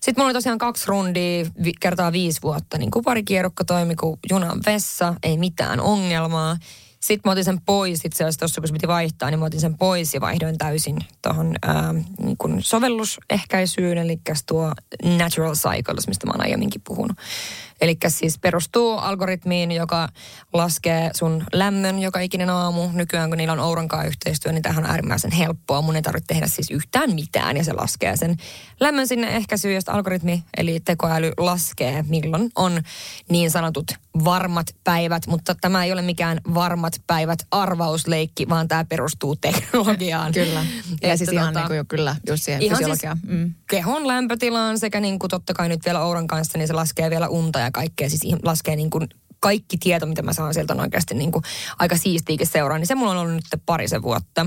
Sitten 0.00 0.14
mulla 0.16 0.26
oli 0.26 0.32
tosiaan 0.32 0.58
kaksi 0.58 0.84
rundia 0.86 1.46
vi, 1.64 1.72
kertaa 1.80 2.12
viisi 2.12 2.42
vuotta, 2.42 2.78
niin 2.78 2.90
kuparikierukka 2.90 3.64
toimi 3.64 3.94
kuin 3.94 4.18
junan 4.30 4.60
vessa, 4.66 5.14
ei 5.22 5.36
mitään 5.38 5.80
ongelmaa. 5.80 6.56
Sitten 7.00 7.28
mä 7.28 7.32
otin 7.32 7.44
sen 7.44 7.60
pois, 7.60 8.04
itse 8.04 8.24
asiassa 8.24 8.38
tuossa 8.38 8.60
kun 8.60 8.68
se 8.68 8.72
piti 8.72 8.88
vaihtaa, 8.88 9.30
niin 9.30 9.38
mä 9.38 9.46
otin 9.46 9.60
sen 9.60 9.78
pois 9.78 10.14
ja 10.14 10.20
vaihdoin 10.20 10.58
täysin 10.58 10.98
tuohon 11.22 11.54
niin 12.18 12.36
kuin 12.36 12.62
sovellusehkäisyyn, 12.62 13.98
eli 13.98 14.20
tuo 14.46 14.72
Natural 15.02 15.54
Cycles, 15.54 16.08
mistä 16.08 16.26
mä 16.26 16.32
oon 16.32 16.44
aiemminkin 16.44 16.82
puhunut. 16.86 17.16
Eli 17.80 17.96
siis 18.08 18.38
perustuu 18.38 18.98
algoritmiin, 18.98 19.72
joka 19.72 20.08
laskee 20.52 21.10
sun 21.14 21.44
lämmön 21.52 21.98
joka 21.98 22.20
ikinen 22.20 22.50
aamu. 22.50 22.88
Nykyään 22.92 23.30
kun 23.30 23.38
niillä 23.38 23.52
on 23.52 23.60
Ouran 23.60 23.88
kanssa 23.88 24.08
yhteistyö, 24.08 24.52
niin 24.52 24.62
tähän 24.62 24.84
on 24.84 24.90
äärimmäisen 24.90 25.32
helppoa. 25.32 25.82
Mun 25.82 25.96
ei 25.96 26.02
tarvitse 26.02 26.26
tehdä 26.26 26.46
siis 26.46 26.70
yhtään 26.70 27.14
mitään 27.14 27.56
ja 27.56 27.64
se 27.64 27.72
laskee 27.72 28.16
sen 28.16 28.36
lämmön 28.80 29.08
sinne 29.08 29.36
ehkäisyyn. 29.36 29.74
Ja 29.74 29.80
sitten 29.80 29.94
algoritmi, 29.94 30.44
eli 30.56 30.80
tekoäly, 30.80 31.32
laskee 31.38 32.04
milloin 32.08 32.50
on 32.56 32.82
niin 33.30 33.50
sanotut 33.50 33.86
varmat 34.24 34.66
päivät. 34.84 35.26
Mutta 35.26 35.54
tämä 35.54 35.84
ei 35.84 35.92
ole 35.92 36.02
mikään 36.02 36.40
varmat 36.54 36.92
päivät 37.06 37.38
arvausleikki, 37.50 38.48
vaan 38.48 38.68
tämä 38.68 38.84
perustuu 38.84 39.36
teknologiaan. 39.36 40.32
Kyllä. 40.40 40.64
Ja 41.02 41.16
siis 41.16 41.30
ihan 41.30 41.54
tota- 41.54 41.58
niin 41.58 41.66
kuin 41.66 41.76
jo 41.76 41.84
kyllä, 41.88 42.16
just 42.28 42.42
siihen 42.42 42.62
Ihan 42.62 42.78
fysiologiaan. 42.78 43.18
siis 43.18 43.32
mm. 43.32 43.54
kehon 43.70 44.08
lämpötilaan 44.08 44.78
sekä 44.78 45.00
niin 45.00 45.18
kuin 45.18 45.30
totta 45.30 45.54
kai 45.54 45.68
nyt 45.68 45.84
vielä 45.84 46.04
Ouran 46.04 46.26
kanssa, 46.26 46.58
niin 46.58 46.68
se 46.68 46.74
laskee 46.74 47.10
vielä 47.10 47.28
unta 47.28 47.65
ja 47.66 47.70
kaikkea. 47.70 48.08
Siis 48.08 48.36
laskee 48.42 48.76
niin 48.76 48.90
kuin 48.90 49.08
kaikki 49.40 49.76
tieto, 49.78 50.06
mitä 50.06 50.22
mä 50.22 50.32
saan 50.32 50.54
sieltä 50.54 50.74
on 50.74 50.80
oikeasti 50.80 51.14
niin 51.14 51.32
kuin 51.32 51.42
aika 51.78 51.96
siistiikin 51.96 52.46
seuraa, 52.46 52.78
niin 52.78 52.86
se 52.86 52.94
mulla 52.94 53.10
on 53.10 53.16
ollut 53.16 53.34
nyt 53.34 53.62
parisen 53.66 54.02
vuotta. 54.02 54.46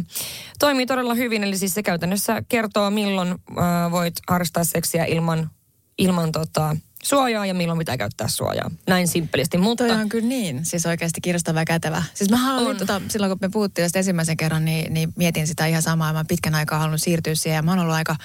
Toimii 0.59 0.85
todella 0.85 1.13
hyvin, 1.13 1.43
eli 1.43 1.57
siis 1.57 1.73
se 1.73 1.83
käytännössä 1.83 2.43
kertoo, 2.49 2.89
milloin 2.89 3.31
äh, 3.31 3.91
voit 3.91 4.13
harrastaa 4.27 4.63
seksiä 4.63 5.05
ilman, 5.05 5.49
ilman 5.97 6.31
tota, 6.31 6.75
suojaa 7.03 7.45
ja 7.45 7.53
milloin 7.53 7.79
pitää 7.79 7.97
käyttää 7.97 8.27
suojaa. 8.27 8.71
Näin 8.87 9.07
simppelisti, 9.07 9.57
mutta... 9.57 9.87
Toi 9.87 9.95
on 9.95 10.09
kyllä 10.09 10.27
niin, 10.27 10.65
siis 10.65 10.85
oikeasti 10.85 11.21
kiinnostava 11.21 11.59
ja 11.59 11.65
kätevä. 11.65 12.03
Siis 12.13 12.29
mä 12.29 12.37
haluan, 12.37 12.77
tota, 12.77 13.01
silloin 13.07 13.29
kun 13.29 13.37
me 13.41 13.49
puhuttiin 13.49 13.85
tästä 13.85 13.99
ensimmäisen 13.99 14.37
kerran, 14.37 14.65
niin, 14.65 14.93
niin 14.93 15.13
mietin 15.15 15.47
sitä 15.47 15.65
ihan 15.65 15.81
samaa. 15.81 16.13
Mä 16.13 16.25
pitkän 16.25 16.55
aikaa 16.55 16.79
halunnut 16.79 17.01
siirtyä 17.01 17.35
siihen 17.35 17.55
ja 17.55 17.61
mä 17.61 17.71
oon 17.71 17.79
ollut 17.79 17.95
aika, 17.95 18.15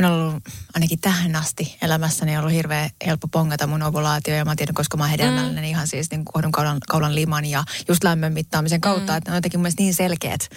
mä 0.00 0.10
oon 0.10 0.20
ollut 0.20 0.42
ainakin 0.74 1.00
tähän 1.00 1.36
asti 1.36 1.76
elämässäni 1.82 2.38
ollut 2.38 2.52
hirveän 2.52 2.90
helppo 3.06 3.28
pongata 3.28 3.66
mun 3.66 3.82
ovulaatio 3.82 4.34
ja 4.34 4.44
mä 4.44 4.56
tiedän, 4.56 4.74
koska 4.74 4.96
mä 4.96 5.02
oon 5.04 5.10
hedelmällinen 5.10 5.64
mm. 5.64 5.70
ihan 5.70 5.86
siis 5.86 6.10
niin 6.10 6.24
kohdun 6.24 6.52
kaulan, 6.52 6.78
kaulan 6.88 7.14
liman 7.14 7.44
ja 7.44 7.64
just 7.88 8.04
lämmön 8.04 8.32
mittaamisen 8.32 8.80
kautta, 8.80 9.12
mm. 9.12 9.18
että 9.18 9.30
ne 9.30 9.34
on 9.34 9.36
jotenkin 9.36 9.60
mun 9.60 9.62
mielestä 9.62 9.82
niin 9.82 9.94
selkeät 9.94 10.48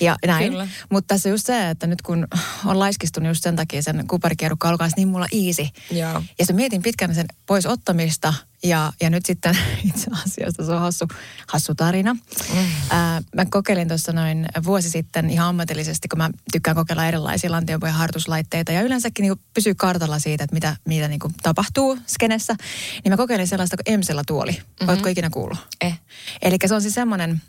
ja 0.00 0.16
näin. 0.26 0.52
Mutta 0.90 1.14
tässä 1.14 1.28
just 1.28 1.46
se, 1.46 1.70
että 1.70 1.86
nyt 1.86 2.02
kun 2.02 2.28
on 2.64 2.78
laiskistunut 2.78 3.28
just 3.28 3.42
sen 3.42 3.56
takia 3.56 3.82
sen 3.82 4.06
kuparikierukka 4.06 4.68
alkaa 4.68 4.88
niin 4.96 5.08
mulla 5.08 5.26
easy. 5.32 5.66
Joo. 5.90 6.22
Ja 6.38 6.46
se 6.46 6.52
mietin 6.52 6.82
pitkän 6.82 7.14
sen 7.14 7.23
pois 7.46 7.66
ottamista 7.66 8.34
ja, 8.64 8.92
ja 9.00 9.10
nyt 9.10 9.26
sitten 9.26 9.58
itse 9.88 10.10
asiassa 10.12 10.64
se 10.64 10.72
on 10.72 10.80
hassu, 10.80 11.08
hassu 11.48 11.74
tarina. 11.74 12.14
Mm. 12.14 12.58
Ää, 12.90 13.22
mä 13.34 13.44
kokeilin 13.44 13.88
tuossa 13.88 14.12
noin 14.12 14.46
vuosi 14.64 14.90
sitten 14.90 15.30
ihan 15.30 15.48
ammatillisesti, 15.48 16.08
kun 16.08 16.18
mä 16.18 16.30
tykkään 16.52 16.76
kokeilla 16.76 17.06
erilaisia 17.06 17.50
lantiopoja 17.50 17.92
harjoituslaitteita 17.92 18.72
ja 18.72 18.82
yleensäkin 18.82 19.22
niin 19.22 19.40
pysyy 19.54 19.74
kartalla 19.74 20.18
siitä, 20.18 20.44
että 20.44 20.54
mitä, 20.54 20.76
mitä 20.84 21.08
niin 21.08 21.20
tapahtuu 21.42 21.98
skenessä. 22.06 22.56
Niin 23.04 23.12
mä 23.12 23.16
kokeilin 23.16 23.48
sellaista 23.48 23.76
kuin 23.76 23.94
Emsellä 23.94 24.22
tuoli. 24.26 24.52
Mm-hmm. 24.52 24.88
Oletko 24.88 25.08
ikinä 25.08 25.30
kuullut? 25.30 25.58
Eh. 25.80 26.00
Eli 26.42 26.56
se 26.66 26.74
on 26.74 26.82
siis 26.82 26.94
semmoinen, 26.94 27.42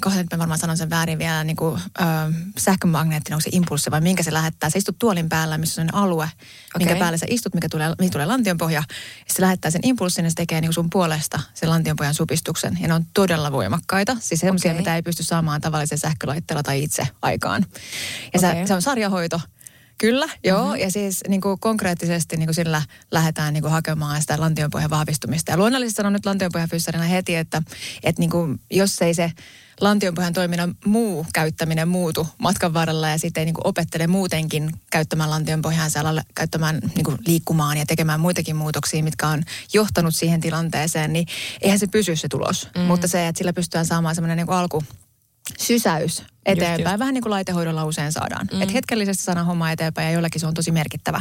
kohta 0.00 0.18
nyt 0.18 0.32
mä 0.32 0.38
varmaan 0.38 0.58
sanon 0.58 0.76
sen 0.76 0.90
väärin 0.90 1.18
vielä, 1.18 1.44
niin 1.44 1.56
kuin, 1.56 1.80
äh, 2.00 2.06
sähkömagneettinen, 2.58 3.34
onko 3.34 3.40
se 3.40 3.50
impulssi 3.52 3.90
vai 3.90 4.00
minkä 4.00 4.22
se 4.22 4.32
lähettää. 4.32 4.70
Se 4.70 4.78
istut 4.78 4.98
tuolin 4.98 5.28
päällä, 5.28 5.58
missä 5.58 5.82
on 5.82 5.94
alue, 5.94 6.24
okay. 6.24 6.34
minkä 6.78 6.96
päällä 6.96 7.18
sä 7.18 7.26
istut, 7.28 7.54
mikä 7.54 7.68
tulee, 7.68 7.94
mihin 7.98 8.12
tulee 8.12 8.26
lantionpohja. 8.26 8.82
Ja 9.28 9.34
se 9.34 9.42
lähettää 9.42 9.70
sen 9.70 9.80
impulssin 9.84 10.24
ja 10.24 10.30
se 10.30 10.34
tekee 10.34 10.60
niin 10.60 10.68
kuin 10.68 10.74
sun 10.74 10.90
puolesta 10.90 11.40
sen 11.54 11.70
lantionpohjan 11.70 12.14
supistuksen. 12.14 12.78
Ja 12.80 12.88
ne 12.88 12.94
on 12.94 13.04
todella 13.14 13.52
voimakkaita. 13.52 14.16
Siis 14.20 14.40
semmoisia, 14.40 14.70
Okei. 14.70 14.80
mitä 14.80 14.96
ei 14.96 15.02
pysty 15.02 15.22
saamaan 15.22 15.60
tavallisen 15.60 15.98
sähkölaitteella 15.98 16.62
tai 16.62 16.82
itse 16.82 17.08
aikaan. 17.22 17.66
Ja 18.34 18.38
okay. 18.38 18.62
Se, 18.62 18.66
se 18.66 18.74
on 18.74 18.82
sarjahoito. 18.82 19.40
Kyllä, 20.00 20.28
joo. 20.44 20.64
Mm-hmm. 20.64 20.80
Ja 20.80 20.90
siis 20.90 21.20
niin 21.28 21.40
kuin 21.40 21.60
konkreettisesti 21.60 22.36
niin 22.36 22.46
kuin 22.46 22.54
sillä 22.54 22.82
lähdetään 23.10 23.52
niin 23.52 23.62
kuin 23.62 23.72
hakemaan 23.72 24.20
sitä 24.20 24.40
lantionpohjan 24.40 24.90
vahvistumista. 24.90 25.50
Ja 25.50 25.56
luonnollisesti 25.56 25.96
sanon 25.96 26.12
nyt 26.12 26.26
lantionpohjan 26.26 26.68
fyssarina 26.68 27.04
heti, 27.04 27.36
että, 27.36 27.62
että 28.02 28.20
niin 28.20 28.30
kuin, 28.30 28.60
jos 28.70 29.02
ei 29.02 29.14
se 29.14 29.32
lantionpohjan 29.80 30.32
toiminnan 30.32 30.74
muu 30.84 31.26
käyttäminen 31.34 31.88
muutu 31.88 32.28
matkan 32.38 32.74
varrella 32.74 33.08
ja 33.08 33.18
sitten 33.18 33.40
ei 33.40 33.44
niin 33.44 33.54
kuin 33.54 33.66
opettele 33.66 34.06
muutenkin 34.06 34.72
käyttämään 34.90 35.30
lantionpohjansa 35.30 36.00
alalle, 36.00 36.22
käyttämään 36.34 36.80
niin 36.94 37.04
kuin 37.04 37.18
liikkumaan 37.26 37.76
ja 37.76 37.86
tekemään 37.86 38.20
muitakin 38.20 38.56
muutoksia, 38.56 39.04
mitkä 39.04 39.28
on 39.28 39.42
johtanut 39.72 40.14
siihen 40.14 40.40
tilanteeseen, 40.40 41.12
niin 41.12 41.26
eihän 41.60 41.78
se 41.78 41.86
pysy 41.86 42.16
se 42.16 42.28
tulos. 42.28 42.68
Mm. 42.76 42.82
Mutta 42.82 43.08
se, 43.08 43.28
että 43.28 43.38
sillä 43.38 43.52
pystytään 43.52 43.86
saamaan 43.86 44.14
semmoinen 44.14 44.36
niin 44.36 44.50
alku, 44.50 44.82
sysäys 45.58 46.22
eteenpäin, 46.46 46.92
just. 46.92 46.98
vähän 46.98 47.14
niin 47.14 47.22
kuin 47.22 47.30
laitehoidolla 47.30 47.84
usein 47.84 48.12
saadaan. 48.12 48.46
Mm. 48.52 48.62
Että 48.62 48.72
hetkellisesti 48.72 49.24
saadaan 49.24 49.46
homma 49.46 49.70
eteenpäin 49.70 50.06
ja 50.06 50.12
joillakin 50.12 50.40
se 50.40 50.46
on 50.46 50.54
tosi 50.54 50.70
merkittävä, 50.70 51.20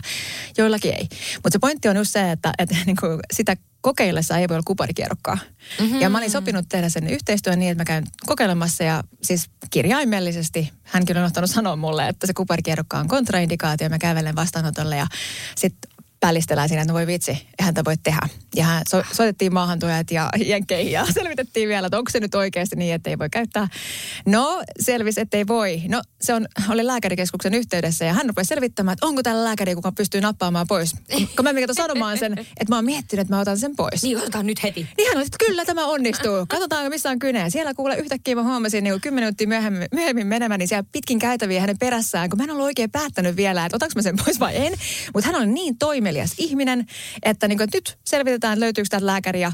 joillakin 0.57 0.93
ei. 0.93 1.07
Mutta 1.35 1.49
se 1.51 1.59
pointti 1.59 1.87
on 1.87 1.95
just 1.95 2.11
se, 2.11 2.31
että, 2.31 2.51
että 2.57 2.75
niin 2.85 2.95
kuin 2.99 3.19
sitä 3.33 3.57
kokeillessa 3.81 4.37
ei 4.37 4.49
voi 4.49 4.55
olla 4.55 4.63
kuparikierrokkaa. 4.65 5.37
Mm-hmm. 5.79 6.01
Ja 6.01 6.09
mä 6.09 6.17
olin 6.17 6.31
sopinut 6.31 6.65
tehdä 6.69 6.89
sen 6.89 7.07
yhteistyön 7.07 7.59
niin, 7.59 7.71
että 7.71 7.81
mä 7.81 7.85
käyn 7.85 8.03
kokeilemassa 8.25 8.83
ja 8.83 9.03
siis 9.23 9.49
kirjaimellisesti 9.69 10.71
hän 10.83 11.05
kyllä 11.05 11.21
on 11.21 11.27
ottanut 11.27 11.49
sanoa 11.49 11.75
mulle, 11.75 12.07
että 12.07 12.27
se 12.27 12.33
kuparikierrokka 12.33 12.99
on 12.99 13.07
kontraindikaatio 13.07 13.85
ja 13.85 13.89
mä 13.89 13.97
kävelen 13.97 14.35
vastaanotolle 14.35 14.97
ja 14.97 15.07
sitten 15.55 15.88
pälistellään 16.19 16.69
siinä, 16.69 16.81
että 16.81 16.93
no 16.93 16.97
voi 16.97 17.07
vitsi, 17.07 17.31
eihän 17.59 17.73
tätä 17.73 17.85
voi 17.85 17.97
tehdä. 17.97 18.19
Ja 18.55 18.63
hän 18.63 18.83
so, 18.89 19.03
soitettiin 19.11 19.53
maahantuojat 19.53 20.11
ja 20.11 20.29
jenkkeihin 20.45 20.91
ja 20.91 21.05
selvitettiin 21.13 21.69
vielä, 21.69 21.87
että 21.87 21.97
onko 21.97 22.11
se 22.11 22.19
nyt 22.19 22.35
oikeasti 22.35 22.75
niin, 22.75 22.93
että 22.93 23.09
ei 23.09 23.17
voi 23.17 23.29
käyttää. 23.29 23.67
No, 24.25 24.63
selvisi, 24.79 25.21
että 25.21 25.37
ei 25.37 25.47
voi. 25.47 25.81
No, 25.87 26.01
se 26.21 26.33
on, 26.33 26.47
oli 26.69 26.87
lääkärikeskuksen 26.87 27.53
yhteydessä 27.53 28.05
ja 28.05 28.13
hän 28.13 28.29
rupesi 28.29 28.47
selvittämään, 28.47 28.93
että 28.93 29.05
onko 29.05 29.23
tällä 29.23 29.43
lääkäri, 29.43 29.75
kuka 29.75 29.91
pystyy 29.91 30.21
nappaamaan 30.21 30.67
pois. 30.67 30.95
Kun 31.35 31.43
mä 31.43 31.53
menin 31.53 31.69
sanomaan 31.73 32.17
sen, 32.17 32.33
että 32.37 32.65
mä 32.69 32.75
oon 32.75 32.85
miettinyt, 32.85 33.21
että 33.21 33.35
mä 33.35 33.41
otan 33.41 33.57
sen 33.57 33.75
pois. 33.75 34.03
Niin, 34.03 34.17
otetaan 34.17 34.45
nyt 34.45 34.63
heti. 34.63 34.87
Niin 34.97 35.07
hän 35.07 35.17
oli, 35.17 35.25
että 35.25 35.45
kyllä 35.45 35.65
tämä 35.65 35.85
onnistuu. 35.85 36.45
Katsotaan, 36.47 36.89
missä 36.89 37.09
on 37.09 37.19
kynä. 37.19 37.49
Siellä 37.49 37.73
kuule 37.73 37.95
yhtäkkiä 37.95 38.35
mä 38.35 38.43
huomasin 38.43 38.83
niin 38.83 39.01
kymmenen 39.01 39.29
minuuttia 39.29 39.47
myöhemmin, 39.47 39.87
myöhemmin 39.93 40.27
menemään, 40.27 40.59
niin 40.59 40.67
siellä 40.67 40.89
pitkin 40.91 41.19
käytäviä 41.19 41.61
hänen 41.61 41.77
perässään, 41.79 42.29
kun 42.29 42.37
mä 42.37 42.43
en 42.43 42.51
ollut 42.51 42.65
oikein 42.65 42.91
päättänyt 42.91 43.35
vielä, 43.35 43.65
että 43.65 43.75
otaks 43.75 43.95
mä 43.95 44.01
sen 44.01 44.15
pois 44.25 44.39
vai 44.39 44.57
en. 44.57 44.73
Mutta 45.13 45.27
hän 45.31 45.41
oli 45.41 45.47
niin 45.47 45.77
toimelias 46.09 46.33
ihminen, 46.37 46.85
että, 47.23 47.47
niin 47.47 47.57
kuin, 47.57 47.63
että 47.63 47.77
nyt 47.77 47.97
selvitetään, 48.05 48.53
että 48.53 48.65
löytyykö 48.65 48.87
täältä 48.89 49.05
lääkäriä. 49.05 49.51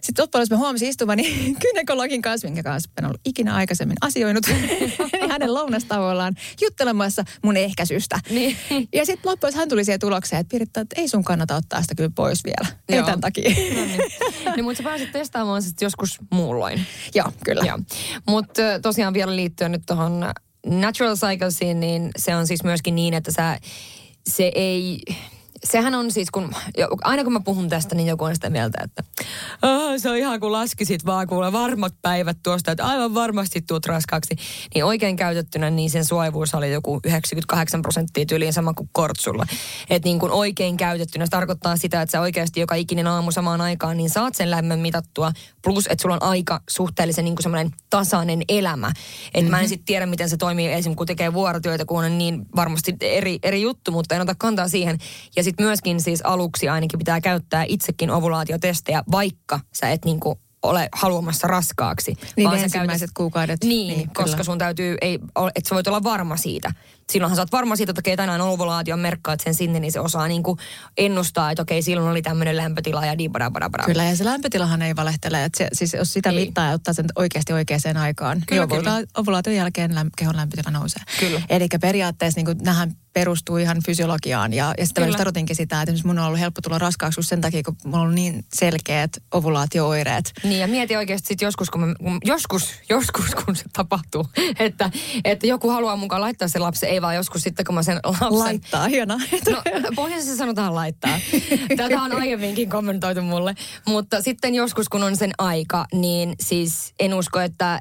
Sitten 0.00 0.22
loppujen 0.22 0.46
mä 0.50 0.56
huomasin 0.56 0.88
istuvani 0.88 1.22
gynekologin 1.62 2.22
kanssa, 2.22 2.46
minkä 2.46 2.62
kanssa 2.62 2.90
en 2.98 3.04
ollut 3.04 3.20
ikinä 3.24 3.54
aikaisemmin 3.54 3.96
asioinut 4.00 4.46
niin 4.50 5.30
hänen 5.30 5.54
lounastauollaan 5.54 6.34
juttelemassa 6.60 7.24
mun 7.42 7.56
ehkäisystä. 7.56 8.20
Niin. 8.30 8.56
Ja 8.92 9.06
sitten 9.06 9.30
loppujen 9.30 9.54
hän 9.54 9.68
tuli 9.68 9.84
siihen 9.84 10.00
tulokseen, 10.00 10.40
että 10.40 10.50
Piritta, 10.50 10.80
että 10.80 11.00
ei 11.00 11.08
sun 11.08 11.24
kannata 11.24 11.56
ottaa 11.56 11.82
sitä 11.82 11.94
kyllä 11.94 12.10
pois 12.14 12.44
vielä. 12.44 12.76
Ei 12.88 12.96
Joo. 12.96 13.06
tämän 13.06 13.20
takia. 13.20 13.50
No 13.50 13.84
niin. 13.84 14.00
niin, 14.56 14.64
mutta 14.64 14.78
sä 14.78 14.82
pääsit 14.82 15.12
testaamaan 15.12 15.62
sitten 15.62 15.86
joskus 15.86 16.18
muulloin. 16.30 16.86
Joo, 17.14 17.32
kyllä. 17.44 17.64
Joo. 17.64 17.78
Mutta 18.28 18.62
tosiaan 18.82 19.14
vielä 19.14 19.36
liittyen 19.36 19.72
nyt 19.72 19.82
tuohon 19.86 20.24
Natural 20.66 21.16
Cyclesiin, 21.16 21.80
niin 21.80 22.10
se 22.16 22.36
on 22.36 22.46
siis 22.46 22.64
myöskin 22.64 22.94
niin, 22.94 23.14
että 23.14 23.32
sä, 23.32 23.58
se 24.28 24.52
ei... 24.54 25.00
Sehän 25.70 25.94
on 25.94 26.10
siis, 26.10 26.30
kun, 26.30 26.52
jo- 26.78 26.88
aina 27.04 27.24
kun 27.24 27.32
mä 27.32 27.40
puhun 27.40 27.68
tästä, 27.68 27.94
niin 27.94 28.08
joku 28.08 28.24
on 28.24 28.34
sitä 28.34 28.50
mieltä, 28.50 28.78
että 28.84 29.04
"Ah, 29.62 29.94
se 29.98 30.10
on 30.10 30.16
ihan 30.16 30.40
kuin 30.40 30.52
laskisit 30.52 31.06
vaan 31.06 31.26
kuule 31.26 31.52
varmat 31.52 31.94
päivät 32.02 32.38
tuosta, 32.42 32.70
että 32.72 32.84
aivan 32.86 33.14
varmasti 33.14 33.62
tuut 33.62 33.86
raskaaksi. 33.86 34.36
Niin 34.74 34.84
oikein 34.84 35.16
käytettynä, 35.16 35.70
niin 35.70 35.90
sen 35.90 36.04
suojavuus 36.04 36.54
oli 36.54 36.72
joku 36.72 37.00
98 37.04 37.82
prosenttia 37.82 38.26
tyyliin 38.26 38.52
sama 38.52 38.74
kuin 38.74 38.88
kortsulla. 38.92 39.46
Että 39.90 40.08
niin 40.08 40.18
kuin 40.18 40.32
oikein 40.32 40.76
käytettynä, 40.76 41.26
se 41.26 41.30
tarkoittaa 41.30 41.76
sitä, 41.76 42.02
että 42.02 42.12
sä 42.12 42.20
oikeasti 42.20 42.60
joka 42.60 42.74
ikinen 42.74 43.06
aamu 43.06 43.30
samaan 43.32 43.60
aikaan, 43.60 43.96
niin 43.96 44.10
saat 44.10 44.34
sen 44.34 44.50
lämmön 44.50 44.78
mitattua. 44.78 45.32
Plus, 45.62 45.86
että 45.86 46.02
sulla 46.02 46.14
on 46.14 46.22
aika 46.22 46.60
suhteellisen 46.70 47.24
niin 47.24 47.34
kuin 47.36 47.42
semmoinen 47.42 47.70
tasainen 47.90 48.42
elämä. 48.48 48.88
Että 48.88 49.38
mm-hmm. 49.40 49.50
mä 49.50 49.60
en 49.60 49.68
sitten 49.68 49.86
tiedä, 49.86 50.06
miten 50.06 50.28
se 50.28 50.36
toimii 50.36 50.72
esim. 50.72 50.96
kun 50.96 51.06
tekee 51.06 51.32
vuorotyötä, 51.32 51.84
kun 51.84 52.04
on 52.04 52.18
niin 52.18 52.46
varmasti 52.56 52.96
eri, 53.00 53.38
eri 53.42 53.62
juttu, 53.62 53.90
mutta 53.90 54.14
en 54.14 54.20
ota 54.22 54.34
kantaa 54.38 54.68
siihen. 54.68 54.98
Ja 55.36 55.44
sitten 55.56 55.66
myöskin 55.66 56.00
siis 56.00 56.22
aluksi 56.22 56.68
ainakin 56.68 56.98
pitää 56.98 57.20
käyttää 57.20 57.64
itsekin 57.68 58.10
ovulaatiotestejä, 58.10 59.02
vaikka 59.10 59.60
sä 59.72 59.90
et 59.90 60.04
niin 60.04 60.20
kuin 60.20 60.38
ole 60.62 60.88
haluamassa 60.92 61.46
raskaaksi. 61.46 62.16
Niin 62.36 62.48
vaan 62.48 62.58
ensimmäiset 62.58 63.10
kuukaudet. 63.16 63.64
Niin, 63.64 63.96
Niin, 63.96 64.10
koska 64.14 64.30
kyllä. 64.30 64.44
sun 64.44 64.58
täytyy, 64.58 64.96
ei, 65.00 65.14
että 65.54 65.68
sä 65.68 65.74
voit 65.74 65.86
olla 65.86 66.02
varma 66.02 66.36
siitä. 66.36 66.72
Silloinhan 67.12 67.36
sä 67.36 67.42
oot 67.42 67.52
varma 67.52 67.76
siitä, 67.76 67.90
että 67.90 68.00
okei, 68.00 68.16
tänään 68.16 68.40
on 68.40 68.48
ovulaatio, 68.48 68.96
merkkaat 68.96 69.40
sen 69.40 69.54
sinne, 69.54 69.80
niin 69.80 69.92
se 69.92 70.00
osaa 70.00 70.28
niinku 70.28 70.58
ennustaa, 70.96 71.50
että 71.50 71.62
okei, 71.62 71.82
silloin 71.82 72.10
oli 72.10 72.22
tämmöinen 72.22 72.56
lämpötila 72.56 73.06
ja 73.06 73.18
dibadabadabada. 73.18 73.82
Kyllä, 73.84 74.04
ja 74.04 74.16
se 74.16 74.24
lämpötilahan 74.24 74.82
ei 74.82 74.96
valehtele. 74.96 75.44
Että 75.44 75.58
se, 75.58 75.68
siis 75.72 75.92
jos 75.94 76.12
sitä 76.12 76.30
Ei. 76.30 76.34
mittaa 76.44 76.66
ja 76.66 76.72
ottaa 76.72 76.94
sen 76.94 77.06
oikeasti 77.16 77.52
oikeaan 77.52 77.96
aikaan, 77.96 78.42
Kyllä, 78.46 78.66
niin 78.66 78.78
kyllä. 78.78 78.96
ovula- 78.98 79.06
ovulaation 79.16 79.56
jälkeen 79.56 79.94
läm, 79.94 80.10
kehon 80.18 80.36
lämpötila 80.36 80.70
nousee. 80.70 81.02
Kyllä. 81.20 81.42
Eli 81.48 81.66
periaatteessa 81.80 82.40
niin 82.40 82.58
nähän 82.62 82.92
perustuu 83.16 83.56
ihan 83.56 83.76
fysiologiaan. 83.86 84.52
Ja, 84.52 84.74
ja 84.78 84.86
sitten 84.86 85.10
mä 85.10 85.16
tarkoitinkin 85.16 85.56
sitä, 85.56 85.82
että 85.82 85.94
mun 86.04 86.18
on 86.18 86.24
ollut 86.24 86.40
helppo 86.40 86.60
tulla 86.60 86.78
raskaaksi 86.78 87.22
sen 87.22 87.40
takia, 87.40 87.62
kun 87.62 87.76
mulla 87.84 87.96
on 87.96 88.02
ollut 88.02 88.14
niin 88.14 88.44
selkeät 88.54 89.10
ovulaatio-oireet. 89.34 90.32
Niin 90.42 90.60
ja 90.60 90.68
mieti 90.68 90.96
oikeasti 90.96 91.28
sit 91.28 91.40
joskus, 91.40 91.70
kun, 91.70 91.80
mä, 91.80 91.94
kun 91.94 92.18
joskus, 92.24 92.70
joskus 92.88 93.34
kun 93.34 93.56
se 93.56 93.64
tapahtuu, 93.72 94.28
että, 94.58 94.90
että 95.24 95.46
joku 95.46 95.70
haluaa 95.70 95.96
mukaan 95.96 96.22
laittaa 96.22 96.48
sen 96.48 96.62
lapsen, 96.62 96.88
ei 96.96 97.02
vaan 97.02 97.16
joskus 97.16 97.42
sitten 97.42 97.64
kun 97.66 97.74
mä 97.74 97.82
sen 97.82 98.00
lapsen... 98.04 98.38
Laittaa, 98.38 98.88
hienoa. 98.88 99.18
No, 99.50 99.62
pohjoisessa 99.96 100.36
sanotaan 100.36 100.74
laittaa. 100.74 101.18
Tätä 101.76 102.02
on 102.02 102.12
aiemminkin 102.12 102.70
kommentoitu 102.70 103.22
mulle. 103.22 103.54
Mutta 103.86 104.22
sitten 104.22 104.54
joskus, 104.54 104.88
kun 104.88 105.02
on 105.02 105.16
sen 105.16 105.30
aika, 105.38 105.86
niin 105.92 106.34
siis 106.40 106.94
en 107.00 107.14
usko, 107.14 107.40
että 107.40 107.80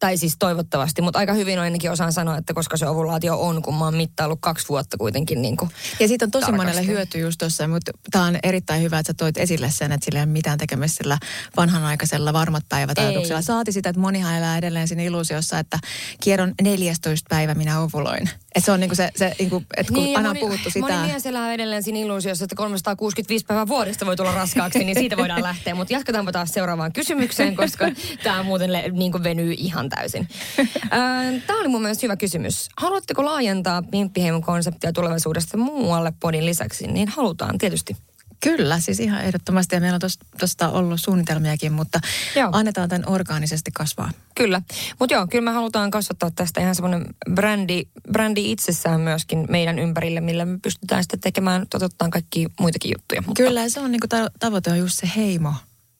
tai 0.00 0.16
siis 0.16 0.36
toivottavasti, 0.38 1.02
mutta 1.02 1.18
aika 1.18 1.32
hyvin 1.32 1.58
ainakin 1.58 1.90
osaan 1.90 2.12
sanoa, 2.12 2.36
että 2.36 2.54
koska 2.54 2.76
se 2.76 2.86
ovulaatio 2.86 3.40
on, 3.40 3.62
kun 3.62 3.74
mä 3.74 3.84
oon 3.84 3.94
mittaillut 3.96 4.38
kaksi 4.42 4.68
vuotta 4.68 4.96
kuitenkin 4.98 5.42
niin 5.42 5.56
kuin 5.56 5.70
Ja 6.00 6.08
siitä 6.08 6.24
on 6.24 6.30
tosi 6.30 6.46
tarkasti. 6.46 6.66
monelle 6.66 6.86
hyöty 6.86 7.18
just 7.18 7.38
tuossa, 7.38 7.68
mutta 7.68 7.92
tämä 8.10 8.24
on 8.24 8.36
erittäin 8.42 8.82
hyvä, 8.82 8.98
että 8.98 9.10
sä 9.12 9.14
toit 9.14 9.38
esille 9.38 9.70
sen, 9.70 9.92
että 9.92 10.04
sillä 10.04 10.18
ei 10.18 10.24
ole 10.24 10.32
mitään 10.32 10.58
tekemistä 10.58 10.96
sillä 10.96 11.18
vanhanaikaisella 11.56 12.32
varmat 12.32 12.64
päivät 12.68 12.98
ajatuksella. 12.98 13.42
Saati 13.42 13.72
sitä, 13.72 13.88
että 13.88 14.00
monihan 14.00 14.34
elää 14.36 14.58
edelleen 14.58 14.88
siinä 14.88 15.02
illuusiossa, 15.02 15.58
että 15.58 15.78
kierron 16.22 16.54
14 16.62 17.26
päivä 17.28 17.54
minä 17.54 17.80
ovuloin. 17.80 18.30
Että 18.54 18.66
se 18.66 18.72
on 18.72 18.80
niinku 18.80 18.94
se, 18.94 19.10
se 19.16 19.34
niinku, 19.38 19.62
että 19.76 19.92
kun 19.92 20.02
Niin, 20.02 20.16
aina 20.16 20.30
on 20.30 20.36
moni, 20.36 20.40
puhuttu 20.46 20.70
sitä. 20.70 20.80
Moni 20.94 21.06
mies 21.06 21.26
elää 21.26 21.52
edelleen 21.52 21.82
siinä 21.82 21.98
illuusiossa, 21.98 22.44
että 22.44 22.56
365 22.56 23.44
päivää 23.46 23.68
vuodesta 23.68 24.06
voi 24.06 24.16
tulla 24.16 24.34
raskaaksi, 24.34 24.78
niin 24.84 24.98
siitä 24.98 25.16
voidaan 25.16 25.42
lähteä. 25.50 25.74
Mutta 25.74 25.92
jatketaanpa 25.92 26.32
taas 26.32 26.48
seuraavaan 26.48 26.92
kysymykseen, 26.92 27.56
koska 27.56 27.84
tämä 28.22 28.42
muuten 28.42 28.72
le, 28.72 28.84
niin 28.92 29.12
kuin 29.12 29.22
venyy 29.24 29.54
ihan 29.58 29.87
täysin. 29.88 30.28
Tämä 31.46 31.60
oli 31.60 31.68
mun 31.68 31.82
mielestä 31.82 32.06
hyvä 32.06 32.16
kysymys. 32.16 32.68
Haluatteko 32.76 33.24
laajentaa 33.24 33.82
Pimppiheimon 33.82 34.42
konseptia 34.42 34.92
tulevaisuudesta 34.92 35.56
muualle 35.56 36.12
podin 36.20 36.46
lisäksi? 36.46 36.86
Niin 36.86 37.08
halutaan 37.08 37.58
tietysti. 37.58 37.96
Kyllä, 38.42 38.80
siis 38.80 39.00
ihan 39.00 39.24
ehdottomasti. 39.24 39.74
Ja 39.74 39.80
meillä 39.80 39.98
on 40.02 40.10
tuosta 40.38 40.68
ollut 40.68 41.00
suunnitelmiakin, 41.00 41.72
mutta 41.72 42.00
Joo. 42.36 42.48
annetaan 42.52 42.88
tämän 42.88 43.08
orgaanisesti 43.08 43.70
kasvaa. 43.74 44.10
Kyllä. 44.34 44.62
Mutta 44.98 45.14
joo, 45.14 45.26
kyllä 45.26 45.44
me 45.44 45.50
halutaan 45.50 45.90
kasvattaa 45.90 46.30
tästä 46.30 46.60
ihan 46.60 46.74
semmoinen 46.74 47.06
brändi, 47.34 47.82
brändi 48.12 48.50
itsessään 48.52 49.00
myöskin 49.00 49.46
meidän 49.48 49.78
ympärille, 49.78 50.20
millä 50.20 50.44
me 50.44 50.58
pystytään 50.62 51.02
sitten 51.02 51.20
tekemään, 51.20 51.66
toteuttaa 51.70 52.08
kaikki 52.08 52.46
muitakin 52.60 52.92
juttuja. 52.94 53.22
Mutta 53.26 53.42
Kyllä, 53.42 53.68
se 53.68 53.80
on 53.80 53.92
niinku 53.92 54.08
ta- 54.08 54.30
tavoite 54.38 54.70
on 54.70 54.78
just 54.78 54.98
se 54.98 55.10
heimo. 55.16 55.54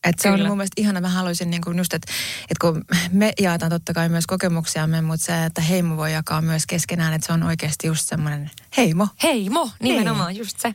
Et 0.05 0.19
se 0.19 0.29
Kyllä. 0.29 0.43
on 0.45 0.49
mun 0.49 0.57
mielestä 0.57 0.81
ihana. 0.81 1.01
Mä 1.01 1.09
haluaisin 1.09 1.51
niinku 1.51 1.71
just, 1.71 1.95
että 1.95 2.13
et 2.51 2.59
kun 2.59 2.85
me 3.13 3.33
jaetaan 3.41 3.71
totta 3.71 3.95
kai 3.95 4.09
myös 4.09 4.27
kokemuksiamme, 4.27 5.01
mutta 5.01 5.27
se, 5.27 5.45
että 5.45 5.61
heimo 5.61 5.97
voi 5.97 6.13
jakaa 6.13 6.43
myös 6.43 6.67
keskenään, 6.67 7.13
että 7.13 7.27
se 7.27 7.33
on 7.33 7.43
oikeasti 7.43 7.87
just 7.87 8.09
semmoinen 8.09 8.51
heimo. 8.77 9.09
Heimo, 9.23 9.71
nimenomaan 9.83 10.37
just 10.37 10.61
se. 10.61 10.75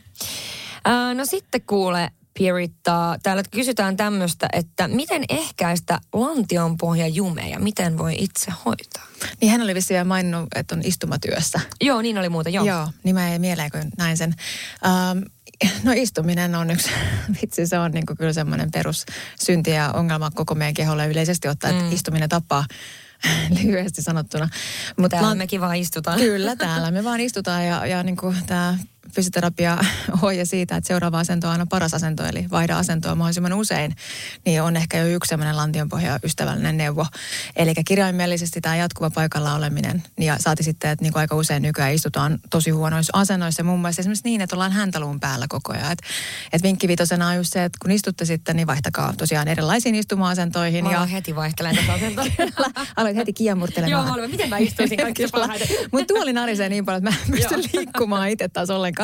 Ää, 0.86 1.14
no 1.14 1.26
sitten 1.26 1.62
kuule, 1.62 2.12
Piritta, 2.40 3.20
täällä 3.24 3.44
kysytään 3.52 3.98
tämmöistä, 3.98 4.48
että 4.54 4.88
miten 4.88 5.24
ehkäistä 5.30 6.00
lantionpohjajumeja, 6.14 7.60
miten 7.60 7.98
voi 7.98 8.16
itse 8.20 8.52
hoitaa? 8.66 9.04
Niin 9.42 9.52
hän 9.52 9.62
oli 9.62 9.76
vissiin 9.76 10.08
maininnut, 10.08 10.48
että 10.56 10.76
on 10.76 10.82
istumatyössä. 10.86 11.60
Joo, 11.82 12.02
niin 12.02 12.18
oli 12.18 12.30
muuten, 12.30 12.54
joo. 12.54 12.66
Joo, 12.66 12.88
niin 13.04 13.16
mä 13.16 13.32
ei 13.32 13.40
mieleen, 13.40 13.72
kun 13.72 13.82
näin 13.98 14.18
sen. 14.18 14.36
Ähm, 14.86 15.20
no 15.84 15.92
istuminen 15.96 16.56
on 16.56 16.72
yksi, 16.72 16.90
vitsi 17.42 17.68
se 17.68 17.80
on 17.80 17.92
niinku 17.92 18.16
kyllä 18.16 18.34
semmoinen 18.34 18.72
perussynti 18.72 19.72
ja 19.72 19.92
ongelma 19.92 20.32
koko 20.32 20.56
meidän 20.56 20.74
keholle 20.74 21.08
yleisesti 21.08 21.48
ottaen, 21.48 21.76
että 21.76 21.90
Mm. 21.90 21.96
istuminen 21.96 22.30
tappaa 22.30 22.66
lyhyesti 23.64 24.02
sanottuna. 24.02 24.50
Mut 24.98 25.12
Täällä 25.12 25.36
mekin 25.36 25.62
vaan 25.62 25.76
istutaan. 25.76 26.20
Kyllä, 26.20 26.56
täällä 26.56 26.92
me 26.92 27.04
vaan 27.04 27.20
istutaan 27.20 27.66
ja, 27.68 27.86
ja 27.86 28.04
niin 28.04 28.18
kuin 28.18 28.38
tämä 28.48 28.78
fysioterapia 29.16 29.78
ohje 30.22 30.46
siitä, 30.46 30.76
että 30.76 30.88
seuraava 30.88 31.20
asento 31.20 31.48
on 31.48 31.52
aina 31.52 31.66
paras 31.66 31.94
asento, 31.94 32.26
eli 32.26 32.46
vaihda 32.52 32.78
asentoa 32.78 33.16
mahdollisimman 33.16 33.54
usein, 33.54 33.96
niin 34.46 34.62
on 34.62 34.76
ehkä 34.76 34.98
jo 34.98 35.08
yksi 35.08 35.30
sellainen 35.30 35.58
lantionpohja 35.58 36.20
ystävällinen 36.24 36.78
neuvo. 36.78 37.06
Eli 37.56 37.74
kirjaimellisesti 37.88 38.62
tämä 38.62 38.76
jatkuva 38.76 39.10
paikalla 39.10 39.54
oleminen, 39.54 40.04
ja 40.20 40.38
saati 40.40 40.64
sitten, 40.64 40.92
että 40.92 41.04
niin 41.04 41.14
kuin 41.14 41.22
aika 41.22 41.36
usein 41.36 41.62
nykyään 41.62 41.94
istutaan 41.94 42.40
tosi 42.50 42.70
huonoissa 42.70 43.18
asennoissa, 43.18 43.64
muun 43.64 43.80
muassa 43.80 44.00
esimerkiksi 44.02 44.26
niin, 44.26 44.42
että 44.42 44.56
ollaan 44.56 44.72
häntäluun 44.72 45.20
päällä 45.20 45.46
koko 45.50 45.74
ajan. 45.74 45.92
Että 45.92 46.06
et 46.54 46.64
vinkki 46.64 46.88
vitosena 46.88 47.28
on 47.28 47.36
just 47.36 47.54
se, 47.54 47.64
että 47.64 47.78
kun 47.82 47.92
istutte 47.92 48.26
sitten, 48.26 48.56
niin 48.56 48.68
vaihtakaa 48.68 49.14
tosiaan 49.18 49.48
erilaisiin 49.48 49.96
istuma-asentoihin. 49.96 50.84
Mä 50.84 50.92
ja 50.92 51.06
heti 51.06 51.36
vaihtelemaan 51.36 51.82
tätä 51.82 51.94
asentoa. 51.94 52.26
aloit 52.98 53.16
heti 53.16 53.34
kiemurtelemaan. 53.34 53.92
Joo, 53.92 54.04
mä 54.04 54.14
olin, 54.14 54.32
miten 54.32 54.50
mä 54.50 54.58
istuisin 54.58 55.00
parhaiten. 55.32 55.68
Mutta 55.92 56.14
tuoli 56.14 56.34
narisee 56.34 56.70
niin 56.70 56.86
paljon, 56.86 57.08
että 57.08 57.10
mä 57.10 57.26
en 57.26 57.32
pysty 57.32 57.78
liikkumaan 57.78 58.30
itse 58.30 58.48
taas 58.48 58.70
ollenkaan. 58.70 59.03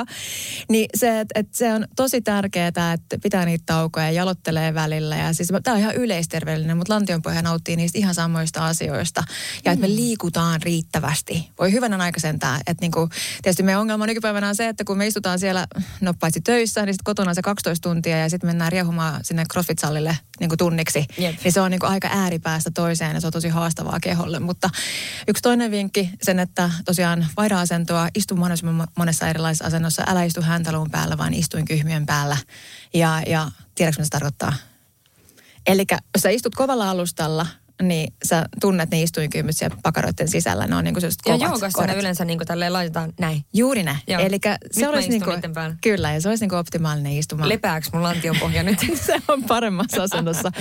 Niin 0.70 0.90
se, 0.96 1.20
että 1.20 1.40
et 1.40 1.48
se 1.54 1.74
on 1.74 1.86
tosi 1.96 2.22
tärkeää, 2.22 2.68
että 2.68 3.18
pitää 3.24 3.46
niitä 3.46 3.64
taukoja 3.66 4.06
ja 4.06 4.12
jalottelee 4.12 4.74
välillä. 4.74 5.18
Ja 5.18 5.34
siis 5.34 5.50
tämä 5.64 5.76
on 5.76 5.82
ihan 5.82 5.96
yleisterveellinen, 5.96 6.78
mutta 6.78 6.94
lantionpohja 6.94 7.42
nauttii 7.42 7.76
niistä 7.76 7.98
ihan 7.98 8.16
samoista 8.16 8.66
asioista. 8.66 9.24
Ja 9.66 9.72
että 9.72 9.88
me 9.88 9.96
liikutaan 9.96 10.62
riittävästi. 10.62 11.50
Voi 11.60 11.72
hyvänä 11.72 11.98
aika 11.98 12.20
sentään. 12.20 12.62
Että 12.68 12.82
niinku, 12.82 13.10
tietysti 13.42 13.64
meidän 13.64 13.82
ongelma 13.82 14.06
nykypäivänä 14.06 14.50
on 14.50 14.56
se, 14.56 14.68
että 14.68 14.84
kun 14.84 14.98
me 14.98 15.08
istutaan 15.08 15.40
siellä, 15.40 15.68
no 16.02 16.14
paitsi 16.20 16.42
töissä, 16.42 16.86
niin 16.86 16.94
sitten 16.94 17.04
kotona 17.04 17.34
se 17.34 17.42
12 17.42 17.90
tuntia 17.90 18.18
ja 18.18 18.30
sitten 18.30 18.50
mennään 18.50 18.72
riehumaan 18.72 19.20
sinne 19.24 19.44
CrossFit-sallille 19.54 20.16
niin 20.40 20.58
tunniksi. 20.58 21.06
Jep. 21.18 21.36
Niin 21.44 21.52
se 21.52 21.62
on 21.62 21.72
niin 21.72 21.86
aika 21.86 22.10
ääripäästä 22.12 22.72
toiseen 22.72 23.14
ja 23.14 23.22
se 23.22 23.28
on 23.28 23.34
tosi 23.34 23.50
haastavaa 23.50 24.00
keholle. 24.00 24.40
Mutta 24.40 24.70
yksi 25.28 25.42
toinen 25.42 25.72
vinkki 25.72 26.10
sen, 26.22 26.40
että 26.40 26.72
tosiaan 26.86 27.28
vaihda 27.38 27.60
asentoa, 27.60 28.08
istu 28.16 28.36
mahdollisimman 28.36 28.88
monessa 28.98 29.28
erilaisessa 29.28 29.66
asennossa. 29.66 30.04
Älä 30.08 30.24
istu 30.24 30.42
häntäluun 30.42 30.92
päällä, 30.92 31.18
vaan 31.18 31.34
istuin 31.34 31.66
kyhmien 31.66 32.06
päällä. 32.06 32.38
Ja, 32.94 33.22
ja 33.28 33.52
tiedätkö, 33.76 34.02
mitä 34.02 34.06
se 34.06 34.10
tarkoittaa? 34.10 34.54
Eli 35.68 35.86
jos 35.92 36.22
sä 36.22 36.30
istut 36.30 36.56
kovalla 36.56 36.90
alustalla, 36.90 37.46
niin 37.82 38.14
sä 38.26 38.46
tunnet 38.62 38.92
ne 38.92 39.02
istuinkymyt 39.02 39.58
siellä 39.58 39.78
pakaroiden 39.84 40.28
sisällä. 40.28 40.68
Ne 40.68 40.76
on 40.76 40.84
niin 40.84 40.94
kuin 40.94 41.04
Ja 41.04 41.10
kovat 41.24 41.42
joogassa 41.42 41.70
kohdat. 41.78 41.96
ne 41.96 42.02
yleensä 42.02 42.26
niin 42.26 42.40
kuin 42.40 42.48
tälleen 42.48 42.74
laitetaan 42.74 43.14
näin. 43.20 43.46
Juuri 43.54 43.84
näin. 43.84 43.98
Eli 44.08 44.40
Nyt 44.46 44.72
se 44.72 44.86
mä 44.86 44.90
olisi 44.92 45.10
niin 45.10 45.24
kuin, 45.24 45.42
päällä. 45.54 45.76
kyllä, 45.82 46.12
ja 46.14 46.22
se 46.22 46.30
olisi 46.30 46.44
niin 46.44 46.50
kuin 46.50 46.60
optimaalinen 46.60 47.18
istuma. 47.18 47.50
Lepääks 47.50 47.90
mun 47.94 48.04
lantion 48.04 48.36
pohja 48.40 48.64
nyt? 48.64 48.80
se 49.06 49.16
on 49.28 49.44
paremmassa 49.44 50.04
asennossa. 50.04 50.52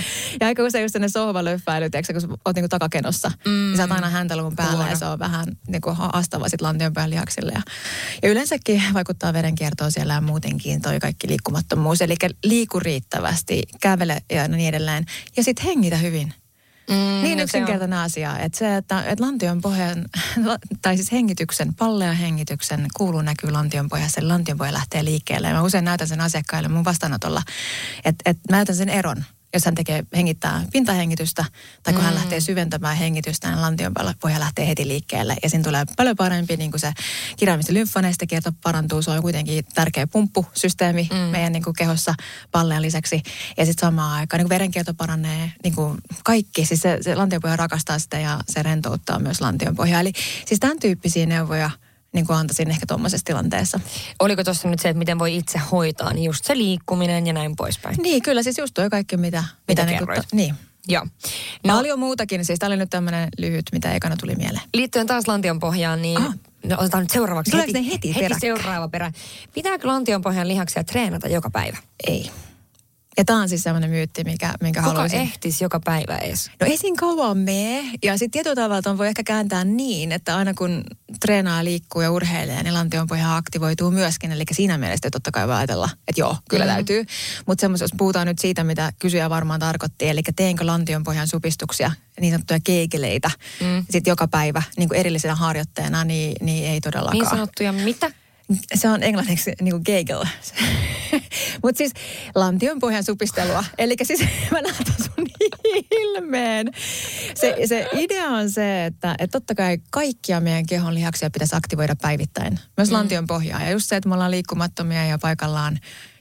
Ja 0.40 0.46
aika 0.46 0.62
usein 0.62 0.82
just 0.82 0.94
ne 0.94 1.08
sohvalöfpäilyt, 1.08 1.92
tiedätkö, 1.92 2.20
kun 2.20 2.38
oot 2.44 2.56
niinku 2.56 2.68
takakenossa, 2.68 3.28
mm. 3.44 3.50
niin 3.50 3.76
sä 3.76 3.82
oot 3.82 3.92
aina 3.92 4.10
häntäluun 4.10 4.56
päällä 4.56 4.74
Huono. 4.74 4.90
ja 4.90 4.96
se 4.96 5.04
on 5.06 5.18
vähän 5.18 5.46
niinku 5.68 5.90
haastava 5.94 6.48
sit 6.48 6.60
lantionpään 6.60 7.10
lihaksille. 7.10 7.52
Ja, 7.54 7.62
ja 8.22 8.28
yleensäkin 8.30 8.82
vaikuttaa 8.94 9.32
verenkiertoon 9.32 9.92
siellä 9.92 10.14
ja 10.14 10.20
muutenkin 10.20 10.82
toi 10.82 11.00
kaikki 11.00 11.28
liikkumattomuus. 11.28 12.02
Eli 12.02 12.14
liiku 12.44 12.80
riittävästi, 12.80 13.62
kävele 13.80 14.22
ja 14.32 14.48
niin 14.48 14.68
edelleen. 14.68 15.04
Ja 15.36 15.42
sitten 15.44 15.64
hengitä 15.66 15.96
hyvin. 15.96 16.34
Mm, 16.88 17.22
Niin 17.22 17.40
yksinkertainen 17.40 17.98
asia, 17.98 18.38
että 18.38 18.58
se, 18.58 18.76
että, 18.76 19.04
että 19.04 19.24
lantion 19.24 19.60
pohjan, 19.60 20.04
tai 20.82 20.96
siis 20.96 21.12
hengityksen, 21.12 21.74
pallean 21.74 22.16
hengityksen 22.16 22.86
kuuluu 22.96 23.22
näkyy 23.22 23.50
lantion 23.50 23.88
pohjassa, 23.88 24.20
eli 24.20 24.28
lantion 24.28 24.58
pohja 24.58 24.72
lähtee 24.72 25.04
liikkeelle. 25.04 25.48
Ja 25.48 25.54
mä 25.54 25.62
usein 25.62 25.84
näytän 25.84 26.08
sen 26.08 26.20
asiakkaille 26.20 26.68
mun 26.68 26.84
vastaanotolla, 26.84 27.42
että, 28.04 28.30
että 28.30 28.42
näytän 28.50 28.76
sen 28.76 28.88
eron, 28.88 29.24
jos 29.54 29.64
hän 29.64 29.74
tekee, 29.74 30.04
hengittää 30.16 30.64
pintahengitystä, 30.72 31.44
tai 31.82 31.92
kun 31.92 32.02
mm. 32.02 32.04
hän 32.04 32.14
lähtee 32.14 32.40
syventämään 32.40 32.96
hengitystä, 32.96 33.48
niin 33.48 33.60
lantion 33.60 33.92
pohja 34.20 34.40
lähtee 34.40 34.68
heti 34.68 34.88
liikkeelle. 34.88 35.36
Ja 35.42 35.50
siinä 35.50 35.64
tulee 35.64 35.84
paljon 35.96 36.16
parempi, 36.16 36.56
niin 36.56 36.70
kuin 36.70 36.80
se 36.80 36.92
kirjaimista 37.36 37.72
lymfanestekierto 37.72 38.52
parantuu, 38.62 39.02
se 39.02 39.10
on 39.10 39.22
kuitenkin 39.22 39.64
tärkeä 39.74 40.06
pumppusysteemi 40.06 41.08
mm. 41.12 41.16
meidän 41.16 41.52
niin 41.52 41.64
kuin 41.64 41.74
kehossa 41.74 42.14
pallean 42.52 42.82
lisäksi. 42.82 43.22
Ja 43.56 43.66
sitten 43.66 43.86
samaan 43.86 44.12
aikaan 44.12 44.38
niin 44.38 44.44
kuin 44.44 44.54
verenkierto 44.54 44.94
paranee, 44.94 45.52
niin 45.64 45.74
kuin 45.74 45.98
kaikki. 46.24 46.64
Siis 46.64 46.80
se, 46.80 46.98
se 47.00 47.14
lantionpohja 47.14 47.56
rakastaa 47.56 47.98
sitä 47.98 48.18
ja 48.18 48.40
se 48.48 48.62
rentouttaa 48.62 49.18
myös 49.18 49.40
lantionpohjaa. 49.40 50.00
Eli 50.00 50.12
siis 50.46 50.60
tämän 50.60 50.78
tyyppisiä 50.78 51.26
neuvoja 51.26 51.70
niin 52.12 52.26
kuin 52.26 52.36
antaisin 52.36 52.70
ehkä 52.70 52.86
tuommoisessa 52.86 53.24
tilanteessa. 53.24 53.80
Oliko 54.20 54.44
tuossa 54.44 54.68
nyt 54.68 54.78
se, 54.80 54.88
että 54.88 54.98
miten 54.98 55.18
voi 55.18 55.36
itse 55.36 55.60
hoitaa, 55.72 56.12
niin 56.12 56.24
just 56.24 56.44
se 56.44 56.58
liikkuminen 56.58 57.26
ja 57.26 57.32
näin 57.32 57.56
poispäin. 57.56 57.96
Niin, 58.02 58.22
kyllä 58.22 58.42
siis 58.42 58.58
just 58.58 58.74
toi 58.74 58.90
kaikki, 58.90 59.16
mitä... 59.16 59.44
Mitä 59.68 59.84
niin, 59.84 59.98
kerroit. 59.98 60.26
niin. 60.32 60.54
Joo. 60.88 61.06
No, 61.64 61.74
Paljon 61.74 61.98
muutakin, 61.98 62.44
siis 62.44 62.58
tämä 62.58 62.68
oli 62.68 62.76
nyt 62.76 62.90
tämmöinen 62.90 63.28
lyhyt, 63.38 63.64
mitä 63.72 63.92
ekana 63.92 64.16
tuli 64.16 64.34
mieleen. 64.34 64.62
Liittyen 64.74 65.06
taas 65.06 65.28
lantion 65.28 65.58
pohjaan, 65.58 66.02
niin 66.02 66.18
Aha. 66.18 66.32
no, 66.64 66.76
otetaan 66.78 67.02
nyt 67.02 67.10
seuraavaksi. 67.10 67.50
Tuleeko 67.50 67.72
ne 67.72 67.86
heti 67.86 68.14
heti 68.14 68.34
seuraava 68.40 68.88
perä. 68.88 69.12
Pitääkö 69.54 69.88
lantion 69.88 70.22
pohjan 70.22 70.48
lihaksia 70.48 70.84
treenata 70.84 71.28
joka 71.28 71.50
päivä? 71.50 71.76
Ei. 72.06 72.30
Ja 73.18 73.24
tämä 73.24 73.40
on 73.40 73.48
siis 73.48 73.62
semmoinen 73.62 73.90
myytti, 73.90 74.24
mikä, 74.24 74.54
minkä 74.62 74.80
Kuka 74.80 74.92
haluaisin. 74.92 75.20
ehtisi 75.20 75.64
joka 75.64 75.80
päivä 75.80 76.16
edes? 76.16 76.50
No 76.60 76.66
ei 76.66 76.76
siinä 76.76 76.96
kauan 77.00 77.38
mene. 77.38 77.90
Ja 78.02 78.18
sitten 78.18 78.30
tietyllä 78.30 78.54
tavalla 78.54 78.82
ton 78.82 78.98
voi 78.98 79.08
ehkä 79.08 79.22
kääntää 79.22 79.64
niin, 79.64 80.12
että 80.12 80.36
aina 80.36 80.54
kun 80.54 80.84
treenaa, 81.20 81.64
liikkuu 81.64 82.02
ja 82.02 82.10
urheilee, 82.10 82.62
niin 82.62 82.74
lantionpohja 82.74 83.36
aktivoituu 83.36 83.90
myöskin. 83.90 84.32
Eli 84.32 84.44
siinä 84.52 84.78
mielessä 84.78 85.10
totta 85.10 85.30
kai 85.30 85.48
voi 85.48 85.54
ajatella, 85.54 85.90
että 86.08 86.20
joo, 86.20 86.36
kyllä 86.50 86.64
mm. 86.64 86.70
täytyy. 86.70 87.04
Mutta 87.46 87.60
semmoista, 87.60 87.84
jos 87.84 87.94
puhutaan 87.98 88.26
nyt 88.26 88.38
siitä, 88.38 88.64
mitä 88.64 88.92
kysyjä 88.98 89.30
varmaan 89.30 89.60
tarkoitti, 89.60 90.08
eli 90.08 90.22
teenkö 90.36 90.66
lantionpohjan 90.66 91.28
supistuksia, 91.28 91.92
niin 92.20 92.32
sanottuja 92.32 92.60
keikeleitä, 92.64 93.30
mm. 93.60 93.84
sitten 93.90 94.10
joka 94.10 94.28
päivä 94.28 94.62
niin 94.76 94.88
kuin 94.88 95.00
erillisenä 95.00 95.34
harjoitteena, 95.34 96.04
niin, 96.04 96.36
niin 96.40 96.66
ei 96.66 96.80
todellakaan. 96.80 97.18
Niin 97.18 97.30
sanottuja 97.30 97.72
mitä? 97.72 98.10
Se 98.74 98.88
on 98.88 99.02
englanniksi 99.02 99.52
niin 99.60 99.72
kuin 99.72 99.84
Kegel. 99.84 100.24
Mutta 101.62 101.78
siis 101.78 101.92
lantionpohjan 102.34 103.04
supistelua. 103.04 103.64
Eli 103.78 103.94
siis 104.02 104.20
mä 104.52 104.60
näytän 104.60 104.94
sun 104.98 105.26
ilmeen. 105.90 106.72
Se, 107.34 107.56
se 107.66 107.88
idea 107.92 108.26
on 108.26 108.50
se, 108.50 108.86
että, 108.86 109.14
että 109.18 109.40
totta 109.40 109.54
kai 109.54 109.78
kaikkia 109.90 110.40
meidän 110.40 110.66
kehon 110.66 110.94
lihaksia 110.94 111.30
pitäisi 111.30 111.56
aktivoida 111.56 111.96
päivittäin. 111.96 112.58
Myös 112.76 112.88
mm. 112.88 112.94
lantion 112.94 113.26
pohjaa. 113.26 113.62
Ja 113.62 113.70
just 113.70 113.88
se, 113.88 113.96
että 113.96 114.08
me 114.08 114.14
ollaan 114.14 114.30
liikkumattomia 114.30 115.04
ja 115.04 115.18
paikallaan 115.18 115.78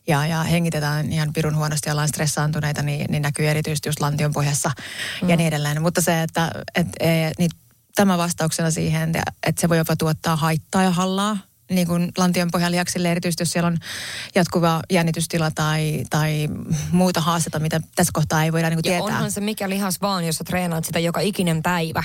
ja, 0.08 0.28
ja 0.28 0.44
hengitetään 0.44 1.12
ihan 1.12 1.34
pirun 1.34 1.56
huonosti 1.56 1.90
ja 1.90 1.94
ollaan 1.94 2.08
stressaantuneita, 2.08 2.82
niin, 2.82 3.12
niin 3.12 3.22
näkyy 3.22 3.48
erityisesti 3.48 3.90
just 3.90 4.00
lantion 4.00 4.34
pohjassa 4.34 4.72
mm. 5.22 5.30
ja 5.30 5.36
niin 5.36 5.48
edelleen. 5.48 5.82
Mutta 5.82 6.02
se, 6.02 6.24
että 6.24 6.52
et, 6.76 6.88
et, 7.00 7.34
niin 7.40 7.52
tämä 7.96 8.18
vastauksena 8.18 8.72
siihen, 8.72 9.16
että 9.44 9.62
se 9.62 9.70
voi 9.70 9.78
jopa 9.78 9.96
tuottaa 9.96 10.36
haittaa 10.36 10.84
ja 10.84 10.92
hallaa 10.92 11.38
niin 11.72 11.88
kuin 11.88 12.12
lantion 12.18 12.50
pohjalihaksille, 12.52 13.12
erityisesti 13.12 13.42
jos 13.42 13.50
siellä 13.52 13.68
on 13.68 13.78
jatkuva 14.36 14.82
jännitystila 14.92 15.52
tai, 15.52 16.04
tai 16.10 16.48
muuta 16.92 17.22
haastetta, 17.22 17.60
mitä 17.60 17.82
tässä 17.96 18.12
kohtaa 18.14 18.44
ei 18.44 18.54
voida 18.54 18.70
niin 18.70 18.78
kuin 18.84 18.92
Ja 18.94 19.00
tietää. 19.00 19.16
onhan 19.16 19.32
se 19.32 19.42
mikä 19.42 19.70
lihas 19.70 20.02
vaan, 20.02 20.26
jos 20.26 20.36
sä 20.36 20.44
treenaat 20.44 20.86
sitä 20.86 21.00
joka 21.00 21.20
ikinen 21.20 21.64
päivä. 21.64 22.04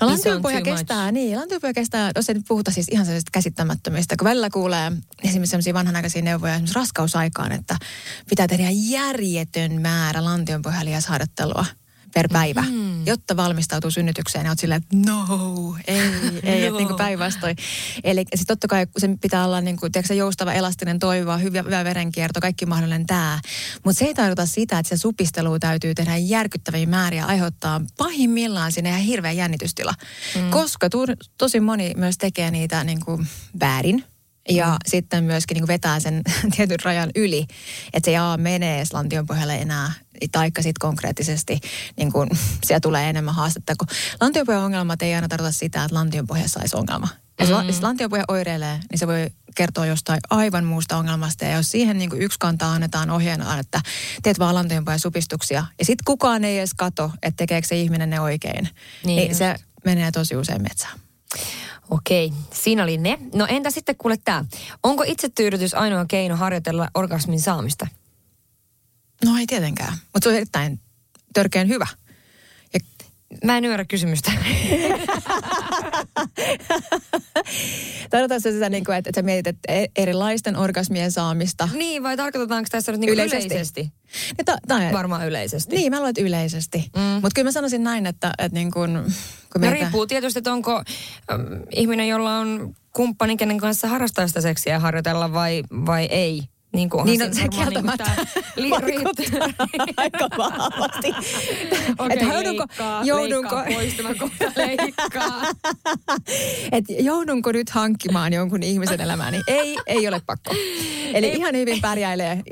No 0.00 0.06
Niin 0.06 0.18
much. 0.42 0.62
kestää, 0.64 1.12
niin, 1.12 1.38
lantionpohja 1.38 1.74
kestää, 1.74 2.10
jos 2.16 2.28
ei 2.28 2.34
nyt 2.34 2.44
puhuta 2.48 2.70
siis 2.70 2.88
ihan 2.88 3.06
sellaisista 3.06 3.30
käsittämättömistä, 3.32 4.16
kun 4.18 4.24
välillä 4.28 4.50
kuulee 4.50 4.92
esimerkiksi 5.24 5.50
sellaisia 5.50 5.74
vanhanaikaisia 5.74 6.22
neuvoja 6.22 6.54
esimerkiksi 6.54 6.74
raskausaikaan, 6.78 7.52
että 7.52 7.76
pitää 8.28 8.48
tehdä 8.48 8.68
järjetön 8.70 9.80
määrä 9.80 10.24
lantionpohjalihasharjoittelua 10.24 11.64
per 12.16 12.28
päivä, 12.32 12.62
mm. 12.62 13.06
jotta 13.06 13.36
valmistautuu 13.36 13.90
synnytykseen. 13.90 14.44
Ja 14.44 14.50
oot 14.50 14.58
silleen, 14.58 14.82
että 14.82 15.10
no, 15.10 15.76
ei, 15.86 16.00
ei, 16.52 16.60
no. 16.60 16.66
että 16.66 16.78
niin 16.78 16.96
päinvastoin. 16.96 17.56
Eli 18.04 18.24
siis 18.34 18.46
totta 18.46 18.68
kai 18.68 18.86
sen 18.98 19.18
pitää 19.18 19.44
olla 19.44 19.60
niin 19.60 19.76
kuin, 19.76 19.92
tiedätkö, 19.92 20.14
joustava, 20.14 20.52
elastinen, 20.52 20.98
toivoa, 20.98 21.36
hyvä, 21.36 21.62
hyvä 21.62 21.84
verenkierto, 21.84 22.40
kaikki 22.40 22.66
mahdollinen 22.66 23.06
tämä. 23.06 23.40
Mutta 23.84 23.98
se 23.98 24.04
ei 24.04 24.14
tarkoita 24.14 24.46
sitä, 24.46 24.78
että 24.78 24.88
se 24.88 24.96
supistelu 24.96 25.58
täytyy 25.58 25.94
tehdä 25.94 26.16
järkyttäviä 26.16 26.86
määriä, 26.86 27.24
aiheuttaa 27.24 27.80
pahimmillaan 27.98 28.72
sinne 28.72 28.90
ihan 28.90 29.02
hirveä 29.02 29.32
jännitystila. 29.32 29.94
Mm. 30.34 30.50
Koska 30.50 30.90
tu, 30.90 30.98
tosi 31.38 31.60
moni 31.60 31.92
myös 31.96 32.18
tekee 32.18 32.50
niitä 32.50 32.84
niin 32.84 33.04
kuin 33.04 33.26
väärin. 33.60 34.04
Ja 34.48 34.66
mm. 34.66 34.76
sitten 34.86 35.24
myöskin 35.24 35.54
niin 35.54 35.66
vetää 35.66 36.00
sen 36.00 36.22
tietyn 36.56 36.78
rajan 36.84 37.10
yli, 37.14 37.46
että 37.92 38.04
se 38.04 38.10
ei 38.10 38.16
A 38.16 38.36
menee 38.36 38.76
edes 38.76 38.92
lantion 38.92 39.26
pohjalle 39.26 39.54
enää, 39.54 39.92
taikka 40.32 40.62
sitten 40.62 40.80
konkreettisesti 40.80 41.60
niin 41.96 42.12
kuin, 42.12 42.30
siellä 42.64 42.80
tulee 42.80 43.10
enemmän 43.10 43.34
haastetta. 43.34 43.74
Kun 43.78 43.88
lantionpohjan 44.20 44.64
ongelmat 44.64 45.02
ei 45.02 45.14
aina 45.14 45.28
tarkoita 45.28 45.58
sitä, 45.58 45.84
että 45.84 45.94
lantionpohja 45.94 46.48
saisi 46.48 46.76
ongelma. 46.76 47.08
Jos 47.40 47.48
mm. 47.48 47.66
jos 47.66 47.82
lantionpohja 47.82 48.24
oireilee, 48.28 48.80
niin 48.90 48.98
se 48.98 49.06
voi 49.06 49.30
kertoa 49.54 49.86
jostain 49.86 50.20
aivan 50.30 50.64
muusta 50.64 50.96
ongelmasta. 50.96 51.44
Ja 51.44 51.56
jos 51.56 51.70
siihen 51.70 51.98
niin 51.98 52.10
kuin 52.10 52.22
yksi 52.22 52.38
kantaa 52.38 52.72
annetaan 52.72 53.10
ohjeena, 53.10 53.58
että 53.58 53.80
teet 54.22 54.38
vaan 54.38 54.54
lantionpohjan 54.54 55.00
supistuksia, 55.00 55.64
ja 55.78 55.84
sitten 55.84 56.04
kukaan 56.04 56.44
ei 56.44 56.58
edes 56.58 56.74
kato, 56.76 57.10
että 57.22 57.36
tekeekö 57.36 57.68
se 57.68 57.76
ihminen 57.76 58.10
ne 58.10 58.20
oikein, 58.20 58.64
Niin 58.64 58.72
niin, 59.04 59.16
niin 59.16 59.28
just. 59.28 59.38
se 59.38 59.56
menee 59.84 60.10
tosi 60.10 60.36
usein 60.36 60.62
metsään. 60.62 60.98
Okei, 61.90 62.32
siinä 62.52 62.82
oli 62.82 62.96
ne. 62.96 63.18
No 63.34 63.46
entä 63.48 63.70
sitten 63.70 63.96
kuule 63.96 64.16
tää. 64.24 64.44
Onko 64.82 65.04
itsetyydytys 65.06 65.74
ainoa 65.74 66.04
keino 66.08 66.36
harjoitella 66.36 66.88
orgasmin 66.94 67.40
saamista? 67.40 67.86
No 69.24 69.36
ei 69.38 69.46
tietenkään, 69.46 69.92
mutta 69.92 70.20
se 70.20 70.28
on 70.28 70.34
erittäin 70.34 70.80
törkeän 71.34 71.68
hyvä. 71.68 71.86
Mä 73.44 73.58
en 73.58 73.64
ymmärrä 73.64 73.84
kysymystä. 73.84 74.32
Tarkoitatko 78.10 78.50
sitä, 78.50 78.70
niin 78.70 78.84
kuin, 78.84 78.96
että, 78.96 79.10
että 79.10 79.20
sä 79.20 79.22
mietit 79.22 79.46
että 79.46 79.72
e- 79.72 79.86
erilaisten 79.96 80.56
orgasmien 80.56 81.12
saamista? 81.12 81.68
niin, 81.74 82.02
vai 82.02 82.16
tarkoitetaanko 82.16 82.68
tässä 82.70 82.92
nyt 82.92 83.00
niinku 83.00 83.14
Yleisesti. 83.14 83.46
yleisesti? 83.46 83.92
Ja 84.38 84.44
ta, 84.44 84.56
ta, 84.68 84.80
Varmaan 84.92 85.26
yleisesti. 85.28 85.76
Niin, 85.76 85.92
mä 85.92 85.96
luulen, 85.96 86.10
että 86.10 86.22
yleisesti. 86.22 86.90
Mm. 86.96 87.02
Mutta 87.02 87.30
kyllä 87.34 87.48
mä 87.48 87.52
sanoisin 87.52 87.84
näin, 87.84 88.06
että, 88.06 88.32
että 88.38 88.58
niin 88.58 88.70
kun, 88.70 89.12
kun 89.52 89.60
No 89.62 89.70
riippuu 89.70 90.06
tietysti, 90.06 90.38
että 90.38 90.52
onko 90.52 90.82
äm, 91.32 91.42
ihminen, 91.70 92.08
jolla 92.08 92.38
on 92.38 92.74
kumppani, 92.92 93.36
kenen 93.36 93.58
kanssa 93.58 93.88
harrastaa 93.88 94.28
sitä 94.28 94.40
seksiä 94.40 94.78
harjoitella 94.78 95.32
vai, 95.32 95.62
vai 95.86 96.04
ei. 96.04 96.42
Niin, 96.76 96.90
kuin 96.90 97.06
Niin, 97.06 97.20
no, 97.20 97.26
se 97.32 97.48
kieltämättä 97.48 98.10
li, 98.56 98.70
vaikuttaa 98.70 99.66
aika 99.96 100.28
vahvasti. 100.38 101.08
Okei, 101.98 102.16
Et 102.16 102.22
joudunko- 102.22 102.66
leikkaa, 102.68 103.02
joudunko- 103.02 103.78
leikkaa 103.78 104.14
kohta, 104.14 104.44
leikkaa. 104.56 105.42
Et 106.72 106.84
joudunko 106.98 107.52
nyt 107.52 107.70
hankkimaan 107.70 108.32
jonkun 108.32 108.62
ihmisen 108.62 109.00
elämääni? 109.00 109.40
Ei, 109.46 109.76
ei 109.86 110.08
ole 110.08 110.20
pakko. 110.26 110.54
Eli 111.14 111.28
ihan 111.28 111.56
hyvin 111.56 111.80
pärjäilee 111.80 112.42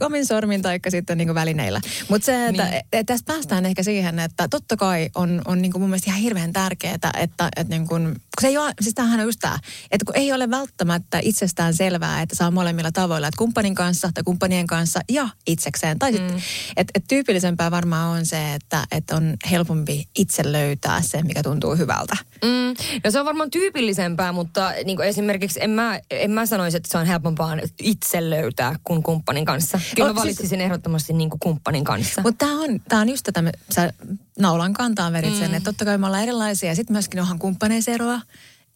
omin 0.00 0.26
sormin 0.26 0.62
tai 0.62 0.78
sitten 0.88 1.18
niin 1.18 1.34
välineillä. 1.34 1.80
Mutta 2.08 2.26
se, 2.26 2.46
että 2.46 2.64
niin. 2.64 2.82
et 2.92 3.06
tästä 3.06 3.32
päästään 3.32 3.66
ehkä 3.66 3.82
siihen, 3.82 4.18
että 4.18 4.48
totta 4.48 4.76
kai 4.76 5.08
on, 5.14 5.42
on 5.44 5.62
niin 5.62 5.72
mun 5.78 5.90
mielestä 5.90 6.10
ihan 6.10 6.20
hirveän 6.20 6.52
tärkeää, 6.52 6.94
että, 6.94 7.10
että 7.56 7.64
niin 7.68 7.88
kun, 7.88 8.02
kun 8.04 8.14
se 8.40 8.48
ei 8.48 8.58
ole, 8.58 8.74
siis 8.80 8.94
tämähän 8.94 9.20
on 9.20 9.26
just 9.26 9.40
tämä, 9.40 9.58
että 9.90 10.04
kun 10.04 10.16
ei 10.16 10.32
ole 10.32 10.50
välttämättä 10.50 11.18
itsestään 11.22 11.74
selvää, 11.74 12.22
että 12.22 12.36
saa 12.36 12.50
molemmilla 12.50 12.92
tavoilla, 12.92 13.28
että 13.28 13.38
kumppanin 13.38 13.73
kanssa 13.74 14.10
tai 14.14 14.24
kumppanien 14.24 14.66
kanssa 14.66 15.00
ja 15.10 15.28
itsekseen. 15.46 15.98
Tai 15.98 16.12
sitten, 16.12 16.34
mm. 16.36 16.42
että 16.76 16.90
et 16.94 17.04
tyypillisempää 17.08 17.70
varmaan 17.70 18.18
on 18.18 18.26
se, 18.26 18.54
että 18.54 18.86
et 18.90 19.10
on 19.10 19.36
helpompi 19.50 20.08
itse 20.18 20.52
löytää 20.52 21.02
se, 21.02 21.22
mikä 21.22 21.42
tuntuu 21.42 21.76
hyvältä. 21.76 22.16
Mm, 22.44 22.74
no 23.04 23.10
se 23.10 23.20
on 23.20 23.26
varmaan 23.26 23.50
tyypillisempää, 23.50 24.32
mutta 24.32 24.72
niin 24.84 24.96
kuin 24.96 25.08
esimerkiksi 25.08 25.60
en 25.62 25.70
mä, 25.70 26.00
en 26.10 26.30
mä 26.30 26.46
sanoisi, 26.46 26.76
että 26.76 26.88
se 26.92 26.98
on 26.98 27.06
helpompaa 27.06 27.56
itse 27.82 28.30
löytää 28.30 28.76
kuin 28.84 29.02
kumppanin 29.02 29.44
kanssa. 29.44 29.80
Kyllä 29.96 30.08
On 30.08 30.14
mä 30.14 30.22
siis- 30.22 30.36
valitsisin 30.36 30.60
ehdottomasti 30.60 31.12
niin 31.12 31.30
kuin 31.30 31.40
kumppanin 31.40 31.84
kanssa. 31.84 32.22
Mutta 32.22 32.46
tämä 32.46 32.60
on, 32.60 32.80
tää 32.88 33.00
on 33.00 33.08
just 33.08 33.22
tätä, 33.24 33.42
me- 33.42 33.52
sä 33.70 33.92
naulan 34.38 34.72
kantaan 34.72 35.12
verit 35.12 35.36
sen, 35.38 35.54
että 35.54 35.64
totta 35.72 35.84
kai 35.84 35.98
me 35.98 36.06
ollaan 36.06 36.22
erilaisia 36.22 36.68
ja 36.68 36.74
sitten 36.74 36.94
myöskin 36.94 37.20
onhan 37.20 37.38
kumppaneissa 37.38 37.90
eroa. 37.90 38.20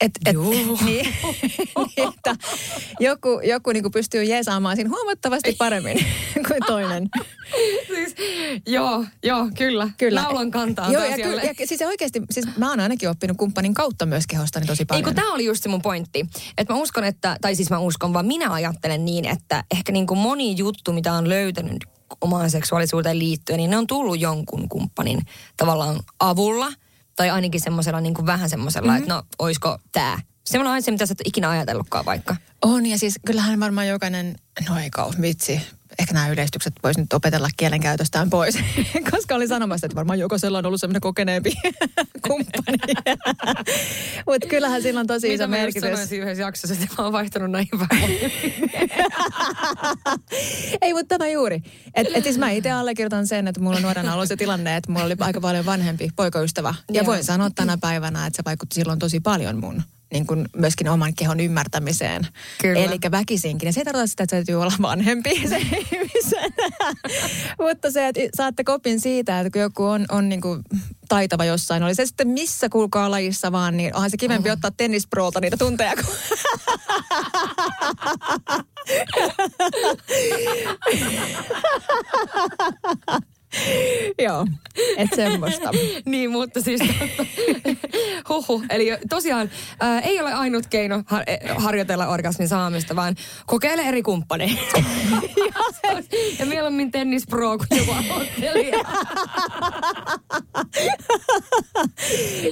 Et, 0.00 0.12
et, 0.26 0.36
niin, 0.50 0.78
niin, 0.84 1.06
että 1.96 2.36
joku, 3.00 3.40
joku 3.44 3.72
niinku 3.72 3.90
pystyy 3.90 4.24
jeesaamaan 4.24 4.76
siinä 4.76 4.90
huomattavasti 4.90 5.52
paremmin 5.58 6.06
kuin 6.34 6.60
toinen. 6.66 7.08
siis, 7.86 8.14
joo, 8.66 9.04
joo, 9.24 9.48
kyllä. 9.58 9.90
Kyllä. 9.98 10.22
Naulan 10.22 10.50
kantaa 10.50 10.92
Joo, 10.92 11.04
ja, 11.04 11.16
kyllä, 11.16 11.42
ja 11.42 11.54
siis 11.64 11.82
oikeasti, 11.82 12.22
siis 12.30 12.46
mä 12.56 12.70
oon 12.70 12.80
ainakin 12.80 13.10
oppinut 13.10 13.36
kumppanin 13.36 13.74
kautta 13.74 14.06
myös 14.06 14.26
kehostani 14.26 14.66
tosi 14.66 14.82
Ei 14.82 14.86
paljon. 14.86 15.04
kun 15.04 15.14
tämä 15.14 15.32
oli 15.32 15.44
just 15.44 15.62
se 15.62 15.68
mun 15.68 15.82
pointti. 15.82 16.26
Että 16.58 16.74
mä 16.74 16.80
uskon, 16.80 17.04
että, 17.04 17.36
tai 17.40 17.54
siis 17.54 17.70
mä 17.70 17.78
uskon, 17.78 18.12
vaan 18.12 18.26
minä 18.26 18.52
ajattelen 18.52 19.04
niin, 19.04 19.24
että 19.24 19.64
ehkä 19.70 19.92
niin 19.92 20.06
kuin 20.06 20.18
moni 20.18 20.56
juttu, 20.56 20.92
mitä 20.92 21.12
on 21.12 21.28
löytänyt 21.28 21.84
omaan 22.20 22.50
seksuaalisuuteen 22.50 23.18
liittyen, 23.18 23.56
niin 23.56 23.70
ne 23.70 23.76
on 23.76 23.86
tullut 23.86 24.20
jonkun 24.20 24.68
kumppanin 24.68 25.20
tavallaan 25.56 26.00
avulla. 26.20 26.72
Tai 27.18 27.30
ainakin 27.30 27.60
semmoisella 27.60 28.00
niin 28.00 28.14
kuin 28.14 28.26
vähän 28.26 28.50
semmoisella, 28.50 28.92
mm-hmm. 28.92 29.02
että 29.02 29.14
no, 29.14 29.22
oisko 29.38 29.78
tämä. 29.92 30.18
Semmoinen 30.46 30.78
asia, 30.78 30.92
mitä 30.92 31.06
sä 31.06 31.12
et 31.12 31.26
ikinä 31.26 31.50
ajatellutkaan 31.50 32.04
vaikka. 32.04 32.36
On, 32.62 32.86
ja 32.86 32.98
siis 32.98 33.14
kyllähän 33.26 33.60
varmaan 33.60 33.88
jokainen, 33.88 34.36
no 34.68 34.78
ei 34.78 34.90
vitsi, 35.20 35.60
ehkä 35.98 36.14
nämä 36.14 36.28
yleistykset 36.28 36.74
voisi 36.82 37.00
nyt 37.00 37.12
opetella 37.12 37.48
kielenkäytöstään 37.56 38.30
pois, 38.30 38.58
koska 39.10 39.34
oli 39.34 39.48
sanomassa, 39.48 39.86
että 39.86 39.96
varmaan 39.96 40.18
jokaisella 40.18 40.58
on 40.58 40.66
ollut 40.66 40.80
semmoinen 40.80 41.00
kokeneempi 41.00 41.52
kumppani. 42.28 42.78
Mutta 44.26 44.46
kyllähän 44.48 44.82
sillä 44.82 45.00
on 45.00 45.06
tosi 45.06 45.34
iso 45.34 45.34
Mitä 45.34 45.46
mä 45.46 45.56
just 45.56 45.62
merkitys. 45.64 45.90
sanoisin 45.90 46.20
yhdessä 46.20 46.42
jaksossa, 46.42 46.74
että 46.74 46.86
mä 46.98 47.04
oon 47.04 47.12
vaihtanut 47.12 47.50
näin 47.50 47.68
vähän. 47.72 48.10
Ei, 50.82 50.92
mutta 50.92 51.18
tämä 51.18 51.28
juuri. 51.30 51.62
Et, 51.94 52.06
et 52.14 52.24
siis 52.24 52.38
mä 52.38 52.50
itse 52.50 52.70
allekirjoitan 52.70 53.26
sen, 53.26 53.48
että 53.48 53.60
mulla 53.60 53.76
on 53.76 53.82
nuorena 53.82 54.14
ollut 54.14 54.28
se 54.28 54.36
tilanne, 54.36 54.76
että 54.76 54.92
mulla 54.92 55.06
oli 55.06 55.14
aika 55.20 55.40
paljon 55.40 55.66
vanhempi 55.66 56.10
poikaystävä. 56.16 56.74
Ja 56.92 57.06
voin 57.06 57.24
sanoa 57.24 57.50
tänä 57.50 57.78
päivänä, 57.78 58.26
että 58.26 58.36
se 58.36 58.42
vaikutti 58.44 58.74
silloin 58.74 58.98
tosi 58.98 59.20
paljon 59.20 59.60
mun 59.60 59.82
niin 60.12 60.26
kuin 60.26 60.48
myöskin 60.56 60.88
oman 60.88 61.14
kehon 61.14 61.40
ymmärtämiseen. 61.40 62.26
Eli 62.64 62.98
väkisinkin. 63.10 63.66
Ja 63.66 63.72
se 63.72 63.80
ei 63.80 63.84
tarkoita 63.84 64.06
sitä, 64.06 64.22
että 64.22 64.36
se 64.36 64.44
täytyy 64.44 64.62
olla 64.62 64.72
vanhempi 64.82 65.30
se 65.48 65.56
ihmisen. 65.56 66.52
Mutta 67.58 67.90
se, 67.90 68.08
että 68.08 68.20
saatte 68.36 68.64
kopin 68.64 69.00
siitä, 69.00 69.40
että 69.40 69.50
kun 69.50 69.62
joku 69.62 69.84
on, 69.84 70.04
on 70.08 70.28
niin 70.28 70.40
kuin 70.40 70.62
taitava 71.08 71.44
jossain, 71.44 71.82
oli 71.82 71.94
se 71.94 72.06
sitten 72.06 72.28
missä 72.28 72.68
kuulkaa 72.68 73.10
lajissa 73.10 73.52
vaan, 73.52 73.76
niin 73.76 73.94
onhan 73.94 74.10
se 74.10 74.16
kivempi 74.16 74.50
ottaa 74.50 74.70
tennisproolta 74.76 75.40
niitä 75.40 75.56
tunteja 75.56 75.92
kuin 75.94 76.06
Joo, 84.26 84.46
et 84.96 85.10
semmoista. 85.16 85.70
niin, 86.04 86.30
mutta 86.30 86.60
siis. 86.60 86.80
Huhu. 88.28 88.62
Eli 88.70 88.98
tosiaan 89.08 89.50
ää, 89.80 90.00
ei 90.00 90.20
ole 90.20 90.32
ainut 90.32 90.66
keino 90.66 91.02
har- 91.06 91.24
eh, 91.26 91.40
harjoitella 91.56 92.06
orgasmin 92.06 92.48
saamista, 92.48 92.96
vaan 92.96 93.16
kokeile 93.46 93.82
eri 93.82 94.02
kumppaneita. 94.02 94.82
ja 96.38 96.46
mieluummin 96.46 96.90
tennis 96.90 97.26
pro 97.26 97.58
kuin 97.58 97.78
joku 97.78 97.92
aloittelija. 97.92 98.78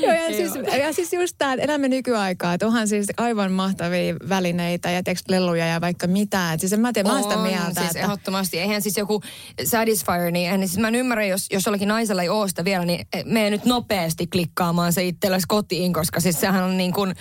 Joo, 0.03 0.15
ja, 0.15 0.37
siis, 0.37 0.53
ja 0.81 0.93
siis 0.93 1.13
just 1.13 1.35
tämä, 1.39 1.53
että 1.53 1.65
elämme 1.65 1.89
nykyaikaa, 1.89 2.55
että 2.55 2.67
onhan 2.67 2.89
siis 2.89 3.07
aivan 3.17 3.53
mahtavia 3.53 4.15
välineitä 4.29 4.91
ja 4.91 5.03
tiedätkö, 5.03 5.33
leluja 5.33 5.67
ja 5.67 5.81
vaikka 5.81 6.07
mitä. 6.07 6.53
Et 6.53 6.61
siis 6.61 6.73
en 6.73 6.81
mä 6.81 6.93
tiedä, 6.93 7.09
mä 7.13 7.23
sitä 7.23 7.35
On, 7.35 7.43
mieltä, 7.43 7.81
siis 7.81 7.87
että... 7.87 8.01
ehdottomasti. 8.01 8.59
Eihän 8.59 8.83
siis 8.83 8.97
joku 8.97 9.23
Satisfyer, 9.65 10.31
niin 10.31 10.51
en, 10.51 10.69
siis 10.69 10.79
mä 10.87 10.89
en 10.89 10.95
ymmärrä, 10.95 11.25
jos, 11.25 11.47
jos 11.51 11.67
jollakin 11.67 11.89
naisella 11.89 12.23
ei 12.23 12.29
ole 12.29 12.49
sitä 12.49 12.65
vielä, 12.65 12.85
niin 12.85 13.07
mene 13.25 13.51
nyt 13.51 13.65
nopeasti 13.65 14.27
klikkaamaan 14.27 14.93
se 14.93 15.05
itsellesi 15.05 15.47
kotiin, 15.49 15.93
koska 15.93 16.21
siis 16.21 16.41
sehän 16.41 16.65
on 16.65 16.77
niin 16.77 16.93
kuin, 16.93 17.15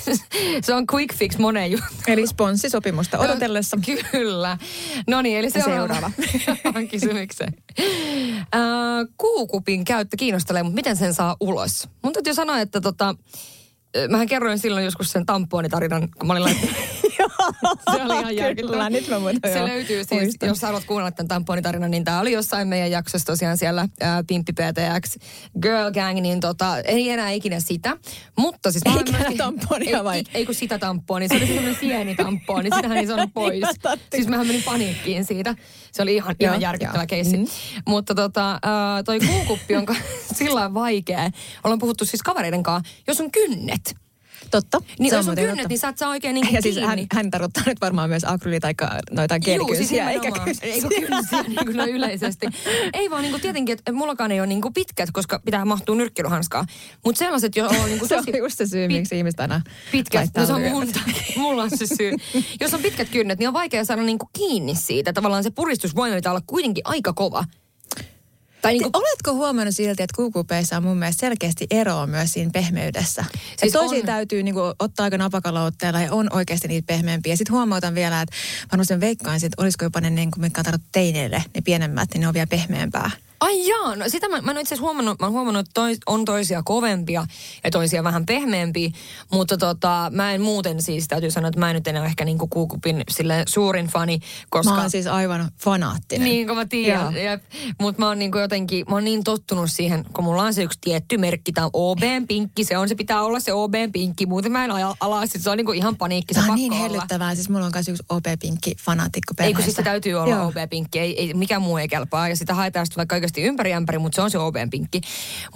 se 0.64 0.74
on 0.74 0.84
quick 0.94 1.14
fix 1.14 1.38
moneen 1.38 1.70
juttuun. 1.70 2.00
Eli 2.06 2.26
sponssisopimusta 2.26 3.18
odotellessa. 3.18 3.78
Kyllä. 4.12 4.58
No 5.06 5.22
niin, 5.22 5.38
eli 5.38 5.50
seuraava. 5.50 6.10
seuraava. 6.44 6.86
kysymykseen. 6.90 7.54
Äh, 8.54 9.06
kuukupin 9.16 9.84
käyttö 9.84 10.16
kiinnostelee, 10.16 10.62
mutta 10.62 10.74
miten 10.74 10.96
sen 10.96 11.14
saa 11.14 11.36
ulos? 11.40 11.88
Mun 12.02 12.12
täytyy 12.12 12.34
sanoa, 12.34 12.60
että 12.60 12.80
tota, 12.80 13.14
äh, 13.96 14.08
mähän 14.08 14.26
kerroin 14.26 14.58
silloin 14.58 14.84
joskus 14.84 15.12
sen 15.12 15.26
tampoonitarinan, 15.26 16.08
kun 16.18 16.26
mä 16.26 16.32
olin 16.32 16.44
laittanut. 16.44 16.76
se 17.92 18.02
oli 18.04 18.18
ihan 18.20 18.36
järkyttävää. 18.36 18.90
Nyt 18.90 19.08
mä 19.08 19.18
muuten 19.18 19.40
Se 19.52 19.58
joo, 19.58 19.68
löytyy 19.68 20.04
siis, 20.04 20.10
muistan. 20.22 20.48
jos 20.48 20.62
haluat 20.62 20.84
kuunnella 20.84 21.10
tämän 21.10 21.28
tampoonitarinan, 21.28 21.90
niin 21.90 22.04
tämä 22.04 22.20
oli 22.20 22.32
jossain 22.32 22.68
meidän 22.68 22.90
jaksossa 22.90 23.26
tosiaan 23.26 23.58
siellä 23.58 23.88
ää, 24.00 24.24
Pimppi 24.26 24.52
PTX 24.52 25.16
Girl 25.62 25.90
Gang, 25.92 26.20
niin 26.20 26.40
tota, 26.40 26.78
ei 26.78 27.10
enää 27.10 27.30
ikinä 27.30 27.60
sitä. 27.60 27.96
Mutta 28.38 28.72
siis... 28.72 28.82
Eikä 28.86 29.12
myöskin- 29.12 29.36
tampoonia 29.36 29.98
ei, 29.98 30.04
vai? 30.04 30.16
Ei, 30.18 30.24
ei 30.34 30.46
kun 30.46 30.54
sitä 30.54 30.78
tamponia, 30.78 31.28
se 31.28 31.34
oli 31.36 31.46
semmoinen 31.46 31.76
sieni 31.80 32.14
tamponi, 32.14 32.62
niin 32.62 32.76
sitähän 32.76 32.98
ei 32.98 33.06
saanut 33.06 33.30
pois. 33.34 33.64
siis 34.14 34.28
mähän 34.28 34.46
menin 34.46 34.62
paniikkiin 34.62 35.24
siitä. 35.24 35.54
Se 35.92 36.02
oli 36.02 36.14
ihan, 36.14 36.36
ihan 36.40 36.60
järkyttävä 36.60 37.06
keissi. 37.06 37.36
Mm. 37.36 37.46
Mutta 37.88 38.14
tota, 38.14 38.50
ää, 38.62 39.02
toi 39.02 39.20
kuukuppi 39.20 39.76
on 39.76 39.86
sillä 40.38 40.74
vaikea. 40.74 41.30
Ollaan 41.64 41.78
puhuttu 41.78 42.04
siis 42.04 42.22
kavereiden 42.22 42.62
kanssa, 42.62 42.92
jos 43.06 43.20
on 43.20 43.30
kynnet. 43.30 43.94
Totta. 44.50 44.82
Niin 44.98 45.14
jos 45.14 45.28
on 45.28 45.34
kynnet, 45.34 45.56
totta. 45.56 45.68
niin 45.68 45.78
sä 45.78 45.88
et 45.88 45.98
saa 45.98 46.08
oikein 46.08 46.34
niin 46.34 46.52
Ja 46.54 46.62
siis 46.62 46.76
hän, 46.76 46.98
hän 47.12 47.30
tarkoittaa 47.30 47.62
nyt 47.66 47.80
varmaan 47.80 48.08
myös 48.08 48.24
akryyli- 48.24 48.60
tai 48.60 48.74
noita 49.10 49.34
Juu, 49.34 49.74
siis 49.74 49.88
kielikynsiä, 49.88 50.10
eikä 50.10 50.30
kynsiä. 50.30 50.68
Eikö 50.68 50.88
kynsiä 50.88 51.42
niin 51.48 51.66
kuin 51.66 51.88
yleisesti. 51.88 52.46
Ei 52.92 53.10
vaan 53.10 53.22
niin 53.22 53.32
kuin 53.32 53.40
tietenkin, 53.42 53.72
että 53.72 53.92
mullakaan 53.92 54.32
ei 54.32 54.40
ole 54.40 54.46
niin 54.46 54.60
kuin 54.60 54.74
pitkät, 54.74 55.10
koska 55.12 55.40
pitää 55.44 55.64
mahtua 55.64 55.94
nyrkkeilyhanskaa. 55.94 56.66
Mutta 57.04 57.18
sellaiset, 57.18 57.56
jo 57.56 57.66
on 57.66 57.74
niin 57.84 57.98
kuin 57.98 58.08
Se 58.10 58.16
tosi 58.16 58.30
on 58.30 58.38
just 58.38 58.58
se 58.58 58.66
syy, 58.66 58.86
pit- 58.86 58.92
miksi 58.92 59.16
ihmiset 59.18 59.40
aina 59.40 59.60
pitkät. 59.92 60.30
No 60.36 60.46
se 60.46 60.52
on 60.52 60.62
mun, 60.62 60.86
mulla 61.36 61.62
on 61.62 61.70
se 61.70 61.86
syy. 61.86 62.12
Jos 62.60 62.74
on 62.74 62.82
pitkät 62.82 63.08
kynnet, 63.08 63.38
niin 63.38 63.48
on 63.48 63.54
vaikea 63.54 63.84
saada 63.84 64.02
niin 64.02 64.18
kuin 64.18 64.30
kiinni 64.32 64.74
siitä. 64.74 65.12
Tavallaan 65.12 65.42
se 65.42 65.50
puristusvoima 65.50 66.16
pitää 66.16 66.32
olla 66.32 66.42
kuitenkin 66.46 66.82
aika 66.86 67.12
kova. 67.12 67.44
Tai 68.62 68.72
niin 68.72 68.82
Niin 68.82 68.92
kuin, 68.92 69.02
Oletko 69.02 69.34
huomannut 69.34 69.76
silti, 69.76 70.02
että 70.02 70.16
kuukupeissa 70.16 70.76
on 70.76 70.82
mun 70.82 70.96
mielestä 70.96 71.20
selkeästi 71.20 71.66
eroa 71.70 72.06
myös 72.06 72.32
siinä 72.32 72.50
pehmeydessä? 72.50 73.24
Siis 73.58 73.72
toisia 73.72 73.98
on. 73.98 74.06
täytyy 74.06 74.42
niinku 74.42 74.60
ottaa 74.78 75.04
aika 75.04 75.18
napakalla 75.18 75.64
otteella 75.64 76.00
ja 76.00 76.12
on 76.12 76.28
oikeasti 76.32 76.68
niitä 76.68 76.86
pehmeämpiä. 76.86 77.36
Sitten 77.36 77.54
huomautan 77.54 77.94
vielä, 77.94 78.22
että 78.22 78.36
varmaan 78.72 78.86
sen 78.86 79.00
veikkaan, 79.00 79.36
että 79.36 79.62
olisiko 79.62 79.84
jopa 79.84 80.00
ne, 80.00 80.10
niin 80.10 80.30
kuin, 80.30 80.40
mitkä 80.40 80.60
on 80.60 80.64
tarjottu 80.64 80.88
teineille, 80.92 81.44
ne 81.54 81.60
pienemmät, 81.60 82.08
niin 82.14 82.20
ne 82.20 82.28
on 82.28 82.34
vielä 82.34 82.46
pehmeämpää. 82.46 83.10
Ai 83.40 83.68
jaa, 83.68 83.96
no 83.96 84.04
sitä 84.08 84.28
mä, 84.28 84.40
mä 84.40 84.50
en 84.50 84.58
itse 84.58 84.74
asiassa 84.74 84.84
huomannut, 84.86 85.20
mä 85.20 85.26
oon 85.26 85.32
huomannut, 85.32 85.60
että 85.60 85.70
toi, 85.74 85.96
on 86.06 86.24
toisia 86.24 86.62
kovempia 86.64 87.26
ja 87.64 87.70
toisia 87.70 88.04
vähän 88.04 88.26
pehmeämpiä, 88.26 88.90
mutta 89.32 89.56
tota, 89.56 90.10
mä 90.14 90.32
en 90.32 90.42
muuten 90.42 90.82
siis, 90.82 91.08
täytyy 91.08 91.30
sanoa, 91.30 91.48
että 91.48 91.60
mä 91.60 91.70
en 91.70 91.74
nyt 91.74 91.86
enää 91.86 92.04
ehkä 92.04 92.24
niinku 92.24 92.46
Kuukupin 92.46 93.04
sille 93.10 93.44
suurin 93.48 93.86
fani, 93.86 94.20
koska... 94.50 94.74
Mä 94.74 94.80
oon 94.80 94.90
siis 94.90 95.06
aivan 95.06 95.50
fanaattinen. 95.58 96.24
Niin, 96.24 96.46
kun 96.46 96.56
mä 96.56 96.64
tiedän. 96.66 97.14
Mutta 97.80 98.02
mä 98.02 98.08
oon 98.08 98.18
niinku 98.18 98.38
jotenkin, 98.38 98.84
mä 98.88 98.94
oon 98.96 99.04
niin 99.04 99.24
tottunut 99.24 99.70
siihen, 99.70 100.04
kun 100.12 100.24
mulla 100.24 100.42
on 100.42 100.54
se 100.54 100.62
yksi 100.62 100.78
tietty 100.80 101.18
merkki, 101.18 101.52
tää 101.52 101.64
on 101.64 101.70
OBn 101.72 102.26
pinkki, 102.28 102.64
se 102.64 102.78
on, 102.78 102.88
se 102.88 102.94
pitää 102.94 103.22
olla 103.22 103.40
se 103.40 103.52
OBn 103.52 103.92
pinkki, 103.92 104.26
muuten 104.26 104.52
mä 104.52 104.64
en 104.64 104.70
aja 104.70 104.96
ala, 105.00 105.26
sit 105.26 105.42
se 105.42 105.50
on 105.50 105.56
niinku 105.56 105.72
ihan 105.72 105.96
paniikki, 105.96 106.34
se 106.34 106.40
Tämä 106.40 106.52
on 106.52 106.56
niin 106.56 106.72
olla. 106.72 106.82
hellyttävää. 106.82 107.34
Siis 107.34 107.48
mulla 107.48 107.66
on 107.66 107.72
myös 107.74 107.88
yksi 107.88 108.02
OP-pinkki 108.08 108.74
fanaatikko 108.84 109.34
Ei 109.38 109.54
kun 109.54 109.62
siis 109.64 109.76
se 109.76 109.82
täytyy 109.82 110.14
olla. 110.14 110.42
OB-pinkki, 110.42 110.98
ei, 110.98 111.20
ei, 111.20 111.34
mikään 111.34 111.62
muu 111.62 111.76
ei 111.76 111.88
kelpaa. 111.88 112.28
Ja 112.28 112.36
sitä 112.36 112.54
haetaan 112.54 112.86
sitten 112.86 112.96
vaikka 112.96 113.16
oikeasti 113.30 113.42
ympäri 113.48 113.72
ämpäri, 113.72 113.98
mutta 113.98 114.16
se 114.16 114.22
on 114.22 114.30
se 114.30 114.38
OB-pinkki. 114.38 115.00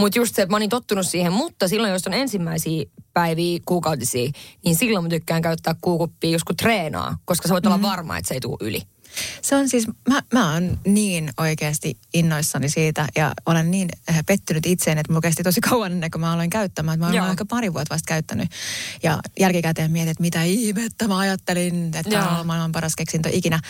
Mutta 0.01 0.19
just 0.19 0.35
se, 0.35 0.43
että 0.43 0.51
mä 0.55 0.59
niin 0.59 0.71
tottunut 0.71 1.07
siihen, 1.07 1.33
mutta 1.33 1.69
silloin 1.69 1.93
jos 1.93 2.07
on 2.07 2.13
ensimmäisiä 2.15 2.85
päiviä, 3.13 3.61
kuukautisia, 3.67 4.31
niin 4.65 4.77
silloin 4.77 5.05
mä 5.05 5.09
tykkään 5.09 5.43
käyttää 5.43 5.75
kuukuppia, 5.81 6.31
jos 6.31 6.45
kun 6.45 6.57
treenaa, 6.57 7.19
koska 7.25 7.49
sä 7.49 7.53
voit 7.55 7.65
Mhm. 7.65 7.73
olla 7.75 7.83
varma, 7.91 8.19
että 8.19 8.29
se 8.29 8.35
ei 8.35 8.41
tule 8.41 8.57
yli. 8.61 8.83
Se 9.43 9.57
on 9.57 9.69
siis, 9.69 9.87
mä, 10.09 10.23
mä 10.33 10.53
oon 10.53 10.79
niin 10.87 11.31
oikeasti 11.37 11.97
innoissani 12.15 12.69
siitä 12.69 13.07
ja 13.17 13.33
olen 13.47 13.71
niin 13.71 13.89
äh, 14.11 14.19
pettynyt 14.27 14.67
itseen, 14.67 14.99
että 14.99 15.13
mulla 15.13 15.21
kesti 15.21 15.43
tosi 15.43 15.61
kauan 15.61 15.93
ennen 15.93 16.11
kuin 16.11 16.21
mä 16.21 16.33
aloin 16.33 16.51
käyttämään. 16.51 16.99
Mä 16.99 17.15
Joo. 17.15 17.27
aika 17.27 17.45
pari 17.45 17.73
vuotta 17.73 17.95
vasta 17.95 18.09
käyttänyt 18.09 18.49
ja 19.03 19.19
jälkikäteen 19.41 19.91
mietin, 19.91 20.11
että 20.11 20.21
mitä 20.21 20.43
ihmettä 20.43 21.09
mä 21.09 21.19
ajattelin, 21.19 21.85
että 21.85 22.15
Joo. 22.15 22.23
tämä 22.23 22.41
on 22.41 22.47
maailman 22.47 22.73
paras 22.73 22.97
keksintö 22.97 23.29
ikinä 23.33 23.61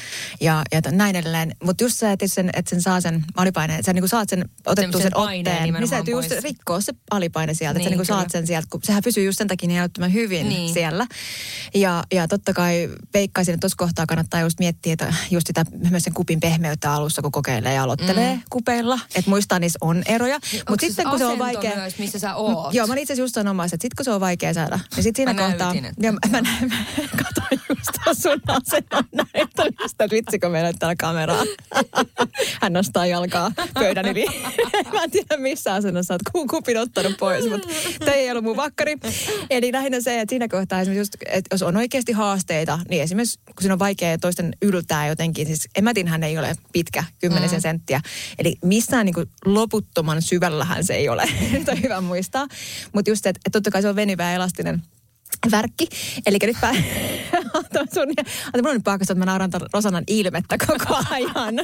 ja, 0.41 0.63
ja 0.73 0.81
näin 0.91 1.17
edelleen. 1.17 1.57
Mutta 1.65 1.85
just 1.85 1.99
se, 1.99 2.13
että 2.13 2.29
sen, 2.29 2.51
että 2.55 2.71
sen 2.71 2.83
saa 2.83 3.01
sen 3.01 3.25
alipaineen, 3.37 3.79
että 3.79 3.87
sä 3.87 3.93
niinku 3.93 4.09
saat 4.09 4.29
sen 4.29 4.49
otettua 4.67 5.01
Sen 5.01 5.17
otteen, 5.17 5.73
niin 5.75 5.89
sä 5.89 6.03
just 6.07 6.31
rikkoa 6.43 6.81
se 6.81 6.93
alipaine 7.11 7.55
sieltä, 7.55 7.71
että 7.71 7.79
Niin, 7.79 7.85
sä 7.85 7.91
niinku 7.91 8.05
saat 8.05 8.31
sen 8.31 8.47
sieltä, 8.47 8.69
kun 8.71 8.81
sehän 8.85 9.03
pysyy 9.03 9.25
just 9.25 9.39
sen 9.39 9.49
takia 9.49 9.69
niin 9.69 10.13
hyvin 10.13 10.49
Niin. 10.49 10.75
siellä. 10.75 11.07
Ja, 11.75 12.05
ja 12.13 12.29
totta 12.29 12.53
kai 12.53 12.91
veikkaisin, 13.15 13.55
että 13.55 13.61
tuossa 13.61 13.77
kohtaa 13.77 14.07
kannattaa 14.07 14.41
just 14.41 14.59
miettiä, 14.59 14.93
että 14.93 15.15
just 15.35 15.47
sitä 15.47 15.65
myös 15.91 16.03
sen 16.03 16.15
kupin 16.15 16.41
pehmeyttä 16.41 16.93
alussa, 16.93 17.23
kun 17.23 17.33
kokeilee 17.33 17.75
ja 17.75 17.83
aloittelee 17.83 18.35
mm. 18.35 18.43
kupeilla. 18.51 18.99
Että 19.15 19.31
muistaa, 19.31 19.59
niissä 19.59 19.79
on 19.81 20.03
eroja. 20.07 20.39
Mutta 20.69 20.87
sitten 20.87 21.05
se 21.05 21.11
kun 21.11 21.19
se 21.19 21.25
on 21.27 21.39
vaikea... 21.39 21.77
myös, 21.77 21.99
missä 21.99 22.19
sä 22.19 22.35
oot? 22.35 22.75
Joo, 22.75 22.87
mä 22.87 22.95
itse 22.95 23.03
asiassa 23.03 23.23
just 23.23 23.35
sanomassa, 23.35 23.75
että 23.75 23.83
sitten 23.83 23.97
kun 23.97 24.05
se 24.05 24.11
on 24.11 24.21
vaikea 24.21 24.55
saada, 24.55 24.79
niin 24.97 25.03
sitten 25.03 25.17
siinä 25.17 25.43
Mä 25.43 25.49
kohtaa... 25.49 25.75
näytin, 25.75 25.95
Ja 26.03 26.13
mä, 26.13 26.19
mä, 26.31 26.41
näin, 26.41 26.69
mä 26.69 26.77
katsoin 27.25 27.61
just 27.69 28.23
sun 28.23 28.41
asennon 28.49 29.05
näyttämistä, 29.35 30.05
että 30.05 30.17
vitsikö 30.17 30.49
meillä 30.49 30.69
nyt 30.69 30.79
täällä 30.79 30.97
kameraa. 31.01 31.45
Hän 32.61 32.73
nostaa 32.73 33.07
jalkaa 33.07 33.53
pöydän 33.75 34.07
yli. 34.07 34.27
mä 34.93 35.03
en 35.05 35.11
tiedä 35.11 35.37
missä 35.37 35.75
asennossa 35.75 36.15
oot 36.15 36.23
ku- 36.33 36.47
kupin 36.47 36.79
ottanut 36.79 37.17
pois, 37.19 37.51
mutta 37.51 37.69
tämä 37.99 38.13
ei 38.13 38.31
ollut 38.31 38.45
mun 38.45 38.57
vakkari. 38.57 38.97
Eli 39.51 39.73
lähinnä 39.73 40.01
se, 40.01 40.21
että 40.21 40.33
siinä 40.33 40.49
kohtaa 40.49 40.81
esimerkiksi 40.81 41.01
just, 41.01 41.15
että 41.27 41.55
jos 41.55 41.63
on 41.63 41.77
oikeasti 41.77 42.13
haasteita, 42.13 42.79
niin 42.89 43.03
esimerkiksi 43.03 43.39
kun 43.47 43.55
siinä 43.61 43.73
on 43.73 43.79
vaikea 43.79 44.19
toisten 44.19 44.53
yltää 44.63 45.07
jotenkin, 45.09 45.24
siis 45.35 45.69
emätinhän 45.77 46.23
ei 46.23 46.39
ole 46.39 46.57
pitkä, 46.73 47.05
kymmenisen 47.21 47.59
mm. 47.59 47.63
senttiä. 47.63 48.01
Eli 48.39 48.57
missään 48.65 49.07
niin 49.07 49.15
kuin 49.15 49.31
loputtoman 49.45 50.23
syvällähän 50.23 50.85
se 50.85 50.95
ei 50.95 51.09
ole. 51.09 51.25
Nyt 51.53 51.69
on 51.69 51.83
hyvä 51.83 52.01
muistaa. 52.01 52.47
Mutta 52.93 53.11
just 53.11 53.23
se, 53.23 53.29
että, 53.29 53.41
että 53.47 53.57
totta 53.57 53.71
kai 53.71 53.83
se 53.83 53.89
on 53.89 53.97
venyvä 53.97 54.23
ja 54.23 54.33
elastinen 54.33 54.83
värkki. 55.51 55.89
Eli 56.27 56.39
nyt 56.43 56.57
pää... 56.61 56.73
Ota 57.55 57.87
sun... 57.95 58.09
Ota, 58.09 58.57
mulla 58.57 58.69
on 58.69 58.75
nyt 58.75 58.85
pakko, 58.85 59.03
että 59.03 59.15
mä 59.15 59.25
nauran 59.25 59.51
Rosanan 59.73 60.05
ilmettä 60.07 60.59
koko 60.59 61.03
ajan. 61.11 61.55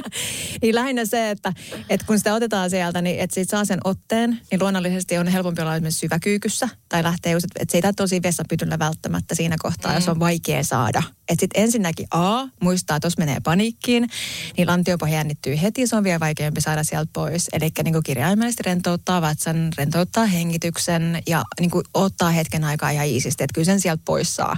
niin 0.61 0.75
lähinnä 0.75 1.05
se, 1.05 1.29
että, 1.29 1.53
että 1.89 2.05
kun 2.05 2.17
sitä 2.17 2.33
otetaan 2.33 2.69
sieltä, 2.69 3.01
niin 3.01 3.19
että 3.19 3.33
siitä 3.33 3.51
saa 3.51 3.65
sen 3.65 3.79
otteen, 3.83 4.39
niin 4.51 4.61
luonnollisesti 4.61 5.17
on 5.17 5.27
helpompi 5.27 5.61
olla 5.61 5.75
esimerkiksi 5.75 5.99
syväkyykyssä. 5.99 6.69
Tai 6.89 7.03
lähtee 7.03 7.31
just, 7.31 7.45
että, 7.59 7.71
se 7.71 7.77
ei 7.77 7.93
tosi 7.93 8.21
vessapytyllä 8.23 8.79
välttämättä 8.79 9.35
siinä 9.35 9.55
kohtaa, 9.59 9.91
mm. 9.91 9.95
jos 9.95 10.09
on 10.09 10.19
vaikea 10.19 10.63
saada. 10.63 11.03
Että 11.29 11.43
sitten 11.43 11.63
ensinnäkin 11.63 12.07
A, 12.11 12.47
muistaa, 12.61 12.97
että 12.97 13.05
jos 13.05 13.17
menee 13.17 13.37
paniikkiin, 13.43 14.09
niin 14.57 14.67
lantiopohja 14.67 15.15
jännittyy 15.15 15.61
heti, 15.61 15.87
se 15.87 15.95
on 15.95 16.03
vielä 16.03 16.19
vaikeampi 16.19 16.61
saada 16.61 16.83
sieltä 16.83 17.09
pois. 17.13 17.49
Eli 17.53 17.69
niin 17.83 18.03
kirjaimellisesti 18.03 18.63
rentouttaa 18.63 19.21
vatsan, 19.21 19.69
rentouttaa 19.77 20.25
hengityksen 20.25 21.23
ja 21.27 21.43
niin 21.59 21.71
ottaa 21.93 22.29
hetken 22.29 22.63
aikaa 22.63 22.89
ihan 22.89 23.07
iisisti, 23.07 23.43
että 23.43 23.53
kyllä 23.61 23.73
sen 23.73 23.81
sieltä 23.81 24.01
pois 24.05 24.35
saa. 24.35 24.57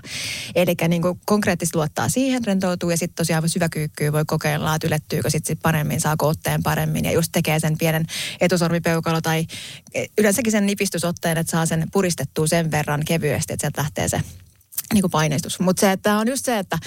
Eli 0.55 0.75
niin 0.87 1.01
konkreettisesti 1.25 1.77
luottaa 1.77 2.09
siihen, 2.09 2.45
rentoutuu 2.45 2.89
ja 2.89 2.97
sitten 2.97 3.15
tosiaan 3.15 3.49
syväkyykkyä 3.49 4.11
voi 4.11 4.23
kokeilla, 4.27 4.75
että 4.75 4.87
ylettyykö 4.87 5.29
sitten 5.29 5.47
sit 5.47 5.59
paremmin, 5.61 6.01
saako 6.01 6.27
otteen 6.27 6.63
paremmin 6.63 7.05
ja 7.05 7.11
just 7.11 7.31
tekee 7.31 7.59
sen 7.59 7.77
pienen 7.77 8.05
etusormipeukalo 8.41 9.21
tai 9.21 9.45
yleensäkin 10.17 10.51
sen 10.51 10.65
nipistysotteen, 10.65 11.37
että 11.37 11.51
saa 11.51 11.65
sen 11.65 11.87
puristettua 11.91 12.47
sen 12.47 12.71
verran 12.71 13.01
kevyesti, 13.05 13.53
että 13.53 13.61
sieltä 13.61 13.81
lähtee 13.81 14.09
se 14.09 14.21
niin 14.93 15.01
kuin 15.01 15.11
paineistus. 15.11 15.59
Mutta 15.59 15.79
se, 15.79 15.91
että 15.91 16.17
on 16.17 16.27
just 16.27 16.45
se, 16.45 16.59
että 16.59 16.77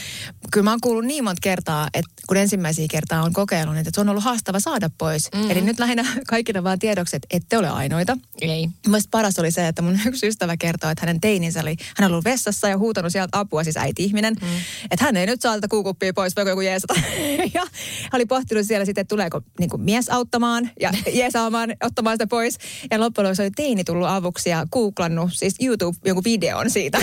kyllä 0.53 0.64
mä 0.64 0.70
oon 0.70 0.80
kuullut 0.80 1.05
niin 1.05 1.24
monta 1.24 1.41
kertaa, 1.43 1.89
että 1.95 2.11
kun 2.26 2.37
ensimmäisiä 2.37 2.87
kertaa 2.91 3.22
on 3.22 3.32
kokeillut, 3.32 3.74
niin 3.74 3.80
että 3.87 3.91
se 3.95 4.01
on 4.01 4.09
ollut 4.09 4.24
haastava 4.24 4.61
saada 4.61 4.91
pois. 4.99 5.28
Mm-hmm. 5.34 5.51
Eli 5.51 5.61
nyt 5.61 5.78
lähinnä 5.78 6.05
kaikille 6.26 6.64
vaan 6.64 6.78
tiedoksi, 6.78 7.16
että 7.16 7.28
ette 7.30 7.59
ole 7.59 7.68
ainoita. 7.68 8.18
Ei. 8.41 8.68
Mielestäni 8.87 9.11
paras 9.11 9.39
oli 9.39 9.51
se, 9.51 9.68
että 9.68 9.82
mun 9.82 9.99
yksi 10.07 10.26
ystävä 10.26 10.57
kertoi, 10.57 10.93
että 10.93 11.03
hänen 11.07 11.20
teininsä 11.20 11.61
oli, 11.61 11.76
hän 11.97 12.07
oli 12.07 12.12
ollut 12.12 12.24
vessassa 12.24 12.68
ja 12.68 12.78
huutanut 12.78 13.12
sieltä 13.12 13.39
apua, 13.39 13.64
siis 13.64 13.76
äiti-ihminen, 13.76 14.37
mm. 14.41 14.49
että 14.91 15.05
hän 15.05 15.16
ei 15.16 15.26
nyt 15.26 15.41
saa 15.41 15.55
tätä 15.55 15.68
kuukuppia 15.68 16.12
pois, 16.14 16.37
voiko 16.37 16.49
joku 16.49 16.61
jeesata. 16.61 16.95
ja 17.55 17.66
hän 18.03 18.11
oli 18.12 18.26
pohtinut 18.26 18.66
siellä 18.66 18.84
sitten, 18.84 19.03
että 19.03 19.12
tuleeko 19.12 19.41
niin 19.59 19.70
kuin 19.70 19.82
mies 19.82 20.09
auttamaan 20.09 20.70
ja 20.80 20.93
jeesaamaan, 21.12 21.74
ottamaan 21.82 22.14
sitä 22.14 22.26
pois. 22.26 22.59
Ja 22.91 23.01
loppujen 23.01 23.26
lopuksi 23.26 23.43
oli 23.43 23.51
teini 23.51 23.84
tullut 23.84 24.09
avuksi 24.09 24.51
ja 24.51 24.66
googlannut 24.72 25.30
siis 25.32 25.55
YouTube 25.61 25.99
jonkun 26.05 26.24
videon 26.24 26.70
siitä. 26.70 26.99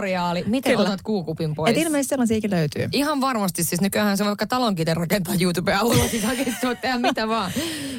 Tutoriaali, 0.00 0.44
miten 0.46 0.72
Kyllä. 0.72 0.88
otat 0.88 1.02
kuukupin 1.02 1.54
pois. 1.54 1.70
Et 1.70 1.76
ilmeisesti 1.76 2.08
sellaisiakin 2.08 2.50
löytyy. 2.50 2.88
Ihan 2.92 3.20
varmasti, 3.20 3.64
siis 3.64 3.80
nykyään 3.80 4.16
se 4.16 4.24
voi 4.24 4.30
vaikka 4.30 4.46
talonkin 4.46 4.96
rakentaa 4.96 5.34
YouTube-alueella, 5.40 6.08
siis 6.08 6.24
oikeasti 6.24 6.66
voit 6.66 6.80
tehdä 6.80 6.98
mitä 6.98 7.28
vaan. 7.28 7.52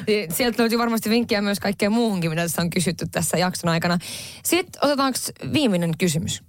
Niin 0.06 0.34
Sieltä 0.34 0.62
löytyy 0.62 0.78
varmasti 0.78 1.10
vinkkejä 1.10 1.42
myös 1.42 1.60
kaikkeen 1.60 1.92
muuhunkin, 1.92 2.30
mitä 2.30 2.42
tässä 2.42 2.62
on 2.62 2.70
kysytty 2.70 3.06
tässä 3.10 3.38
jakson 3.38 3.70
aikana. 3.70 3.98
Sitten 4.44 4.84
otetaanko 4.84 5.18
viimeinen 5.52 5.92
kysymys? 5.98 6.42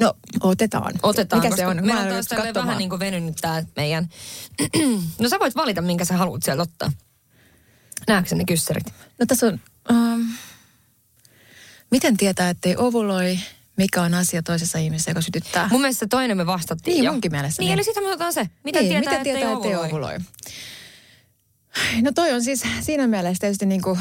No, 0.00 0.14
otetaan. 0.40 0.92
Otetaan, 1.02 1.42
Mikä 1.42 1.56
se 1.56 1.66
on? 1.66 1.76
meillä 1.76 1.94
Mä 1.94 2.00
on 2.00 2.08
taas 2.08 2.54
vähän 2.54 2.78
niin 2.78 2.90
kuin 2.90 3.00
venynyt 3.00 3.36
tää 3.40 3.62
meidän... 3.76 4.08
no 5.20 5.28
sä 5.28 5.38
voit 5.38 5.56
valita, 5.56 5.82
minkä 5.82 6.04
sä 6.04 6.16
haluat 6.16 6.42
sieltä 6.42 6.62
ottaa. 6.62 6.92
Näetkö 8.08 8.34
ne 8.34 8.44
kyssärit? 8.44 8.86
No 9.18 9.26
tässä 9.26 9.46
on... 9.46 9.60
Um, 9.90 10.28
miten 11.90 12.16
tietää, 12.16 12.50
ettei 12.50 12.76
ovuloi? 12.76 13.38
Mikä 13.76 14.02
on 14.02 14.14
asia 14.14 14.42
toisessa 14.42 14.78
ihmisessä, 14.78 15.10
joka 15.10 15.20
sytyttää? 15.20 15.68
Mun 15.72 15.80
mielestä 15.80 16.06
toinen 16.06 16.36
me 16.36 16.46
vastattiin 16.46 16.94
Niin, 16.94 17.04
jo. 17.04 17.12
munkin 17.12 17.32
mielestä 17.32 17.62
Niin, 17.62 17.66
niin. 17.66 17.74
eli 17.74 17.84
sitten 17.84 18.02
me 18.02 18.08
otetaan 18.08 18.32
se. 18.32 18.48
Miten 18.64 18.82
niin, 18.82 18.90
tietää, 18.90 19.10
miten 19.10 19.24
tietää, 19.34 19.52
ettei 19.52 19.76
ovuloi? 19.76 20.18
No 22.02 22.12
toi 22.14 22.32
on 22.32 22.42
siis 22.42 22.62
siinä 22.80 23.06
mielessä 23.06 23.40
tietysti 23.40 23.66
niin 23.66 23.82
kuin, 23.82 23.98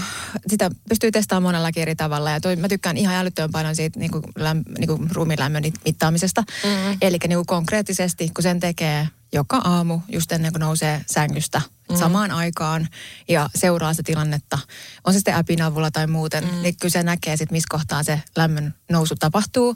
sitä 0.48 0.70
pystyy 0.90 1.12
testaamaan 1.12 1.44
monellakin 1.54 1.82
eri 1.82 1.96
tavalla. 1.96 2.32
Ja 2.32 2.42
toi, 2.42 2.56
mä 2.56 2.70
tykkään 2.70 2.98
ihan 2.98 3.16
älyttömän 3.16 3.52
paljon 3.52 3.76
siitä 3.76 4.00
niin 4.00 4.12
kuin, 4.12 4.24
läm, 4.36 4.64
niin 4.78 4.88
kuin 4.88 5.12
ruumiinlämmön 5.12 5.64
mittaamisesta. 5.86 6.44
Mm-hmm. 6.64 6.98
Eli 7.02 7.18
niin 7.28 7.38
kuin 7.38 7.46
konkreettisesti, 7.46 8.30
kun 8.30 8.44
sen 8.44 8.60
tekee 8.60 9.08
joka 9.34 9.58
aamu, 9.58 10.00
just 10.08 10.32
ennen 10.32 10.52
kuin 10.52 10.60
nousee 10.60 11.02
sängystä 11.08 11.62
mm. 11.90 11.96
samaan 11.96 12.32
aikaan 12.32 12.88
ja 13.28 13.50
seuraa 13.56 13.94
sitä 13.94 14.04
tilannetta, 14.06 14.60
on 15.04 15.14
se 15.14 15.20
sitten 15.20 15.36
appin 15.36 15.62
avulla 15.62 15.92
tai 15.92 16.08
muuten, 16.08 16.44
mm. 16.44 16.62
niin 16.62 16.78
kyllä 16.78 16.92
se 16.92 17.04
näkee 17.04 17.38
sitten, 17.38 17.56
missä 17.56 17.68
kohtaa 17.70 18.04
se 18.04 18.22
lämmön 18.36 18.76
nousu 18.92 19.16
tapahtuu. 19.20 19.76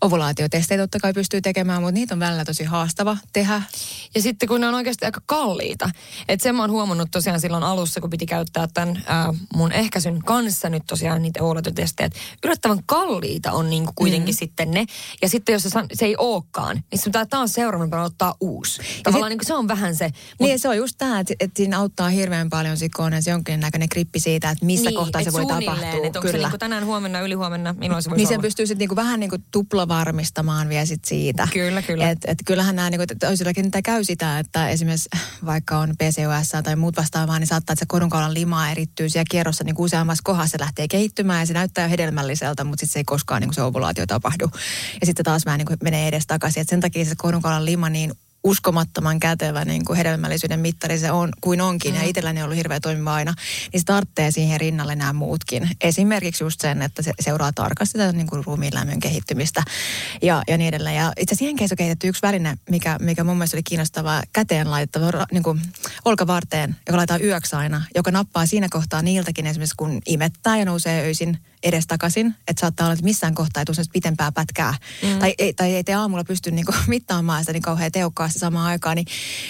Ovulaatiotestejä 0.00 0.78
totta 0.78 0.98
kai 0.98 1.12
pystyy 1.12 1.40
tekemään, 1.40 1.82
mutta 1.82 1.92
niitä 1.92 2.14
on 2.14 2.20
välillä 2.20 2.44
tosi 2.44 2.64
haastava 2.64 3.16
tehdä. 3.32 3.62
Ja 4.14 4.22
sitten 4.22 4.48
kun 4.48 4.60
ne 4.60 4.68
on 4.68 4.74
oikeasti 4.74 5.04
aika 5.04 5.20
kalliita. 5.26 5.90
Että 6.28 6.42
sen 6.42 6.54
mä 6.54 6.62
oon 6.62 6.70
huomannut 6.70 7.08
tosiaan 7.10 7.40
silloin 7.40 7.62
alussa, 7.62 8.00
kun 8.00 8.10
piti 8.10 8.26
käyttää 8.26 8.68
tämän 8.74 9.04
ää, 9.06 9.34
mun 9.54 9.72
ehkäisyn 9.72 10.22
kanssa 10.22 10.68
nyt 10.68 10.82
tosiaan 10.86 11.22
niitä 11.22 11.42
ovulaatiotestejä. 11.42 12.06
että 12.06 12.18
Yllättävän 12.44 12.78
kalliita 12.86 13.52
on 13.52 13.70
niinku 13.70 13.92
kuitenkin 13.94 14.34
mm. 14.34 14.38
sitten 14.38 14.70
ne. 14.70 14.86
Ja 15.22 15.28
sitten 15.28 15.52
jos 15.52 15.62
se, 15.62 15.70
se 15.92 16.06
ei 16.06 16.16
olekaan, 16.18 16.82
niin 16.90 16.98
sun 16.98 17.12
pitää 17.12 17.26
taas 17.26 17.52
seuraavan 17.52 17.90
päivänä 17.90 18.06
ottaa 18.06 18.34
uusi. 18.40 18.82
Tavallaan 19.02 19.30
niin 19.30 19.38
kuin 19.38 19.46
se 19.46 19.54
on 19.54 19.68
vähän 19.68 19.96
se. 19.96 20.10
Niin 20.40 20.50
ja 20.50 20.58
se 20.58 20.68
on 20.68 20.76
just 20.76 20.94
tämä, 20.98 21.20
että, 21.20 21.34
että 21.46 21.56
siinä 21.56 21.78
auttaa 21.78 22.08
hirveän 22.08 22.50
paljon 22.50 22.76
on 22.98 23.12
edes 23.12 23.26
jonkinnäköinen 23.26 23.88
grippi 23.92 24.20
siitä, 24.20 24.50
että 24.50 24.64
missä 24.66 24.90
niin, 24.90 24.98
kohtaa 24.98 25.24
se 25.24 25.32
voi 25.32 25.46
tapahtua. 25.46 26.06
Että 26.06 26.18
onko 26.18 26.32
se 26.32 26.38
niinku 26.38 26.58
tänään, 26.58 26.84
huomenna, 26.84 27.20
ylihuomenna, 27.20 27.74
milloin 27.78 28.02
se 28.02 28.10
voisi 28.10 28.20
niin 28.20 28.28
sen 28.28 28.34
olla? 28.34 28.42
pystyy 28.42 28.66
sitten 28.66 28.78
niinku 28.78 28.96
vähän 28.96 29.20
niinku 29.20 29.36
tupla 29.50 29.88
varmistamaan 29.88 30.68
vielä 30.68 30.86
sit 30.86 31.04
siitä. 31.04 31.48
Kyllä, 31.52 31.82
kyllä. 31.82 32.10
Et, 32.10 32.18
et 32.26 32.38
kyllähän 32.44 32.76
nämä 32.76 32.90
niinku, 32.90 33.04
toisillakin 33.20 33.62
niitä 33.62 33.82
käy 33.82 34.04
sitä, 34.04 34.38
että 34.38 34.68
esimerkiksi 34.68 35.08
vaikka 35.46 35.78
on 35.78 35.94
PCOS 35.96 36.64
tai 36.64 36.76
muut 36.76 36.96
vastaavaa, 36.96 37.38
niin 37.38 37.46
saattaa, 37.46 37.72
että 37.72 37.80
se 37.80 37.86
korunkaulan 37.88 38.34
lima 38.34 38.70
erittyy 38.70 39.08
siellä 39.08 39.26
kierrossa 39.30 39.64
niin 39.64 39.74
useammassa 39.78 40.22
kohdassa 40.24 40.52
se 40.52 40.60
lähtee 40.60 40.88
kehittymään 40.88 41.40
ja 41.40 41.46
se 41.46 41.52
näyttää 41.52 41.84
jo 41.84 41.90
hedelmälliseltä, 41.90 42.64
mutta 42.64 42.80
sitten 42.80 42.92
se 42.92 42.98
ei 42.98 43.04
koskaan 43.04 43.40
niinku 43.40 43.54
se 43.54 43.62
ovulaatio 43.62 44.06
tapahdu. 44.06 44.50
Ja 45.00 45.06
sitten 45.06 45.24
taas 45.24 45.46
vähän 45.46 45.58
niinku 45.58 45.74
menee 45.82 46.08
edes 46.08 46.26
takaisin. 46.26 46.60
Et 46.60 46.68
sen 46.68 46.80
takia 46.80 47.04
se 47.04 47.14
korunkaulan 47.16 47.64
lima 47.64 47.88
niin 47.88 48.12
uskomattoman 48.46 49.20
kätevä 49.20 49.64
niin 49.64 49.84
kuin 49.84 49.96
hedelmällisyyden 49.96 50.60
mittari 50.60 50.98
se 50.98 51.10
on, 51.10 51.32
kuin 51.40 51.60
onkin, 51.60 51.94
mm. 51.94 52.00
ja 52.00 52.06
itselläni 52.06 52.40
on 52.40 52.44
ollut 52.44 52.56
hirveä 52.56 52.80
toimiva 52.80 53.14
aina, 53.14 53.34
niin 53.72 53.80
se 53.80 53.84
tarvitsee 53.84 54.30
siihen 54.30 54.60
rinnalle 54.60 54.96
nämä 54.96 55.12
muutkin. 55.12 55.70
Esimerkiksi 55.80 56.44
just 56.44 56.60
sen, 56.60 56.82
että 56.82 57.02
se 57.02 57.12
seuraa 57.20 57.52
tarkasti 57.52 57.98
tätä 57.98 58.12
niin 58.12 58.26
kuin 58.26 58.44
ruumiin 58.44 58.74
lämmön 58.74 59.00
kehittymistä 59.00 59.62
ja, 60.22 60.42
ja 60.48 60.58
niin 60.58 60.68
edelleen. 60.68 60.96
Ja 60.96 61.12
itse 61.16 61.34
asiassa 61.34 61.44
Jenkeissä 61.44 61.74
on 61.74 61.76
kehitetty 61.76 62.08
yksi 62.08 62.22
väline, 62.22 62.58
mikä, 62.70 62.96
mikä 63.00 63.24
mun 63.24 63.36
mielestä 63.36 63.56
oli 63.56 63.62
kiinnostavaa, 63.62 64.22
käteen 64.32 64.70
laittava 64.70 65.26
niin 65.32 65.42
kuin 65.42 65.60
olkavarteen, 66.04 66.76
joka 66.86 66.96
laitetaan 66.96 67.24
yöksi 67.24 67.56
aina, 67.56 67.82
joka 67.94 68.10
nappaa 68.10 68.46
siinä 68.46 68.66
kohtaa 68.70 69.02
niiltäkin 69.02 69.46
esimerkiksi 69.46 69.76
kun 69.76 70.00
imettää 70.06 70.58
ja 70.58 70.64
nousee 70.64 71.02
öisin 71.02 71.38
edestakaisin, 71.62 72.34
että 72.48 72.60
saattaa 72.60 72.86
olla, 72.86 72.92
että 72.92 73.04
missään 73.04 73.34
kohtaa 73.34 73.60
ei 73.60 73.64
tule 73.64 73.76
pitempää 73.92 74.32
pätkää. 74.32 74.74
Mm. 75.02 75.18
Tai, 75.18 75.34
ei, 75.38 75.52
tai 75.52 75.74
ei 75.74 75.84
te 75.84 75.94
aamulla 75.94 76.24
pysty 76.24 76.50
niinku 76.50 76.74
mittaamaan 76.86 77.42
sitä 77.42 77.52
niin 77.52 77.62
kauhean 77.62 77.92
tehokkaasti 77.92 78.38
samaan 78.38 78.66
aikaan, 78.66 78.96
niin, 78.96 79.06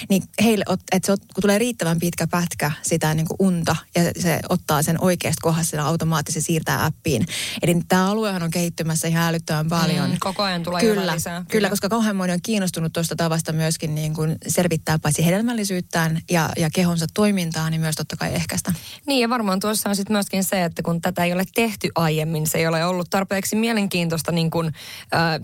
niin 0.09 0.23
heille, 0.43 0.65
että 0.93 1.07
se, 1.07 1.13
kun 1.35 1.43
tulee 1.43 1.59
riittävän 1.59 1.99
pitkä 1.99 2.27
pätkä 2.27 2.73
sitä 2.83 3.15
niin 3.15 3.27
kuin 3.27 3.37
unta 3.39 3.77
ja 3.95 4.03
se 4.19 4.41
ottaa 4.49 4.83
sen 4.83 5.03
oikeasta 5.03 5.43
kohdasta 5.43 5.83
automaattisesti 5.83 6.47
siirtää 6.47 6.85
appiin. 6.85 7.27
Eli 7.63 7.77
tämä 7.89 8.11
aluehan 8.11 8.43
on 8.43 8.51
kehittymässä 8.51 9.09
ihan 9.09 9.29
älyttömän 9.29 9.69
paljon. 9.69 10.11
Mm, 10.11 10.17
koko 10.21 10.43
ajan 10.43 10.63
tulee 10.63 10.81
kyllä, 10.81 11.15
lisää. 11.15 11.35
Kyllä, 11.35 11.51
kyllä, 11.51 11.71
koska 11.71 11.89
kauhean 11.89 12.17
moni 12.17 12.33
on 12.33 12.39
kiinnostunut 12.43 12.93
tuosta 12.93 13.17
tavasta 13.17 13.53
myöskin 13.53 13.95
niin 13.95 14.15
kuin 14.15 14.37
selvittää 14.49 14.99
paitsi 14.99 15.27
hedelmällisyyttään 15.27 16.21
ja, 16.31 16.51
ja 16.57 16.71
kehonsa 16.75 17.07
toimintaa, 17.15 17.71
niin 17.71 17.81
myös 17.81 17.95
totta 17.95 18.17
kai 18.17 18.35
ehkäistä. 18.35 18.73
Niin 19.07 19.21
ja 19.21 19.29
varmaan 19.29 19.61
tuossa 19.61 19.89
on 19.89 19.97
sitten 19.97 20.15
myöskin 20.15 20.45
se, 20.45 20.65
että 20.65 20.83
kun 20.83 21.01
tätä 21.01 21.25
ei 21.25 21.33
ole 21.33 21.45
tehty 21.55 21.89
aiemmin. 21.97 22.47
Se 22.47 22.59
ei 22.59 22.67
ole 22.67 22.85
ollut 22.85 23.11
tarpeeksi 23.11 23.57
mielenkiintoista 23.57 24.33
niin 24.33 24.51
kuin, 24.51 24.67
äh, 25.15 25.41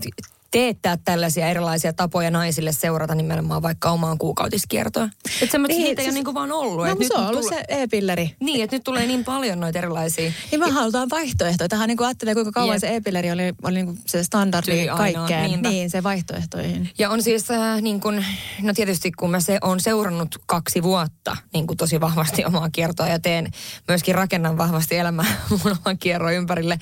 teettää 0.53 0.97
tällaisia 1.05 1.47
erilaisia 1.47 1.93
tapoja 1.93 2.31
naisille 2.31 2.71
seurata 2.71 3.15
nimenomaan 3.15 3.61
vaikka 3.61 3.91
omaan 3.91 4.17
kuukautiskiertoon. 4.17 5.09
Että 5.41 5.51
semmoista 5.51 5.77
niin, 5.77 5.85
siitä 5.85 6.01
siis, 6.01 6.07
ei 6.07 6.09
ole 6.09 6.13
niin 6.13 6.25
kuin 6.25 6.35
vaan 6.35 6.51
ollut. 6.51 6.87
No, 6.87 6.95
nyt 6.99 7.07
se 7.07 7.13
on 7.13 7.27
ollut 7.27 7.41
tulee, 7.41 7.65
se 7.67 7.81
e-pilleri. 7.81 8.35
Niin, 8.39 8.63
että 8.63 8.75
nyt 8.75 8.83
tulee 8.83 9.05
niin 9.05 9.23
paljon 9.23 9.59
noita 9.59 9.79
erilaisia. 9.79 10.31
Niin 10.51 10.59
me 10.59 10.69
halutaan 10.69 11.09
vaihtoehtoja. 11.09 11.69
Tähän 11.69 11.87
niin 11.87 11.97
kuin 11.97 12.07
ajattelee, 12.07 12.33
kuinka 12.33 12.51
kauan 12.51 12.75
Jep. 12.75 12.81
se 12.81 12.95
e-pilleri 12.95 13.31
oli, 13.31 13.53
oli 13.63 13.73
niin 13.73 13.85
kuin 13.85 13.99
se 14.05 14.23
standardi 14.23 14.87
kaikkeen. 14.97 15.43
Niinpä. 15.43 15.69
Niin, 15.69 15.89
se 15.89 16.03
vaihtoehtoihin. 16.03 16.89
Ja 16.99 17.09
on 17.09 17.23
siis 17.23 17.51
äh, 17.51 17.81
niin 17.81 17.99
kuin, 17.99 18.25
no 18.61 18.73
tietysti 18.73 19.11
kun 19.11 19.31
mä 19.31 19.39
se 19.39 19.57
on 19.61 19.79
seurannut 19.79 20.35
kaksi 20.45 20.83
vuotta 20.83 21.37
niin 21.53 21.67
kuin 21.67 21.77
tosi 21.77 22.01
vahvasti 22.01 22.45
omaa 22.45 22.69
kiertoa 22.69 23.07
ja 23.07 23.19
teen 23.19 23.51
myöskin 23.87 24.15
rakennan 24.15 24.57
vahvasti 24.57 24.97
elämää 24.97 25.35
mun 25.49 25.75
oman 25.85 25.97
kierron 25.97 26.33
ympärille, 26.33 26.79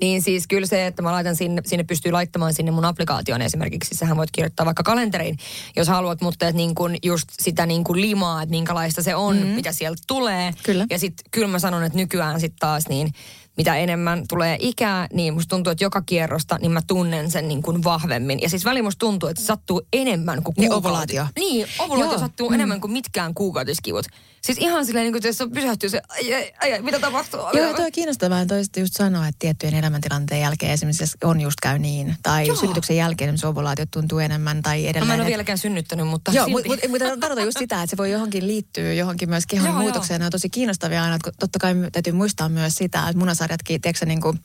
niin 0.00 0.22
siis 0.22 0.46
kyllä 0.46 0.66
se, 0.66 0.86
että 0.86 1.02
mä 1.02 1.12
laitan 1.12 1.36
sinne, 1.36 1.62
sinne 1.66 1.84
pystyy 1.84 2.12
laittamaan 2.12 2.54
sinne 2.54 2.70
mun 2.70 2.84
applikaatioon 2.84 3.11
applikaation 3.12 3.42
esimerkiksi. 3.42 3.94
Sähän 3.94 4.16
voit 4.16 4.30
kirjoittaa 4.30 4.66
vaikka 4.66 4.82
kalenteriin, 4.82 5.36
jos 5.76 5.88
haluat, 5.88 6.20
mutta 6.20 6.48
että 6.48 6.56
niin 6.56 6.74
kuin 6.74 6.98
just 7.02 7.28
sitä 7.40 7.66
niin 7.66 7.84
kuin 7.84 8.00
limaa, 8.00 8.42
että 8.42 8.50
minkälaista 8.50 9.02
se 9.02 9.14
on, 9.14 9.36
mm. 9.36 9.46
mitä 9.46 9.72
sieltä 9.72 10.02
tulee. 10.06 10.52
Kyllä. 10.62 10.86
Ja 10.90 10.98
sitten 10.98 11.24
kyllä 11.30 11.48
mä 11.48 11.58
sanon, 11.58 11.84
että 11.84 11.98
nykyään 11.98 12.40
sitten 12.40 12.58
taas 12.58 12.88
niin 12.88 13.12
mitä 13.56 13.76
enemmän 13.76 14.24
tulee 14.28 14.56
ikää, 14.60 15.06
niin 15.12 15.34
musta 15.34 15.48
tuntuu, 15.48 15.70
että 15.70 15.84
joka 15.84 16.02
kierrosta, 16.02 16.58
niin 16.58 16.72
mä 16.72 16.80
tunnen 16.86 17.30
sen 17.30 17.48
niin 17.48 17.62
kuin 17.62 17.84
vahvemmin. 17.84 18.40
Ja 18.42 18.48
siis 18.48 18.64
väliin 18.64 18.84
musta 18.84 18.98
tuntuu, 18.98 19.28
että 19.28 19.42
se 19.42 19.46
sattuu 19.46 19.82
enemmän 19.92 20.42
kuin 20.42 20.54
kuukautis. 20.54 20.86
ovulaatio. 20.86 21.26
Niin, 21.38 21.66
ovulaatio 21.78 22.12
Joo. 22.12 22.18
sattuu 22.18 22.48
mm. 22.48 22.54
enemmän 22.54 22.80
kuin 22.80 22.92
mitkään 22.92 23.34
kuukautiskivut. 23.34 24.06
Siis 24.46 24.58
ihan 24.58 24.86
silleen, 24.86 25.12
niin 25.12 25.22
kuin, 25.22 25.34
se 25.34 25.46
pysähtyy 25.54 25.88
se, 25.88 26.02
ai, 26.08 26.34
ai, 26.34 26.72
ai, 26.72 26.82
mitä 26.82 27.00
tapahtuu? 27.00 27.40
Joo, 27.52 27.70
on 27.70 27.92
kiinnostavaa 27.92 28.46
toista 28.46 28.80
just 28.80 28.94
sanoa, 28.94 29.28
että 29.28 29.38
tiettyjen 29.38 29.74
elämäntilanteen 29.74 30.40
jälkeen 30.40 30.72
esimerkiksi 30.72 31.16
on 31.24 31.40
just 31.40 31.60
käy 31.62 31.78
niin. 31.78 32.16
Tai 32.22 32.46
Joo. 32.46 32.56
synnytyksen 32.56 32.96
jälkeen 32.96 33.28
esimerkiksi 33.28 33.46
ovulaatiot 33.46 33.90
tuntuu 33.90 34.18
enemmän 34.18 34.62
tai 34.62 34.86
edelleen. 34.86 35.00
No, 35.00 35.06
mä 35.06 35.14
en 35.14 35.20
ole 35.20 35.28
vieläkään 35.28 35.58
synnyttänyt, 35.58 36.08
mutta 36.08 36.32
Joo, 36.32 36.48
mutta 36.48 36.68
mut, 36.68 36.78
mut, 36.88 36.98
tarkoitan 37.20 37.44
just 37.44 37.58
sitä, 37.58 37.82
että 37.82 37.90
se 37.90 37.96
voi 37.96 38.10
johonkin 38.10 38.46
liittyä 38.46 38.92
johonkin 38.92 39.28
myös 39.28 39.46
kehon 39.46 39.68
Joo, 39.68 39.78
muutokseen. 39.78 40.20
Nämä 40.20 40.26
on 40.26 40.32
tosi 40.32 40.50
kiinnostavia 40.50 41.02
aina, 41.02 41.14
että 41.16 41.32
totta 41.40 41.58
kai 41.58 41.74
täytyy 41.92 42.12
muistaa 42.12 42.48
myös 42.48 42.74
sitä, 42.74 42.98
että 42.98 43.18
munasarjatkin, 43.18 43.80
tiedätkö 43.80 44.06
niin 44.06 44.20
kuin, 44.20 44.40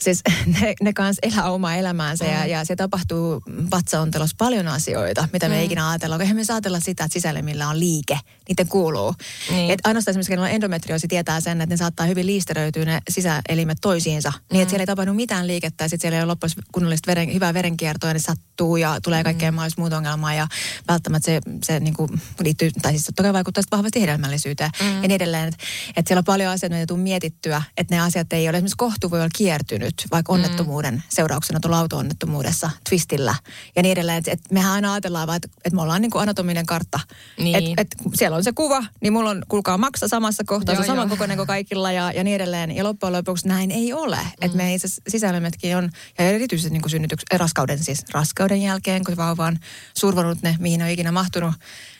siis 0.00 0.22
ne, 0.60 0.74
ne 0.82 0.92
kanssa 0.92 1.20
elää 1.22 1.50
omaa 1.50 1.74
elämäänsä 1.74 2.24
mm. 2.24 2.30
ja, 2.30 2.46
ja 2.46 2.64
se 2.64 2.76
tapahtuu 2.76 3.42
vatsaontelossa 3.70 4.36
paljon 4.38 4.68
asioita, 4.68 5.28
mitä 5.32 5.48
me 5.48 5.54
mm. 5.54 5.58
ei 5.58 5.66
ikinä 5.66 5.88
ajatella. 5.88 6.18
Eihän 6.20 6.36
me 6.36 6.42
ajatella 6.52 6.80
sitä, 6.80 7.04
että 7.04 7.12
sisäelimillä 7.12 7.68
on 7.68 7.80
liike, 7.80 8.18
niiden 8.48 8.68
kuuluu. 8.68 9.14
Niin. 9.50 9.70
Et 9.70 9.80
ainoastaan 9.84 10.12
esimerkiksi 10.12 10.36
kun 10.36 10.46
endometrioosi 10.48 11.08
tietää 11.08 11.40
sen, 11.40 11.60
että 11.60 11.72
ne 11.72 11.76
saattaa 11.76 12.06
hyvin 12.06 12.26
liisteröityä 12.26 12.84
ne 12.84 13.00
sisäelimet 13.10 13.78
toisiinsa, 13.80 14.30
mm. 14.30 14.44
niin 14.52 14.62
että 14.62 14.70
siellä 14.70 14.82
ei 14.82 14.86
tapahdu 14.86 15.14
mitään 15.14 15.46
liikettä 15.46 15.84
ja 15.84 15.88
sitten 15.88 16.00
siellä 16.00 16.16
ei 16.16 16.22
ole 16.22 16.30
loppujen 16.30 16.52
kunnollista 16.72 17.06
veren, 17.06 17.34
hyvää 17.34 17.54
verenkiertoa 17.54 18.10
ja 18.10 18.14
ne 18.14 18.20
sattuu 18.20 18.76
ja 18.76 19.00
tulee 19.02 19.24
kaikkea 19.24 19.50
mm. 19.50 19.54
mahdollista 19.54 19.80
muuta 19.80 19.96
ongelmaa 19.96 20.34
ja 20.34 20.46
välttämättä 20.88 21.26
se, 21.26 21.40
se 21.64 21.80
niin 21.80 21.94
kuin 21.94 22.20
liittyy, 22.40 22.70
tai 22.82 22.92
siis 22.92 23.04
totta 23.04 23.22
kai 23.22 23.32
vaikuttaa 23.32 23.62
vahvasti 23.70 24.00
hedelmällisyyteen 24.00 24.70
mm. 24.80 24.86
ja 24.86 25.00
niin 25.00 25.12
edelleen. 25.12 25.48
Että 25.48 25.64
et 25.96 26.06
siellä 26.06 26.18
on 26.18 26.24
paljon 26.24 26.52
asioita, 26.52 26.76
joita 26.76 26.86
tuu 26.86 26.96
mietittyä, 26.96 27.62
että 27.76 27.94
ne 27.94 28.00
asiat 28.00 28.32
ei 28.32 28.48
ole, 28.48 28.56
esimerkiksi 28.56 28.76
kohtu 28.76 29.10
voi 29.10 29.20
olla 29.20 29.30
kiertynyt 29.36 29.87
nyt, 29.88 30.06
vaikka 30.10 30.32
mm. 30.32 30.34
onnettomuuden 30.34 30.94
mm. 30.94 31.02
seurauksena 31.08 31.60
tuolla 31.60 31.78
auto-onnettomuudessa, 31.78 32.70
twistillä 32.88 33.34
ja 33.76 33.82
niin 33.82 33.92
edelleen. 33.92 34.18
Että 34.18 34.30
et 34.30 34.40
mehän 34.52 34.72
aina 34.72 34.92
ajatellaan 34.92 35.26
vaan, 35.26 35.36
että 35.36 35.48
et 35.64 35.72
me 35.72 35.82
ollaan 35.82 36.02
niin 36.02 36.10
kuin 36.10 36.22
anatominen 36.22 36.66
kartta. 36.66 37.00
Niin. 37.38 37.56
Että 37.56 37.82
et 37.82 37.88
siellä 38.14 38.36
on 38.36 38.44
se 38.44 38.52
kuva, 38.52 38.84
niin 39.00 39.12
mulla 39.12 39.30
on, 39.30 39.42
kuulkaa, 39.48 39.78
maksa 39.78 40.08
samassa 40.08 40.44
kohtaa, 40.46 40.74
se 40.74 40.80
on 40.80 40.86
samankokoinen 40.86 41.36
kuin 41.36 41.46
kaikilla 41.46 41.92
ja, 41.92 42.12
ja 42.12 42.24
niin 42.24 42.34
edelleen. 42.34 42.76
Ja 42.76 42.84
loppujen 42.84 43.12
lopuksi 43.12 43.48
näin 43.48 43.70
ei 43.70 43.92
ole. 43.92 44.16
Mm. 44.16 44.30
Että 44.40 44.56
me 44.56 44.74
itse 44.74 44.88
sisäilemetkin 45.08 45.76
on, 45.76 45.90
ja 46.18 46.24
erityisesti 46.24 46.70
niin 46.70 46.82
kuin 46.82 46.90
synnytyksen, 46.90 47.40
raskauden 47.40 47.84
siis 47.84 48.04
raskauden 48.12 48.62
jälkeen, 48.62 49.04
kun 49.04 49.16
vauva 49.16 49.46
on 49.46 49.58
survonut 49.94 50.42
ne, 50.42 50.56
mihin 50.58 50.82
on 50.82 50.88
ikinä 50.88 51.12
mahtunut, 51.12 51.54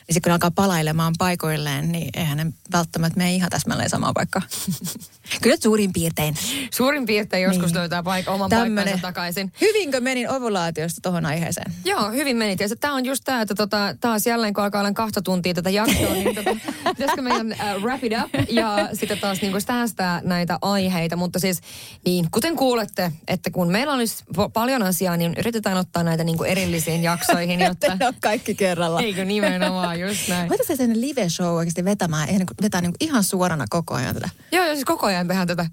niin 0.08 0.14
sitten 0.14 0.30
kun 0.30 0.32
alkaa 0.32 0.50
palailemaan 0.50 1.14
paikoilleen, 1.18 1.92
niin 1.92 2.10
eihän 2.14 2.36
ne 2.36 2.46
välttämättä 2.72 3.18
mene 3.18 3.34
ihan 3.34 3.50
täsmälleen 3.50 3.90
samaan 3.90 4.14
paikkaan. 4.14 4.46
Kyllä 5.42 5.56
suurin 5.60 5.92
piirtein. 5.92 6.34
Suurin 6.74 7.06
piirtein 7.06 7.42
joskus 7.42 7.66
niin. 7.72 7.78
löytää 7.78 8.02
paikka, 8.02 8.32
oman 8.32 8.50
Tämmönen. 8.50 8.74
paikkansa 8.74 9.02
takaisin. 9.02 9.52
Hyvinkö 9.60 10.00
menin 10.00 10.30
ovulaatiosta 10.30 11.00
tuohon 11.02 11.26
aiheeseen? 11.26 11.72
Joo, 11.84 12.10
hyvin 12.10 12.36
menit. 12.36 12.60
Ja 12.60 12.68
tämä 12.80 12.94
on 12.94 13.04
just 13.04 13.24
tämä, 13.24 13.42
että 13.42 13.54
tota, 13.54 13.96
taas 14.00 14.26
jälleen 14.26 14.54
kun 14.54 14.64
alkaa 14.64 14.80
olla 14.80 14.92
kahta 14.92 15.22
tuntia 15.22 15.54
tätä 15.54 15.70
jaksoa, 15.70 16.12
niin 16.12 16.34
tota, 16.34 16.50
pitäisikö 16.96 17.22
meidän 17.22 17.52
uh, 17.52 17.82
wrap 17.82 18.04
it 18.04 18.12
up 18.24 18.50
ja 18.50 18.88
sitten 18.92 19.18
taas 19.18 19.42
niin 19.42 19.60
säästää 19.60 20.20
näitä 20.24 20.58
aiheita. 20.62 21.16
Mutta 21.16 21.38
siis 21.38 21.60
niin, 22.04 22.28
kuten 22.30 22.56
kuulette, 22.56 23.12
että 23.28 23.50
kun 23.50 23.72
meillä 23.72 23.92
olisi 23.92 24.24
paljon 24.52 24.82
asiaa, 24.82 25.16
niin 25.16 25.34
yritetään 25.38 25.76
ottaa 25.76 26.02
näitä 26.02 26.24
niin 26.24 26.44
erillisiin 26.46 27.02
jaksoihin. 27.02 27.60
Jotta... 27.68 27.98
kaikki 28.20 28.54
kerralla. 28.54 29.00
Eikö 29.00 29.24
nimenomaan, 29.24 29.97
just 30.00 30.28
näin. 30.28 30.48
Voitaisiin 30.48 30.76
sen 30.76 31.00
live 31.00 31.28
show 31.28 31.56
oikeasti 31.56 31.84
vetämään, 31.84 32.28
vetää 32.62 32.80
niin 32.80 32.92
ihan 33.00 33.24
suorana 33.24 33.64
koko 33.70 33.94
ajan 33.94 34.14
tätä. 34.14 34.28
Joo, 34.52 34.64
joo, 34.64 34.74
siis 34.74 34.84
koko 34.84 35.06
ajan 35.06 35.28
tehdään 35.28 35.46
tätä. 35.46 35.66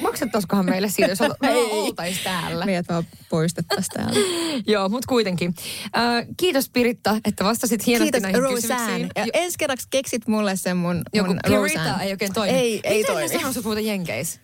Maksettaisikohan 0.00 0.64
meille 0.64 0.88
siitä, 0.88 1.10
jos 1.10 1.18
me 1.20 1.50
oltaisiin 1.54 2.24
täällä? 2.24 2.64
Meidät 2.64 2.88
vaan 2.88 3.04
poistettaisiin 3.28 3.94
täällä. 3.94 4.20
Joo, 4.72 4.88
mutta 4.88 5.08
kuitenkin. 5.08 5.54
Äh, 5.96 6.26
kiitos 6.36 6.68
Piritta, 6.70 7.16
että 7.24 7.44
vastasit 7.44 7.86
hienosti 7.86 8.04
kiitos, 8.04 8.22
näihin 8.22 8.42
Roseanne. 8.42 8.86
kysymyksiin. 8.86 9.10
Ja 9.16 9.26
ensi 9.32 9.58
kerraksi 9.58 9.86
keksit 9.90 10.28
mulle 10.28 10.56
sen 10.56 10.76
mun, 10.76 11.02
Joku 11.14 11.30
mun 11.30 11.40
Pirita 11.46 12.00
ei 12.00 12.10
oikein 12.10 12.32
toimi. 12.32 12.58
Ei, 12.58 12.80
ei 12.84 12.98
Miten 12.98 13.06
toimi. 13.06 13.22
Miten 13.22 13.36
ne 13.36 13.40
sanoo 13.40 13.52
sut 13.52 13.64
muuten 13.64 13.86
Jenkeis? 13.86 14.40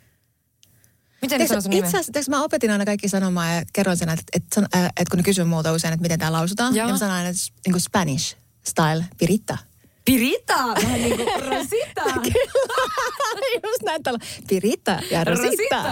Miten 1.23 1.41
ne 1.41 1.47
sanoo 1.47 1.61
sun 1.61 1.73
Itse 1.73 1.99
asiassa 1.99 2.31
mä 2.31 2.45
opetin 2.45 2.71
aina 2.71 2.85
kaikki 2.85 3.09
sanomaan 3.09 3.55
ja 3.55 3.63
kerroin 3.73 3.97
sen, 3.97 4.09
että, 4.09 4.25
että, 4.33 4.61
että, 4.61 4.87
että 4.87 5.11
kun 5.11 5.17
ne 5.17 5.23
kysyy 5.23 5.45
multa 5.45 5.73
usein, 5.73 5.95
että 5.95 6.03
miten 6.03 6.19
tämä 6.19 6.33
lausutaan, 6.33 6.75
Joo. 6.75 6.87
niin 6.87 6.95
mä 6.95 6.99
sanon 6.99 7.17
aina, 7.17 7.29
että 7.29 7.43
niin 7.67 7.73
kuin 7.73 7.81
Spanish 7.81 8.37
style, 8.63 9.09
Pirita. 9.17 9.70
Pirita, 10.11 10.55
vähän 10.85 11.03
niin 11.03 11.17
kuin 11.17 11.29
Rosita. 11.43 12.03
Just 13.67 13.83
näin 13.85 14.03
tällä. 14.03 14.19
Pirita 14.49 14.99
ja 15.11 15.25
Rosita. 15.25 15.47
Rosita. 15.47 15.83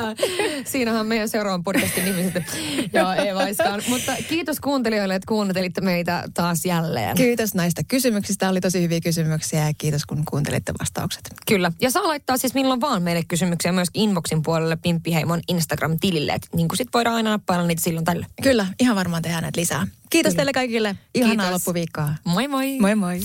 Siinähän 0.64 1.06
meidän 1.06 1.28
seuraavan 1.28 1.64
podcastin 1.64 2.04
nimi 2.04 2.22
sitten. 2.22 2.44
Joo, 2.92 3.12
ei 3.12 3.34
vaiskaan. 3.34 3.82
Mutta 3.88 4.12
kiitos 4.28 4.60
kuuntelijoille, 4.60 5.14
että 5.14 5.26
kuuntelitte 5.28 5.80
meitä 5.80 6.24
taas 6.34 6.64
jälleen. 6.64 7.16
Kiitos 7.16 7.54
näistä 7.54 7.82
kysymyksistä. 7.88 8.48
Oli 8.48 8.60
tosi 8.60 8.82
hyviä 8.82 9.00
kysymyksiä 9.00 9.66
ja 9.66 9.74
kiitos 9.78 10.06
kun 10.06 10.24
kuuntelitte 10.30 10.72
vastaukset. 10.80 11.30
Kyllä. 11.46 11.72
Ja 11.80 11.90
saa 11.90 12.08
laittaa 12.08 12.36
siis 12.36 12.54
milloin 12.54 12.80
vaan 12.80 13.02
meille 13.02 13.22
kysymyksiä 13.28 13.72
myös 13.72 13.88
inboxin 13.94 14.42
puolelle 14.42 14.76
Pimppiheimon 14.76 15.40
Instagram-tilille. 15.48 16.32
Et 16.32 16.48
niin 16.54 16.68
kuin 16.68 16.76
sit 16.76 16.88
voidaan 16.94 17.16
aina 17.16 17.30
nappailla 17.30 17.66
niitä 17.66 17.82
silloin 17.82 18.04
tällä. 18.04 18.26
Kyllä, 18.42 18.66
ihan 18.80 18.96
varmaan 18.96 19.22
tehdään 19.22 19.42
näitä 19.42 19.60
lisää. 19.60 19.86
Kiitos 20.10 20.30
Kyllä. 20.30 20.36
teille 20.36 20.52
kaikille. 20.52 20.96
Ihanaa 21.14 21.36
Kiitos. 21.36 21.52
loppuviikkoa. 21.52 22.08
Moi 22.24 22.48
moi. 22.48 22.78
Moi 22.80 22.94
moi. 22.94 23.20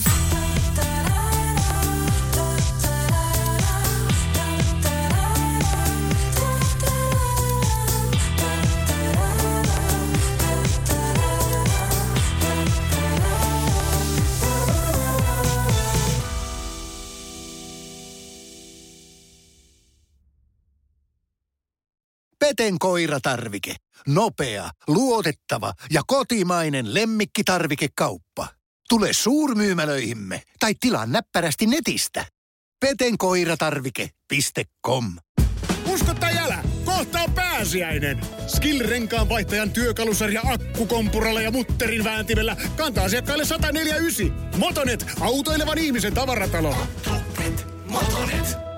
Peten 22.44 22.78
koiratarvike. 22.78 23.76
Nopea, 24.08 24.70
luotettava 24.88 25.72
ja 25.90 26.02
kotimainen 26.06 26.94
lemmikkitarvikekauppa. 26.94 28.48
Tule 28.88 29.12
suurmyymälöihimme 29.12 30.42
tai 30.58 30.74
tilaa 30.80 31.06
näppärästi 31.06 31.66
netistä. 31.66 32.26
petenkoiratarvike.com 32.80 35.16
Usko 35.86 36.14
tai 36.14 36.38
älä, 36.38 36.64
kohta 36.84 37.20
on 37.20 37.32
pääsiäinen. 37.32 38.20
Skill-renkaan 38.46 39.28
vaihtajan 39.28 39.70
työkalusarja 39.70 40.42
akkukompuralla 40.44 41.40
ja 41.40 41.50
mutterin 41.50 42.04
vääntimellä 42.04 42.56
kantaa 42.76 43.04
asiakkaille 43.04 43.44
149. 43.44 44.58
Motonet, 44.58 45.06
autoilevan 45.20 45.78
ihmisen 45.78 46.14
tavaratalo. 46.14 46.76
Motonet. 47.86 48.73